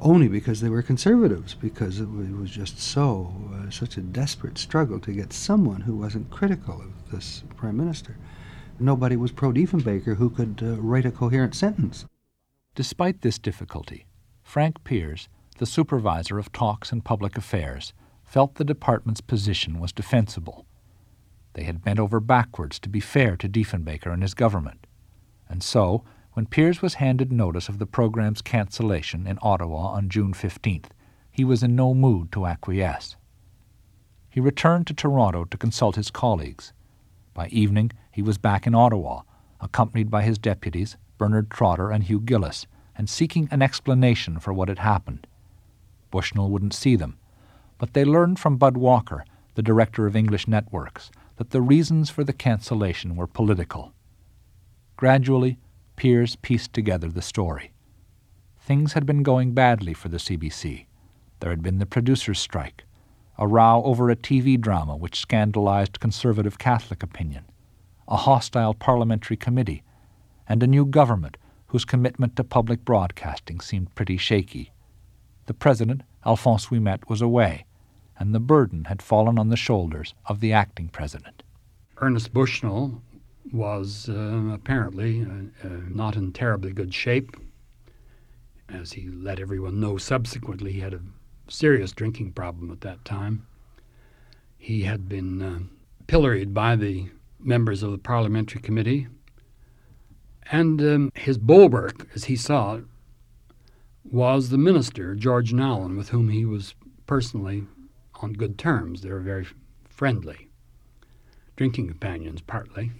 only 0.00 0.26
because 0.26 0.60
they 0.60 0.68
were 0.68 0.82
conservatives, 0.82 1.54
because 1.54 2.00
it 2.00 2.08
was 2.08 2.50
just 2.50 2.80
so, 2.80 3.32
uh, 3.54 3.70
such 3.70 3.96
a 3.96 4.00
desperate 4.00 4.58
struggle 4.58 4.98
to 4.98 5.12
get 5.12 5.32
someone 5.32 5.82
who 5.82 5.94
wasn't 5.94 6.32
critical 6.32 6.80
of 6.80 7.12
this 7.12 7.44
prime 7.54 7.76
minister. 7.76 8.16
Nobody 8.80 9.14
was 9.14 9.30
pro 9.30 9.52
Diefenbaker 9.52 10.16
who 10.16 10.30
could 10.30 10.60
uh, 10.60 10.80
write 10.80 11.06
a 11.06 11.12
coherent 11.12 11.54
sentence. 11.54 12.06
Despite 12.74 13.20
this 13.20 13.38
difficulty, 13.38 14.06
Frank 14.42 14.82
Peers, 14.82 15.28
the 15.58 15.64
supervisor 15.64 16.40
of 16.40 16.50
talks 16.50 16.90
and 16.90 17.04
public 17.04 17.38
affairs, 17.38 17.92
felt 18.24 18.56
the 18.56 18.64
department's 18.64 19.20
position 19.20 19.78
was 19.78 19.92
defensible. 19.92 20.66
They 21.52 21.62
had 21.62 21.84
bent 21.84 22.00
over 22.00 22.18
backwards 22.18 22.80
to 22.80 22.88
be 22.88 22.98
fair 22.98 23.36
to 23.36 23.48
Diefenbaker 23.48 24.12
and 24.12 24.20
his 24.20 24.34
government. 24.34 24.88
And 25.48 25.62
so, 25.62 26.04
when 26.34 26.46
Peers 26.46 26.82
was 26.82 26.94
handed 26.94 27.30
notice 27.30 27.68
of 27.68 27.78
the 27.78 27.86
program's 27.86 28.42
cancellation 28.42 29.26
in 29.26 29.38
Ottawa 29.40 29.92
on 29.92 30.08
June 30.08 30.34
15th, 30.34 30.86
he 31.30 31.44
was 31.44 31.62
in 31.62 31.76
no 31.76 31.94
mood 31.94 32.32
to 32.32 32.46
acquiesce. 32.46 33.16
He 34.28 34.40
returned 34.40 34.88
to 34.88 34.94
Toronto 34.94 35.44
to 35.44 35.56
consult 35.56 35.94
his 35.94 36.10
colleagues. 36.10 36.72
By 37.34 37.46
evening, 37.48 37.92
he 38.10 38.20
was 38.20 38.36
back 38.36 38.66
in 38.66 38.74
Ottawa, 38.74 39.22
accompanied 39.60 40.10
by 40.10 40.22
his 40.22 40.38
deputies, 40.38 40.96
Bernard 41.18 41.50
Trotter 41.50 41.90
and 41.90 42.02
Hugh 42.02 42.20
Gillis, 42.20 42.66
and 42.96 43.08
seeking 43.08 43.48
an 43.50 43.62
explanation 43.62 44.40
for 44.40 44.52
what 44.52 44.68
had 44.68 44.80
happened. 44.80 45.26
Bushnell 46.10 46.50
wouldn't 46.50 46.74
see 46.74 46.96
them, 46.96 47.16
but 47.78 47.94
they 47.94 48.04
learned 48.04 48.40
from 48.40 48.56
Bud 48.56 48.76
Walker, 48.76 49.24
the 49.54 49.62
director 49.62 50.06
of 50.06 50.16
English 50.16 50.48
networks, 50.48 51.12
that 51.36 51.50
the 51.50 51.62
reasons 51.62 52.10
for 52.10 52.24
the 52.24 52.32
cancellation 52.32 53.14
were 53.14 53.26
political. 53.28 53.93
Gradually, 54.96 55.58
Peers 55.96 56.36
pieced 56.36 56.72
together 56.72 57.08
the 57.08 57.22
story. 57.22 57.72
Things 58.60 58.92
had 58.92 59.04
been 59.04 59.22
going 59.22 59.52
badly 59.52 59.92
for 59.92 60.08
the 60.08 60.18
CBC. 60.18 60.86
There 61.40 61.50
had 61.50 61.62
been 61.62 61.78
the 61.78 61.86
producers' 61.86 62.38
strike, 62.38 62.84
a 63.36 63.46
row 63.46 63.82
over 63.84 64.08
a 64.08 64.16
TV 64.16 64.58
drama 64.58 64.96
which 64.96 65.20
scandalized 65.20 66.00
conservative 66.00 66.58
Catholic 66.58 67.02
opinion, 67.02 67.44
a 68.08 68.16
hostile 68.16 68.74
parliamentary 68.74 69.36
committee, 69.36 69.82
and 70.48 70.62
a 70.62 70.66
new 70.68 70.86
government 70.86 71.36
whose 71.68 71.84
commitment 71.84 72.36
to 72.36 72.44
public 72.44 72.84
broadcasting 72.84 73.60
seemed 73.60 73.94
pretty 73.94 74.16
shaky. 74.16 74.72
The 75.46 75.54
president, 75.54 76.02
Alphonse 76.24 76.66
Ouimet, 76.66 77.08
was 77.08 77.20
away, 77.20 77.66
and 78.18 78.34
the 78.34 78.40
burden 78.40 78.84
had 78.84 79.02
fallen 79.02 79.38
on 79.38 79.48
the 79.48 79.56
shoulders 79.56 80.14
of 80.26 80.40
the 80.40 80.52
acting 80.52 80.88
president. 80.88 81.42
Ernest 81.98 82.32
Bushnell 82.32 83.02
was 83.54 84.08
uh, 84.08 84.50
apparently 84.52 85.22
uh, 85.22 85.68
not 85.88 86.16
in 86.16 86.32
terribly 86.32 86.72
good 86.72 86.92
shape. 86.92 87.36
As 88.68 88.92
he 88.92 89.08
let 89.08 89.38
everyone 89.38 89.78
know 89.78 89.96
subsequently, 89.96 90.72
he 90.72 90.80
had 90.80 90.92
a 90.92 91.00
serious 91.48 91.92
drinking 91.92 92.32
problem 92.32 92.72
at 92.72 92.80
that 92.80 93.04
time. 93.04 93.46
He 94.58 94.82
had 94.82 95.08
been 95.08 95.40
uh, 95.40 95.60
pilloried 96.08 96.52
by 96.52 96.74
the 96.74 97.10
members 97.38 97.82
of 97.84 97.92
the 97.92 97.98
parliamentary 97.98 98.60
committee, 98.60 99.06
and 100.50 100.80
um, 100.82 101.12
his 101.14 101.38
bulwark, 101.38 102.08
as 102.14 102.24
he 102.24 102.36
saw 102.36 102.76
it, 102.76 102.84
was 104.02 104.48
the 104.48 104.58
minister, 104.58 105.14
George 105.14 105.52
Nowlan, 105.52 105.96
with 105.96 106.08
whom 106.08 106.28
he 106.28 106.44
was 106.44 106.74
personally 107.06 107.64
on 108.20 108.32
good 108.32 108.58
terms. 108.58 109.02
They 109.02 109.10
were 109.10 109.20
very 109.20 109.46
friendly, 109.88 110.48
drinking 111.56 111.86
companions 111.88 112.40
partly. 112.40 112.90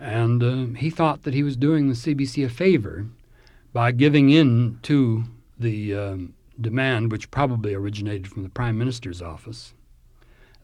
And 0.00 0.42
uh, 0.42 0.78
he 0.78 0.90
thought 0.90 1.22
that 1.22 1.34
he 1.34 1.42
was 1.42 1.56
doing 1.56 1.88
the 1.88 1.94
CBC 1.94 2.44
a 2.44 2.48
favor 2.48 3.06
by 3.72 3.92
giving 3.92 4.30
in 4.30 4.78
to 4.82 5.24
the 5.58 5.94
um, 5.94 6.34
demand, 6.60 7.10
which 7.10 7.30
probably 7.30 7.74
originated 7.74 8.28
from 8.28 8.42
the 8.42 8.48
Prime 8.48 8.78
Minister's 8.78 9.20
office, 9.20 9.74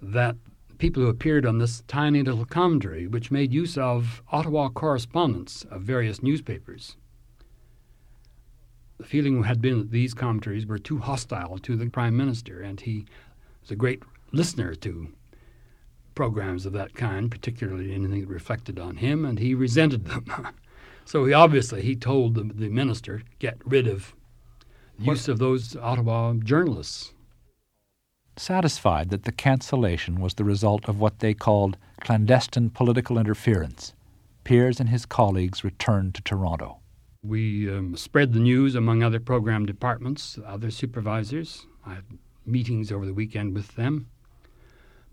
that 0.01 0.37
people 0.79 1.03
who 1.03 1.09
appeared 1.09 1.47
on 1.47 1.59
this 1.59 1.83
tiny 1.89 2.23
little 2.23 2.45
commentary, 2.45 3.07
which 3.07 3.31
made 3.31 3.53
use 3.53 3.77
of 3.77 4.23
Ottawa 4.31 4.69
correspondence 4.69 5.65
of 5.71 5.83
various 5.83 6.23
newspapers, 6.23 6.97
the 8.99 9.05
feeling 9.05 9.43
had 9.43 9.61
been 9.61 9.79
that 9.79 9.91
these 9.91 10.15
commentaries 10.15 10.67
were 10.67 10.79
too 10.79 10.99
hostile 10.99 11.59
to 11.59 11.77
the 11.77 11.91
Prime 11.91 12.17
Minister, 12.17 12.61
and 12.61 12.81
he 12.81 13.05
was 13.61 13.71
a 13.71 13.77
great 13.77 14.03
listener 14.33 14.75
to 14.77 15.09
programs 16.15 16.67
of 16.67 16.73
that 16.73 16.95
kind, 16.95 17.31
particularly 17.31 17.93
anything 17.93 18.21
that 18.21 18.29
reflected 18.29 18.79
on 18.79 18.97
him, 18.97 19.25
and 19.25 19.39
he 19.39 19.55
resented 19.55 20.07
them. 20.07 20.27
so 21.05 21.25
he 21.25 21.33
obviously 21.33 21.83
he 21.83 21.97
told 21.97 22.35
the, 22.35 22.43
the 22.43 22.69
minister 22.69 23.23
get 23.39 23.59
rid 23.65 23.87
of 23.87 24.15
use 24.99 25.29
of 25.29 25.39
those 25.39 25.77
Ottawa 25.77 26.35
journalists. 26.35 27.13
Satisfied 28.37 29.11
that 29.11 29.25
the 29.25 29.33
cancellation 29.33 30.21
was 30.21 30.35
the 30.35 30.45
result 30.45 30.89
of 30.89 30.99
what 30.99 31.21
they 31.21 31.35
called 31.35 31.77
clandestine 32.01 32.71
political 32.71 33.19
interference, 33.19 33.95
Peers 34.45 34.81
and 34.81 34.89
his 34.89 35.07
colleagues 35.07 35.65
returned 35.65 36.15
to 36.15 36.23
Toronto. 36.23 36.79
We 37.23 37.71
um, 37.71 37.97
spread 37.97 38.35
the 38.35 38.41
news 38.41 38.75
among 38.75 39.03
other 39.03 39.21
program 39.21 39.65
departments, 39.65 40.39
other 40.45 40.71
supervisors. 40.71 41.67
I 41.87 41.95
had 41.95 42.05
meetings 42.45 42.93
over 42.93 43.07
the 43.07 43.15
weekend 43.15 43.55
with 43.55 43.75
them. 43.77 44.09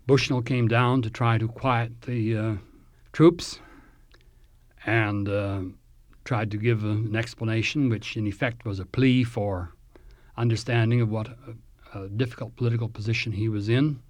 Bushnell 0.06 0.42
came 0.42 0.68
down 0.68 1.02
to 1.02 1.10
try 1.10 1.38
to 1.38 1.46
quiet 1.46 2.02
the 2.02 2.36
uh, 2.36 2.54
troops 3.12 3.60
and 4.84 5.28
uh, 5.28 5.60
tried 6.24 6.50
to 6.50 6.56
give 6.56 6.84
an 6.84 7.14
explanation, 7.14 7.88
which 7.88 8.16
in 8.16 8.26
effect 8.26 8.64
was 8.64 8.80
a 8.80 8.84
plea 8.86 9.22
for 9.22 9.72
understanding 10.36 11.00
of 11.00 11.10
what 11.10 11.28
a, 11.28 12.00
a 12.00 12.08
difficult 12.08 12.56
political 12.56 12.88
position 12.88 13.32
he 13.32 13.48
was 13.48 13.68
in, 13.68 14.00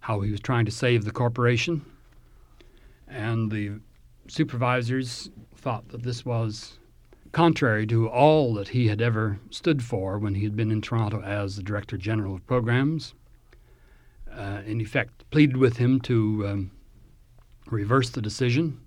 how 0.00 0.20
he 0.20 0.30
was 0.30 0.40
trying 0.40 0.64
to 0.64 0.72
save 0.72 1.04
the 1.04 1.10
corporation. 1.12 1.84
And 3.06 3.50
the 3.50 3.80
supervisors 4.28 5.30
thought 5.54 5.88
that 5.88 6.02
this 6.02 6.24
was 6.24 6.78
contrary 7.32 7.86
to 7.86 8.08
all 8.08 8.54
that 8.54 8.68
he 8.68 8.88
had 8.88 9.00
ever 9.00 9.38
stood 9.50 9.82
for 9.82 10.18
when 10.18 10.34
he 10.34 10.42
had 10.42 10.56
been 10.56 10.70
in 10.70 10.80
Toronto 10.80 11.20
as 11.22 11.54
the 11.54 11.62
Director 11.62 11.96
General 11.96 12.34
of 12.34 12.46
Programs. 12.46 13.14
Uh, 14.36 14.62
in 14.64 14.80
effect, 14.80 15.28
pleaded 15.30 15.56
with 15.56 15.76
him 15.76 16.00
to 16.00 16.46
um, 16.46 16.70
reverse 17.66 18.10
the 18.10 18.22
decision. 18.22 18.80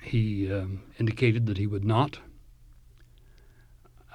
He 0.00 0.50
um, 0.52 0.82
indicated 0.98 1.46
that 1.46 1.58
he 1.58 1.66
would 1.66 1.84
not. 1.84 2.18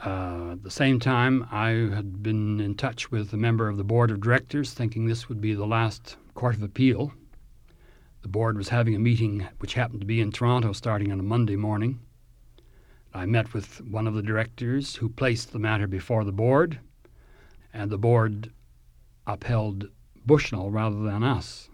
Uh, 0.04 0.54
at 0.54 0.64
the 0.64 0.72
same 0.72 1.00
time, 1.00 1.48
I 1.52 1.70
had 1.94 2.24
been 2.24 2.60
in 2.60 2.76
touch 2.76 3.12
with 3.12 3.34
a 3.34 3.38
member 3.38 3.68
of 3.68 3.78
the 3.78 3.84
board 3.84 4.10
of 4.10 4.22
directors, 4.22 4.74
thinking 4.74 5.06
this 5.06 5.30
would 5.30 5.42
be 5.42 5.54
the 5.54 5.68
last 5.68 6.16
court 6.34 6.56
of 6.56 6.64
appeal. 6.64 7.14
The 8.22 8.28
board 8.28 8.58
was 8.58 8.70
having 8.70 8.96
a 8.96 9.00
meeting 9.00 9.48
which 9.60 9.74
happened 9.74 10.00
to 10.02 10.08
be 10.08 10.22
in 10.22 10.32
Toronto 10.32 10.74
starting 10.74 11.12
on 11.12 11.20
a 11.20 11.24
Monday 11.24 11.56
morning. 11.56 12.00
I 13.14 13.26
met 13.26 13.54
with 13.54 13.82
one 13.82 14.08
of 14.08 14.14
the 14.14 14.22
directors 14.24 14.96
who 14.96 15.10
placed 15.10 15.52
the 15.52 15.60
matter 15.60 15.86
before 15.86 16.24
the 16.24 16.32
board, 16.32 16.80
and 17.74 17.92
the 17.92 17.98
board 17.98 18.52
upheld 19.28 19.90
Bushnell 20.26 20.72
rather 20.72 21.02
than 21.02 21.24
us. 21.24 21.70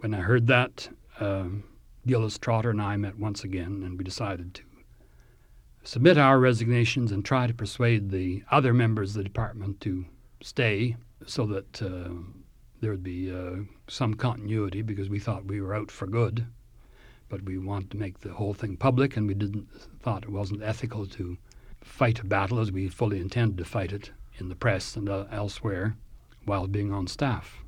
When 0.00 0.14
I 0.14 0.20
heard 0.20 0.46
that, 0.46 0.88
uh, 1.20 1.46
Gillis 2.06 2.38
Trotter 2.38 2.70
and 2.70 2.82
I 2.82 2.96
met 2.96 3.18
once 3.18 3.44
again, 3.44 3.82
and 3.84 3.98
we 3.98 4.04
decided 4.04 4.54
to 4.54 4.62
submit 5.82 6.18
our 6.18 6.38
resignations 6.38 7.12
and 7.12 7.24
try 7.24 7.46
to 7.46 7.54
persuade 7.54 8.10
the 8.10 8.42
other 8.50 8.74
members 8.74 9.10
of 9.10 9.16
the 9.18 9.24
department 9.24 9.80
to 9.82 10.04
stay 10.42 10.96
so 11.26 11.46
that 11.46 11.82
uh, 11.82 12.10
there 12.80 12.90
would 12.90 13.02
be 13.02 13.32
uh, 13.32 13.62
some 13.88 14.14
continuity 14.14 14.82
because 14.82 15.08
we 15.08 15.18
thought 15.18 15.46
we 15.46 15.60
were 15.60 15.74
out 15.74 15.90
for 15.90 16.06
good 16.06 16.46
but 17.28 17.42
we 17.42 17.58
wanted 17.58 17.90
to 17.90 17.96
make 17.96 18.20
the 18.20 18.32
whole 18.32 18.54
thing 18.54 18.76
public, 18.76 19.16
and 19.16 19.26
we 19.26 19.34
didn't 19.34 19.68
thought 20.00 20.22
it 20.22 20.30
wasn't 20.30 20.62
ethical 20.62 21.06
to 21.06 21.36
fight 21.82 22.20
a 22.20 22.24
battle 22.24 22.60
as 22.60 22.70
we 22.70 22.88
fully 22.88 23.20
intended 23.20 23.58
to 23.58 23.64
fight 23.64 23.92
it 23.92 24.12
in 24.38 24.48
the 24.48 24.54
press 24.54 24.96
and 24.96 25.08
uh, 25.08 25.24
elsewhere 25.30 25.96
while 26.46 26.66
being 26.66 26.92
on 26.92 27.06
staff. 27.06 27.64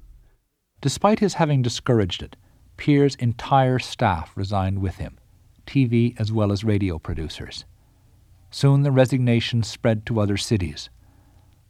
Despite 0.80 1.18
his 1.18 1.34
having 1.34 1.62
discouraged 1.62 2.22
it, 2.22 2.36
Peers' 2.76 3.16
entire 3.16 3.78
staff 3.78 4.32
resigned 4.36 4.80
with 4.80 4.96
him. 4.96 5.18
TV 5.66 6.18
as 6.18 6.32
well 6.32 6.50
as 6.50 6.64
radio 6.64 6.98
producers. 6.98 7.64
Soon 8.50 8.82
the 8.82 8.92
resignation 8.92 9.62
spread 9.62 10.06
to 10.06 10.20
other 10.20 10.36
cities. 10.36 10.88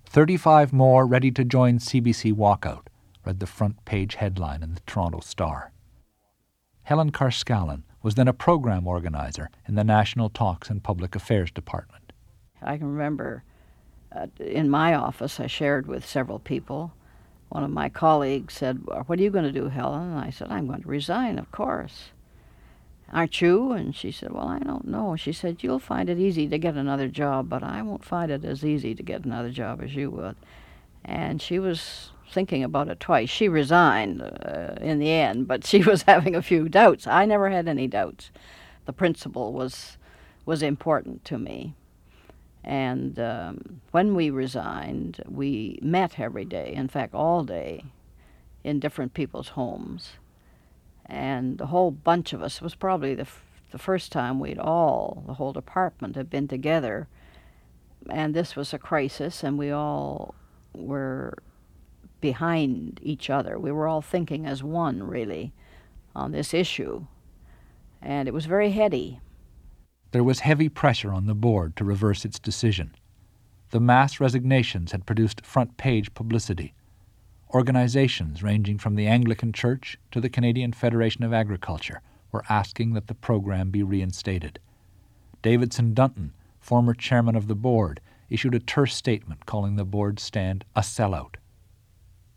35 0.06 0.72
more 0.72 1.06
ready 1.06 1.30
to 1.32 1.44
join 1.44 1.78
CBC 1.78 2.32
walkout, 2.32 2.86
read 3.26 3.40
the 3.40 3.46
front 3.46 3.84
page 3.84 4.14
headline 4.14 4.62
in 4.62 4.74
the 4.74 4.80
Toronto 4.86 5.20
Star. 5.20 5.72
Helen 6.84 7.10
Carscallon 7.10 7.84
was 8.02 8.14
then 8.14 8.28
a 8.28 8.32
program 8.32 8.86
organizer 8.86 9.50
in 9.66 9.74
the 9.74 9.84
National 9.84 10.30
Talks 10.30 10.70
and 10.70 10.82
Public 10.82 11.16
Affairs 11.16 11.50
Department. 11.50 12.12
I 12.62 12.78
can 12.78 12.86
remember 12.86 13.42
uh, 14.14 14.26
in 14.38 14.70
my 14.70 14.94
office, 14.94 15.38
I 15.38 15.46
shared 15.46 15.86
with 15.86 16.06
several 16.06 16.38
people. 16.38 16.92
One 17.48 17.64
of 17.64 17.70
my 17.70 17.88
colleagues 17.88 18.54
said, 18.54 18.82
What 19.06 19.18
are 19.18 19.22
you 19.22 19.30
going 19.30 19.44
to 19.44 19.52
do, 19.52 19.68
Helen? 19.68 20.10
And 20.12 20.20
I 20.20 20.30
said, 20.30 20.50
I'm 20.50 20.66
going 20.66 20.82
to 20.82 20.88
resign, 20.88 21.38
of 21.38 21.50
course. 21.50 22.10
Aren't 23.10 23.40
you? 23.40 23.72
And 23.72 23.96
she 23.96 24.12
said, 24.12 24.32
Well, 24.32 24.48
I 24.48 24.58
don't 24.58 24.86
know. 24.86 25.16
She 25.16 25.32
said, 25.32 25.62
You'll 25.62 25.78
find 25.78 26.10
it 26.10 26.18
easy 26.18 26.46
to 26.48 26.58
get 26.58 26.74
another 26.74 27.08
job, 27.08 27.48
but 27.48 27.62
I 27.62 27.80
won't 27.82 28.04
find 28.04 28.30
it 28.30 28.44
as 28.44 28.64
easy 28.64 28.94
to 28.94 29.02
get 29.02 29.24
another 29.24 29.50
job 29.50 29.80
as 29.82 29.94
you 29.94 30.10
would. 30.10 30.36
And 31.04 31.40
she 31.40 31.58
was 31.58 32.10
thinking 32.30 32.62
about 32.62 32.88
it 32.88 33.00
twice. 33.00 33.30
She 33.30 33.48
resigned 33.48 34.20
uh, 34.20 34.74
in 34.80 34.98
the 34.98 35.10
end, 35.10 35.48
but 35.48 35.64
she 35.66 35.82
was 35.82 36.02
having 36.02 36.34
a 36.34 36.42
few 36.42 36.68
doubts. 36.68 37.06
I 37.06 37.24
never 37.24 37.48
had 37.48 37.66
any 37.66 37.86
doubts. 37.86 38.30
The 38.84 38.92
principle 38.92 39.52
was 39.52 39.96
was 40.44 40.62
important 40.62 41.24
to 41.26 41.38
me. 41.38 41.74
And 42.64 43.18
um, 43.18 43.80
when 43.92 44.14
we 44.14 44.30
resigned, 44.30 45.22
we 45.26 45.78
met 45.80 46.18
every 46.18 46.44
day, 46.44 46.72
in 46.74 46.88
fact, 46.88 47.14
all 47.14 47.44
day, 47.44 47.84
in 48.64 48.80
different 48.80 49.14
people's 49.14 49.50
homes 49.50 50.14
and 51.08 51.56
the 51.56 51.66
whole 51.66 51.90
bunch 51.90 52.32
of 52.32 52.42
us 52.42 52.60
was 52.60 52.74
probably 52.74 53.14
the, 53.14 53.22
f- 53.22 53.42
the 53.70 53.78
first 53.78 54.12
time 54.12 54.38
we'd 54.38 54.58
all, 54.58 55.24
the 55.26 55.34
whole 55.34 55.52
department, 55.52 56.16
had 56.16 56.28
been 56.28 56.46
together. 56.46 57.08
And 58.10 58.34
this 58.34 58.54
was 58.54 58.74
a 58.74 58.78
crisis, 58.78 59.42
and 59.42 59.58
we 59.58 59.70
all 59.70 60.34
were 60.74 61.38
behind 62.20 63.00
each 63.02 63.30
other. 63.30 63.58
We 63.58 63.72
were 63.72 63.88
all 63.88 64.02
thinking 64.02 64.46
as 64.46 64.62
one, 64.62 65.02
really, 65.02 65.52
on 66.14 66.32
this 66.32 66.52
issue. 66.52 67.06
And 68.02 68.28
it 68.28 68.34
was 68.34 68.44
very 68.44 68.70
heady. 68.70 69.20
There 70.10 70.24
was 70.24 70.40
heavy 70.40 70.68
pressure 70.68 71.12
on 71.12 71.26
the 71.26 71.34
board 71.34 71.76
to 71.76 71.84
reverse 71.84 72.24
its 72.24 72.38
decision. 72.38 72.94
The 73.70 73.80
mass 73.80 74.20
resignations 74.20 74.92
had 74.92 75.04
produced 75.04 75.44
front 75.44 75.76
page 75.76 76.14
publicity. 76.14 76.72
Organizations 77.52 78.42
ranging 78.42 78.78
from 78.78 78.94
the 78.94 79.06
Anglican 79.06 79.52
Church 79.52 79.98
to 80.10 80.20
the 80.20 80.30
Canadian 80.30 80.72
Federation 80.72 81.24
of 81.24 81.34
Agriculture 81.34 82.00
were 82.32 82.44
asking 82.48 82.94
that 82.94 83.06
the 83.06 83.14
program 83.14 83.70
be 83.70 83.82
reinstated. 83.82 84.58
Davidson 85.42 85.92
Dunton, 85.92 86.32
former 86.58 86.94
chairman 86.94 87.36
of 87.36 87.46
the 87.46 87.54
board, 87.54 88.00
issued 88.30 88.54
a 88.54 88.60
terse 88.60 88.94
statement 88.94 89.46
calling 89.46 89.76
the 89.76 89.84
board's 89.84 90.22
stand 90.22 90.64
a 90.74 90.80
sellout. 90.80 91.36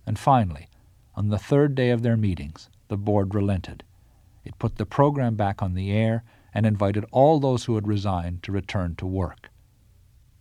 And 0.05 0.19
finally, 0.19 0.67
on 1.15 1.30
the 1.30 1.38
third 1.38 1.76
day 1.76 1.89
of 1.89 2.01
their 2.01 2.17
meetings, 2.17 2.69
the 2.89 2.97
board 2.97 3.34
relented. 3.34 3.84
It 4.43 4.59
put 4.59 4.78
the 4.78 4.86
program 4.86 5.36
back 5.36 5.61
on 5.61 5.74
the 5.74 5.91
air 5.91 6.24
and 6.54 6.66
invited 6.66 7.06
all 7.12 7.39
those 7.39 7.66
who 7.66 7.76
had 7.76 7.88
resigned 7.88 8.43
to 8.43 8.52
return 8.52 8.95
to 8.95 9.06
work. 9.06 9.49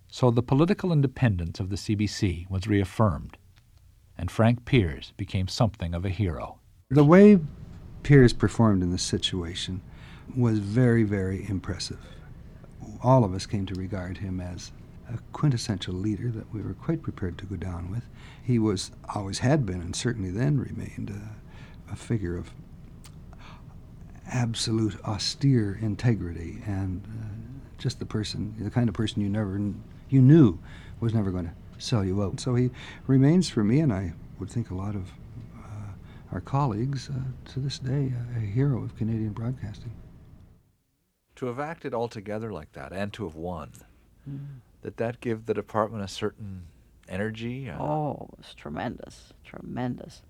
So 0.09 0.31
the 0.31 0.43
political 0.43 0.93
independence 0.93 1.61
of 1.61 1.71
the 1.71 1.77
CBC 1.77 2.51
was 2.51 2.67
reaffirmed 2.67 3.37
and 4.21 4.31
Frank 4.31 4.67
Peers 4.67 5.15
became 5.17 5.49
something 5.49 5.95
of 5.95 6.05
a 6.05 6.11
hero. 6.11 6.59
The 6.91 7.05
way 7.05 7.41
Peers 8.03 8.35
performed 8.35 8.83
in 8.83 8.91
this 8.91 9.03
situation 9.03 9.81
was 10.37 10.59
very, 10.59 11.05
very 11.05 11.49
impressive. 11.49 12.01
All 13.03 13.25
of 13.25 13.35
us 13.35 13.47
came 13.47 13.65
to 13.65 13.75
regard 13.75 14.19
him 14.19 14.39
as 14.39 14.73
a 15.09 15.19
quintessential 15.33 15.95
leader 15.95 16.31
that 16.33 16.53
we 16.53 16.61
were 16.61 16.75
quite 16.75 17.01
prepared 17.01 17.39
to 17.39 17.47
go 17.47 17.57
down 17.57 17.91
with. 17.91 18.05
He 18.43 18.59
was, 18.59 18.91
always 19.15 19.39
had 19.39 19.65
been, 19.65 19.81
and 19.81 19.97
certainly 19.97 20.31
then 20.31 20.59
remained 20.59 21.09
a, 21.09 21.93
a 21.93 21.97
figure 21.97 22.37
of 22.37 22.51
absolute 24.31 24.99
austere 25.05 25.79
integrity 25.81 26.63
and 26.67 27.05
uh, 27.05 27.61
just 27.79 27.99
the 27.99 28.07
person, 28.07 28.55
the 28.59 28.71
kind 28.71 28.89
of 28.89 28.95
person 28.95 29.23
you 29.23 29.29
never, 29.29 29.61
you 30.09 30.21
knew 30.21 30.59
was 31.01 31.15
never 31.15 31.31
going 31.31 31.47
to 31.47 31.53
sell 31.79 32.05
you 32.05 32.23
out. 32.23 32.41
So 32.41 32.55
he 32.55 32.71
remains 33.07 33.49
for 33.49 33.65
me, 33.65 33.81
and 33.81 33.93
I 33.93 34.13
would 34.39 34.51
think 34.51 34.71
a 34.71 34.75
lot 34.75 34.95
of 34.95 35.11
uh, 35.59 35.93
our 36.33 36.41
colleagues, 36.41 37.09
uh, 37.09 37.51
to 37.53 37.61
this 37.61 37.79
day, 37.79 38.13
a 38.37 38.41
hero 38.41 38.83
of 38.83 38.97
Canadian 38.97 39.31
broadcasting. 39.31 39.93
To 41.37 41.47
have 41.47 41.59
acted 41.59 41.95
all 41.95 42.09
together 42.09 42.53
like 42.53 42.73
that 42.73 42.93
and 42.93 43.13
to 43.15 43.25
have 43.25 43.35
won, 43.35 43.73
mm. 44.29 44.61
did 44.83 44.99
that 44.99 45.21
give 45.21 45.47
the 45.47 45.55
department 45.55 46.05
a 46.05 46.09
certain 46.09 46.65
energy? 47.09 47.71
Uh, 47.71 47.83
oh, 47.83 48.29
it 48.33 48.39
was 48.39 48.55
tremendous, 48.55 49.33
tremendous. 49.43 50.23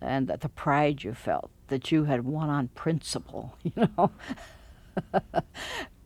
And 0.00 0.28
that 0.28 0.42
the 0.42 0.48
pride 0.48 1.02
you 1.02 1.12
felt 1.12 1.50
that 1.68 1.92
you 1.92 2.04
had 2.04 2.24
won 2.24 2.48
on 2.48 2.68
principle, 2.68 3.56
you 3.62 3.88
know, 3.96 4.10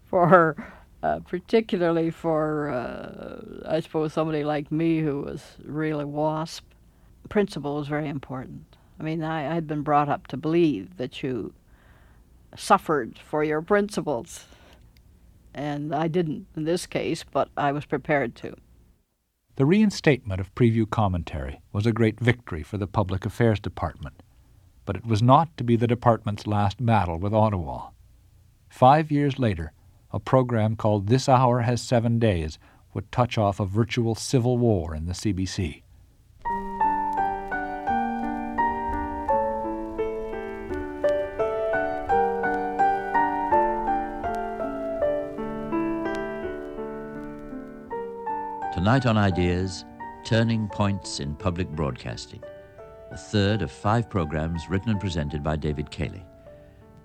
for 0.07 0.57
uh, 1.03 1.19
particularly 1.21 2.11
for, 2.11 2.71
uh, 2.71 3.69
I 3.69 3.81
suppose, 3.81 4.13
somebody 4.13 4.45
like 4.45 4.71
me 4.71 5.01
who 5.01 5.23
was 5.23 5.43
really 5.65 6.05
WASP. 6.05 6.65
Principle 7.29 7.77
was 7.77 7.89
very 7.89 8.09
important. 8.09 8.77
I 9.01 9.03
mean, 9.03 9.25
I 9.25 9.53
had 9.53 9.67
been 9.67 9.83
brought 9.83 10.09
up 10.09 10.29
to 10.29 10.37
believe 10.37 10.97
that 10.99 11.23
you 11.23 11.55
suffered 12.57 13.19
for 13.19 13.43
your 13.43 13.63
principles. 13.63 14.47
And 15.55 15.95
I 15.95 16.09
didn't 16.09 16.47
in 16.57 16.65
this 16.65 16.87
case, 16.87 17.25
but 17.25 17.49
I 17.57 17.73
was 17.73 17.85
prepared 17.85 18.37
to. 18.37 18.57
The 19.57 19.67
reinstatement 19.67 20.41
of 20.41 20.55
preview 20.55 20.89
commentary 20.89 21.61
was 21.73 21.85
a 21.85 21.93
great 21.93 22.21
victory 22.21 22.63
for 22.63 22.79
the 22.79 22.87
Public 22.87 23.27
Affairs 23.27 23.61
Department, 23.61 24.22
but 24.85 24.97
it 24.97 25.07
was 25.07 25.22
not 25.22 25.57
to 25.57 25.64
be 25.64 25.76
the 25.76 25.87
department's 25.87 26.47
last 26.47 26.85
battle 26.85 27.18
with 27.18 27.35
Ottawa. 27.35 27.91
Five 28.68 29.11
years 29.11 29.39
later, 29.39 29.72
a 30.12 30.20
program 30.20 30.76
called 30.76 31.07
This 31.07 31.28
Hour 31.28 31.61
Has 31.61 31.80
Seven 31.80 32.18
Days 32.18 32.59
would 32.95 33.11
touch 33.11 33.39
off 33.39 33.61
a 33.61 33.66
virtual 33.66 34.14
civil 34.14 34.59
war 34.59 34.95
in 34.95 35.07
the 35.07 35.12
CBC. 35.12 35.83
Tonight 48.74 49.07
on 49.07 49.16
Ideas, 49.16 49.85
Turning 50.24 50.66
Points 50.68 51.20
in 51.20 51.37
Public 51.37 51.68
Broadcasting, 51.68 52.43
the 53.13 53.19
third 53.19 53.61
of 53.61 53.71
five 53.71 54.09
programs 54.09 54.71
written 54.71 54.89
and 54.89 54.99
presented 54.99 55.43
by 55.43 55.55
David 55.55 55.91
Cayley. 55.91 56.25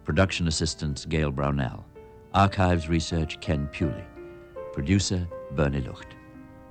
Production 0.06 0.48
assistants 0.48 1.04
Gail 1.04 1.32
Brownell. 1.32 1.84
Archives 2.34 2.88
research 2.88 3.42
Ken 3.42 3.68
Pewley. 3.74 4.06
Producer 4.72 5.28
Bernie 5.52 5.82
Lucht. 5.82 6.16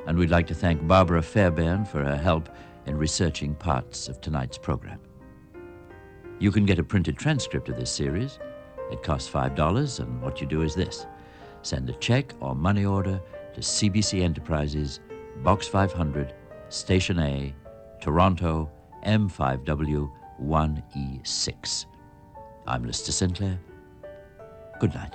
And 0.06 0.16
we'd 0.16 0.30
like 0.30 0.46
to 0.46 0.54
thank 0.54 0.86
Barbara 0.86 1.20
Fairbairn 1.20 1.84
for 1.84 2.02
her 2.02 2.16
help 2.16 2.48
in 2.86 2.96
researching 2.96 3.54
parts 3.54 4.08
of 4.08 4.22
tonight's 4.22 4.56
program. 4.56 5.00
You 6.38 6.50
can 6.50 6.64
get 6.64 6.78
a 6.78 6.82
printed 6.82 7.18
transcript 7.18 7.68
of 7.68 7.76
this 7.76 7.90
series. 7.90 8.38
It 8.90 9.02
costs 9.02 9.28
$5, 9.28 10.00
and 10.00 10.22
what 10.22 10.40
you 10.40 10.46
do 10.46 10.62
is 10.62 10.74
this 10.74 11.06
send 11.60 11.90
a 11.90 11.94
check 11.94 12.32
or 12.40 12.54
money 12.54 12.86
order 12.86 13.20
to 13.52 13.60
CBC 13.60 14.22
Enterprises, 14.22 15.00
Box 15.42 15.68
500, 15.68 16.32
Station 16.70 17.18
A, 17.18 17.54
Toronto, 18.00 18.70
M5W 19.06 20.10
1E6. 20.42 21.86
I'm 22.66 22.84
Lister 22.84 23.12
Sinclair. 23.12 23.60
Good 24.80 24.94
night. 24.94 25.14